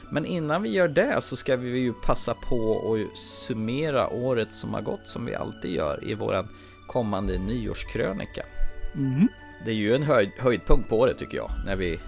Men 0.09 0.25
innan 0.25 0.63
vi 0.63 0.69
gör 0.69 0.87
det 0.87 1.21
så 1.21 1.35
ska 1.35 1.57
vi 1.57 1.79
ju 1.79 1.93
passa 1.93 2.33
på 2.33 2.81
att 2.93 3.17
summera 3.17 4.09
året 4.09 4.53
som 4.53 4.73
har 4.73 4.81
gått 4.81 5.07
som 5.07 5.25
vi 5.25 5.35
alltid 5.35 5.71
gör 5.71 6.09
i 6.09 6.13
våran 6.13 6.47
kommande 6.87 7.37
nyårskrönika. 7.37 8.45
Mm. 8.95 9.27
Det 9.65 9.71
är 9.71 9.75
ju 9.75 9.95
en 9.95 10.03
höjd, 10.03 10.31
höjdpunkt 10.39 10.89
på 10.89 10.99
året 10.99 11.17
tycker 11.17 11.37
jag, 11.37 11.51
när 11.65 11.75
vi 11.75 11.99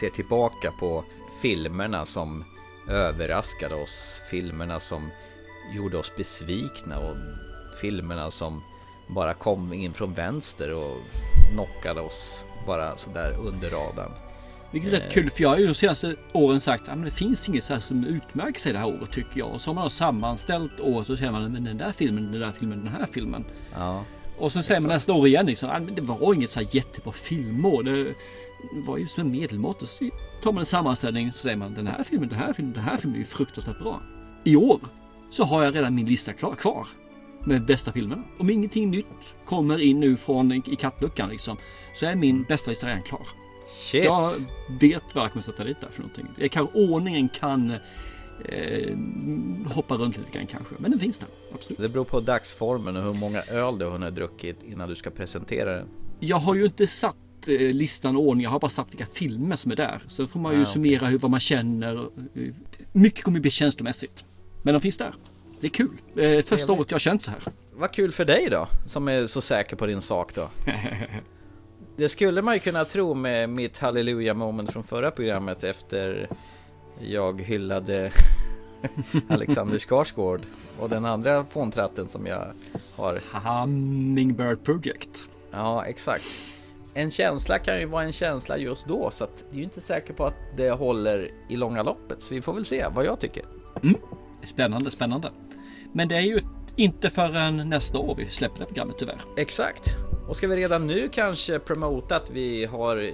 ser 0.00 0.10
tillbaka 0.10 0.72
på 0.80 1.04
filmerna 1.42 2.06
som 2.06 2.44
överraskade 2.90 3.74
oss, 3.74 4.20
filmerna 4.30 4.80
som 4.80 5.10
gjorde 5.74 5.98
oss 5.98 6.12
besvikna 6.16 6.98
och 6.98 7.16
filmerna 7.80 8.30
som 8.30 8.62
bara 9.06 9.34
kom 9.34 9.72
in 9.72 9.94
från 9.94 10.14
vänster 10.14 10.74
och 10.74 10.96
knockade 11.52 12.00
oss 12.00 12.44
bara 12.66 12.96
sådär 12.96 13.36
under 13.46 13.70
radarn. 13.70 14.12
Vilket 14.70 14.92
är 14.92 14.96
rätt 14.96 15.06
Eh, 15.06 15.10
kul 15.10 15.30
för 15.30 15.42
jag 15.42 15.48
har 15.48 15.56
ju 15.56 15.66
de 15.66 15.74
senaste 15.74 16.14
åren 16.32 16.60
sagt 16.60 16.88
att 16.88 17.04
det 17.04 17.10
finns 17.10 17.48
inget 17.48 17.64
som 17.64 18.04
utmärker 18.04 18.60
sig 18.60 18.72
det 18.72 18.78
här 18.78 18.86
året 18.86 19.12
tycker 19.12 19.38
jag. 19.38 19.50
Och 19.50 19.60
så 19.60 19.70
har 19.70 19.74
man 19.74 19.84
då 19.84 19.90
sammanställt 19.90 20.80
året 20.80 20.98
och 21.00 21.06
så 21.06 21.16
säger 21.16 21.32
man 21.32 21.52
men 21.52 21.64
den 21.64 21.78
där 21.78 21.92
filmen, 21.92 22.32
den 22.32 22.40
där 22.40 22.52
filmen, 22.52 22.78
den 22.84 22.92
här 22.92 23.06
filmen. 23.12 23.44
Ja. 23.74 24.04
Och 24.38 24.52
så 24.52 24.62
säger 24.62 24.80
man 24.80 24.88
nästa 24.90 25.12
år 25.12 25.26
igen 25.26 25.46
liksom, 25.46 25.70
"Ah, 25.70 25.78
men 25.78 25.94
det 25.94 26.02
var 26.02 26.34
inget 26.34 26.50
så 26.50 26.60
här 26.60 26.68
jättebra 26.70 27.12
filmår. 27.12 27.82
Det 27.82 28.14
var 28.86 28.98
ju 28.98 29.06
som 29.06 29.20
en 29.20 29.30
medelmått. 29.30 29.82
Och 29.82 29.88
så 29.88 30.04
tar 30.42 30.52
man 30.52 30.60
en 30.60 30.66
sammanställning 30.66 31.32
så 31.32 31.38
säger 31.38 31.56
man 31.56 31.74
den 31.74 31.86
här 31.86 32.04
filmen, 32.04 32.28
den 32.28 32.38
här 32.38 32.52
filmen, 32.52 32.72
den 32.74 32.82
här 32.82 32.96
filmen 32.96 33.14
är 33.14 33.18
ju 33.20 33.24
fruktansvärt 33.24 33.78
bra. 33.78 34.02
I 34.44 34.56
år 34.56 34.80
så 35.30 35.44
har 35.44 35.64
jag 35.64 35.74
redan 35.74 35.94
min 35.94 36.06
lista 36.06 36.32
klar, 36.32 36.54
kvar 36.54 36.86
med 37.46 37.64
bästa 37.64 37.92
filmerna. 37.92 38.22
Om 38.38 38.50
ingenting 38.50 38.90
nytt 38.90 39.34
kommer 39.44 39.82
in 39.82 40.00
nu 40.00 40.16
från 40.16 40.52
i 40.52 40.76
kattluckan 40.78 41.28
liksom 41.30 41.56
så 41.94 42.06
är 42.06 42.14
min 42.16 42.42
bästa 42.42 42.70
lista 42.70 42.86
redan 42.86 43.02
klar. 43.02 43.26
Shit. 43.70 44.04
Jag 44.04 44.32
vet 44.80 45.02
vad 45.14 45.24
jag 45.24 45.32
kommer 45.32 45.42
sätta 45.42 45.64
dit 45.64 45.80
där 45.80 45.88
för 45.88 46.00
någonting. 46.02 46.26
Det 46.38 46.48
kan, 46.48 46.68
ordningen 46.74 47.28
kan 47.28 47.70
eh, 48.44 48.96
hoppa 49.66 49.94
runt 49.96 50.16
lite 50.18 50.30
grann 50.38 50.46
kanske, 50.46 50.74
men 50.78 50.90
den 50.90 51.00
finns 51.00 51.18
där. 51.18 51.28
Absolut. 51.54 51.80
Det 51.80 51.88
beror 51.88 52.04
på 52.04 52.20
dagsformen 52.20 52.96
och 52.96 53.02
hur 53.02 53.14
många 53.20 53.42
öl 53.42 53.78
du 53.78 53.84
har 53.84 54.10
druckit 54.10 54.62
innan 54.62 54.88
du 54.88 54.94
ska 54.94 55.10
presentera 55.10 55.76
den. 55.76 55.88
Jag 56.20 56.36
har 56.36 56.54
ju 56.54 56.64
inte 56.64 56.86
satt 56.86 57.16
eh, 57.48 57.58
listan 57.74 58.16
ordning, 58.16 58.44
jag 58.44 58.50
har 58.50 58.60
bara 58.60 58.68
satt 58.68 58.90
vilka 58.90 59.06
filmer 59.06 59.56
som 59.56 59.72
är 59.72 59.76
där. 59.76 60.02
Så 60.06 60.26
får 60.26 60.40
man 60.40 60.54
ju 60.54 60.62
Ah, 60.62 60.64
summera 60.64 61.06
hur, 61.06 61.18
vad 61.18 61.30
man 61.30 61.40
känner. 61.40 61.94
Eh, 62.34 62.52
Mycket 62.92 63.24
kommer 63.24 63.40
bli 63.40 63.50
känslomässigt. 63.50 64.24
Men 64.62 64.74
de 64.74 64.80
finns 64.80 64.98
där. 64.98 65.14
Det 65.66 65.70
är 65.70 65.86
kul. 65.86 65.98
Eh, 66.16 66.36
första 66.36 66.56
Trevligt. 66.56 66.70
året 66.70 66.90
jag 66.90 67.00
känt 67.00 67.22
så 67.22 67.30
här. 67.30 67.40
Vad 67.74 67.92
kul 67.92 68.12
för 68.12 68.24
dig 68.24 68.48
då, 68.50 68.68
som 68.86 69.08
är 69.08 69.26
så 69.26 69.40
säker 69.40 69.76
på 69.76 69.86
din 69.86 70.00
sak 70.00 70.34
då. 70.34 70.48
Det 71.96 72.08
skulle 72.08 72.42
man 72.42 72.54
ju 72.54 72.60
kunna 72.60 72.84
tro 72.84 73.14
med 73.14 73.48
mitt 73.48 73.78
halleluja 73.78 74.34
moment 74.34 74.72
från 74.72 74.84
förra 74.84 75.10
programmet 75.10 75.64
efter 75.64 76.28
jag 77.00 77.40
hyllade 77.40 78.12
Alexander 79.28 79.78
Skarsgård 79.78 80.40
och 80.78 80.88
den 80.88 81.04
andra 81.04 81.44
fåntratten 81.44 82.08
som 82.08 82.26
jag 82.26 82.52
har. 82.96 83.20
Hummingbird 83.32 84.64
Project. 84.64 85.28
Ja, 85.50 85.84
exakt. 85.84 86.24
En 86.94 87.10
känsla 87.10 87.58
kan 87.58 87.80
ju 87.80 87.86
vara 87.86 88.02
en 88.02 88.12
känsla 88.12 88.58
just 88.58 88.86
då 88.86 89.10
så 89.10 89.24
att 89.24 89.44
det 89.50 89.56
är 89.56 89.58
ju 89.58 89.64
inte 89.64 89.80
säkert 89.80 90.16
på 90.16 90.24
att 90.24 90.36
det 90.56 90.70
håller 90.70 91.30
i 91.48 91.56
långa 91.56 91.82
loppet. 91.82 92.22
Så 92.22 92.34
vi 92.34 92.42
får 92.42 92.52
väl 92.52 92.64
se 92.64 92.86
vad 92.94 93.04
jag 93.04 93.20
tycker. 93.20 93.44
Mm. 93.82 93.96
Spännande, 94.44 94.90
spännande. 94.90 95.30
Men 95.96 96.08
det 96.08 96.16
är 96.16 96.20
ju 96.20 96.40
inte 96.76 97.10
förrän 97.10 97.68
nästa 97.68 97.98
år 97.98 98.14
vi 98.18 98.28
släpper 98.28 98.60
det 98.60 98.66
programmet 98.66 98.96
tyvärr. 98.98 99.20
Exakt. 99.36 99.96
Och 100.28 100.36
ska 100.36 100.48
vi 100.48 100.56
redan 100.56 100.86
nu 100.86 101.08
kanske 101.12 101.58
promota 101.58 102.16
att 102.16 102.30
vi 102.30 102.64
har 102.64 103.10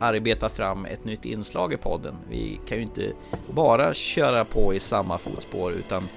arbetat 0.00 0.52
fram 0.52 0.86
ett 0.86 1.04
nytt 1.04 1.24
inslag 1.24 1.72
i 1.72 1.76
podden. 1.76 2.14
Vi 2.30 2.60
kan 2.68 2.76
ju 2.76 2.82
inte 2.82 3.12
bara 3.54 3.94
köra 3.94 4.44
på 4.44 4.74
i 4.74 4.80
samma 4.80 5.18
fotspår 5.18 5.72
utan 5.72 6.08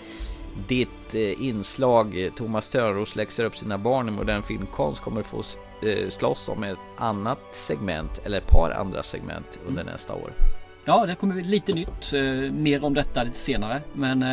ditt 0.67 1.13
eh, 1.13 1.41
inslag 1.43 2.24
eh, 2.24 2.34
Thomas 2.34 2.70
Törnros 2.70 3.15
läxar 3.15 3.43
upp 3.43 3.57
sina 3.57 3.78
barn 3.78 4.07
i 4.07 4.11
modern 4.11 4.43
filmkonst 4.43 5.01
kommer 5.01 5.24
få 5.24 5.43
eh, 5.88 6.09
slåss 6.09 6.49
om 6.49 6.63
ett 6.63 6.78
annat 6.97 7.39
segment 7.51 8.11
eller 8.24 8.38
ett 8.38 8.49
par 8.49 8.72
andra 8.72 9.03
segment 9.03 9.59
under 9.67 9.84
nästa 9.84 10.13
år. 10.13 10.34
Ja, 10.86 11.05
det 11.05 11.15
kommer 11.15 11.34
bli 11.34 11.43
lite 11.43 11.74
nytt. 11.74 12.13
Mer 12.53 12.84
om 12.84 12.93
detta 12.93 13.24
lite 13.24 13.39
senare. 13.39 13.82
Men 13.93 14.24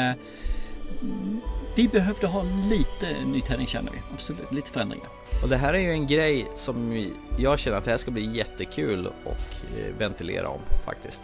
vi 1.76 1.88
behövde 1.88 2.26
ha 2.26 2.42
lite 2.70 3.24
nytändning 3.26 3.66
känner 3.66 3.92
vi. 3.92 3.98
Absolut, 4.14 4.52
lite 4.52 4.70
förändringar. 4.70 5.08
Och 5.42 5.48
det 5.48 5.56
här 5.56 5.74
är 5.74 5.78
ju 5.78 5.90
en 5.90 6.06
grej 6.06 6.46
som 6.54 7.06
jag 7.38 7.58
känner 7.58 7.76
att 7.78 7.84
det 7.84 7.90
här 7.90 7.98
ska 7.98 8.10
bli 8.10 8.36
jättekul 8.36 9.06
och 9.24 9.30
eh, 9.78 9.98
ventilera 9.98 10.48
om 10.48 10.60
faktiskt. 10.84 11.22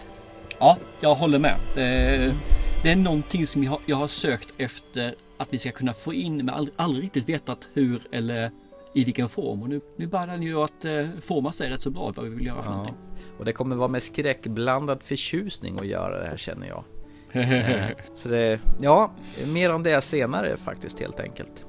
Ja, 0.58 0.76
jag 1.00 1.14
håller 1.14 1.38
med. 1.38 1.56
Det, 1.74 2.34
det 2.82 2.90
är 2.90 2.96
någonting 2.96 3.46
som 3.46 3.64
jag 3.64 3.70
har, 3.70 3.80
jag 3.86 3.96
har 3.96 4.08
sökt 4.08 4.54
efter 4.58 5.14
att 5.36 5.48
vi 5.52 5.58
ska 5.58 5.70
kunna 5.70 5.92
få 5.92 6.14
in 6.14 6.36
men 6.36 6.50
aldrig, 6.50 6.74
aldrig 6.76 7.04
riktigt 7.04 7.28
vetat 7.28 7.68
hur 7.72 8.00
eller 8.12 8.50
i 8.94 9.04
vilken 9.04 9.28
form. 9.28 9.62
Och 9.62 9.68
nu, 9.68 9.80
nu 9.96 10.06
börjar 10.06 10.26
den 10.26 10.42
ju 10.42 10.56
att 10.62 10.84
eh, 10.84 11.06
forma 11.20 11.52
sig 11.52 11.70
rätt 11.70 11.80
så 11.80 11.90
bra 11.90 12.12
vad 12.16 12.24
vi 12.28 12.34
vill 12.36 12.46
göra 12.46 12.62
för 12.62 12.70
Ja. 12.70 12.76
någonting. 12.76 12.94
Och 13.38 13.44
det 13.44 13.52
kommer 13.52 13.76
vara 13.76 13.88
med 13.88 14.02
skräckblandad 14.02 15.02
förtjusning 15.02 15.78
att 15.78 15.86
göra 15.86 16.22
det 16.22 16.28
här 16.28 16.36
känner 16.36 16.66
jag. 16.68 16.84
Eh, 17.32 17.84
Så 18.14 18.28
det, 18.28 18.60
ja, 18.80 19.10
mer 19.52 19.72
om 19.72 19.82
det 19.82 20.00
senare 20.00 20.56
faktiskt 20.56 21.00
helt 21.00 21.20
enkelt. 21.20 21.64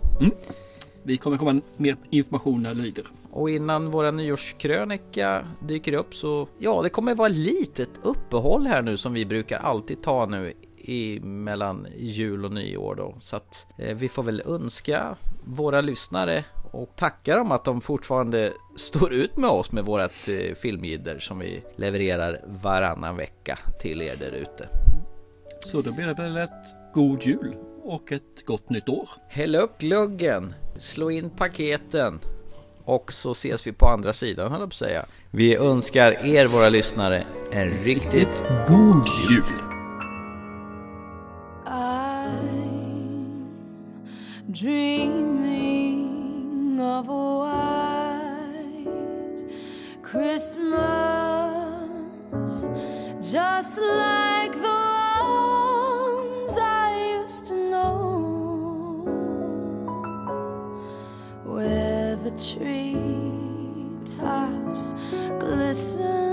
Vi 1.03 1.17
kommer 1.17 1.37
komma 1.37 1.61
mer 1.77 1.97
information 2.09 2.61
när 2.63 2.73
det 2.73 2.81
lider. 2.81 3.05
Och 3.31 3.49
innan 3.49 3.91
våra 3.91 4.11
nyårskrönika 4.11 5.47
dyker 5.67 5.93
upp 5.93 6.15
så, 6.15 6.47
ja, 6.57 6.81
det 6.81 6.89
kommer 6.89 7.15
vara 7.15 7.29
ett 7.29 7.35
litet 7.35 7.89
uppehåll 8.03 8.67
här 8.67 8.81
nu 8.81 8.97
som 8.97 9.13
vi 9.13 9.25
brukar 9.25 9.59
alltid 9.59 10.01
ta 10.03 10.25
nu 10.25 10.53
i 10.77 11.19
mellan 11.19 11.87
jul 11.97 12.45
och 12.45 12.51
nyår 12.51 12.95
då. 12.95 13.15
Så 13.19 13.35
att 13.35 13.67
eh, 13.77 13.95
vi 13.95 14.09
får 14.09 14.23
väl 14.23 14.41
önska 14.45 15.15
våra 15.45 15.81
lyssnare 15.81 16.43
och 16.71 16.95
tacka 16.95 17.35
dem 17.35 17.51
att 17.51 17.65
de 17.65 17.81
fortfarande 17.81 18.53
står 18.75 19.13
ut 19.13 19.37
med 19.37 19.49
oss 19.49 19.71
med 19.71 19.85
vårat 19.85 20.27
eh, 20.27 20.55
filmjidder 20.55 21.19
som 21.19 21.39
vi 21.39 21.63
levererar 21.75 22.41
varannan 22.63 23.17
vecka 23.17 23.59
till 23.81 24.01
er 24.01 24.15
där 24.19 24.31
ute. 24.31 24.69
Så 25.63 25.81
då 25.81 25.91
blir 25.91 26.05
det 26.05 26.13
väl 26.13 26.37
ett 26.37 26.75
god 26.93 27.23
jul 27.23 27.55
och 27.83 28.11
ett 28.11 28.45
gott 28.45 28.69
nytt 28.69 28.89
år. 28.89 29.09
Häll 29.27 29.55
upp 29.55 29.77
gluggen, 29.77 30.53
slå 30.77 31.11
in 31.11 31.29
paketen 31.29 32.19
och 32.85 33.13
så 33.13 33.31
ses 33.31 33.67
vi 33.67 33.71
på 33.71 33.87
andra 33.87 34.13
sidan 34.13 34.51
höll 34.51 34.59
jag 34.59 34.69
på 34.69 34.73
att 34.73 34.77
säga. 34.77 35.05
Vi 35.31 35.55
önskar 35.55 36.11
er 36.25 36.47
våra 36.47 36.69
lyssnare 36.69 37.23
en 37.51 37.69
riktigt 37.69 38.43
god 38.67 39.07
jul. 39.29 39.43
Dreaming 44.47 45.99
of 46.81 47.09
a 47.09 47.39
white 48.13 49.43
Christmas, 50.11 50.73
just 53.31 53.77
like 53.77 54.53
the 54.53 54.92
where 61.53 62.15
the 62.15 62.31
tree 62.31 62.95
tops 64.05 64.93
glisten 65.39 66.25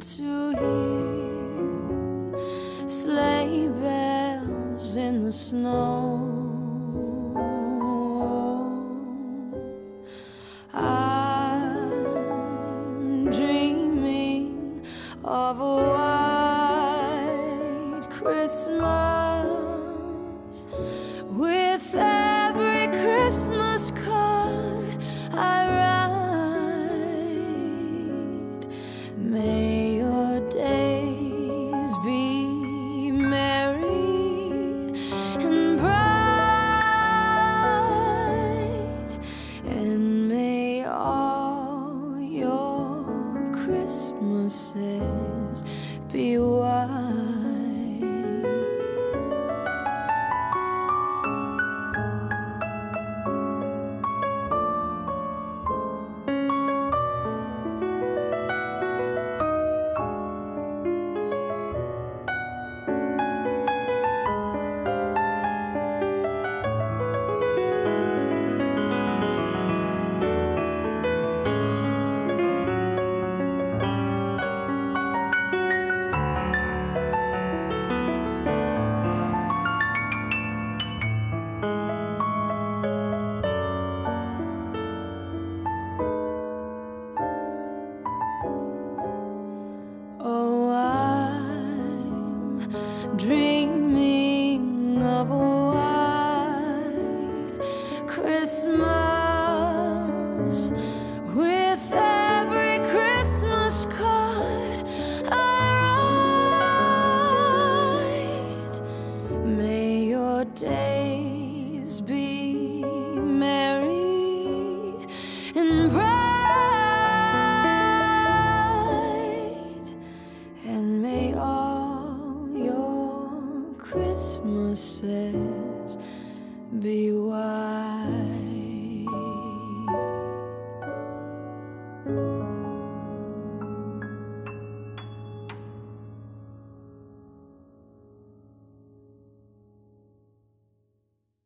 to 0.00 0.50
hear 0.58 1.28
sleigh 2.88 3.68
bells 3.68 4.96
in 4.96 5.22
the 5.22 5.32
snow. 5.32 6.31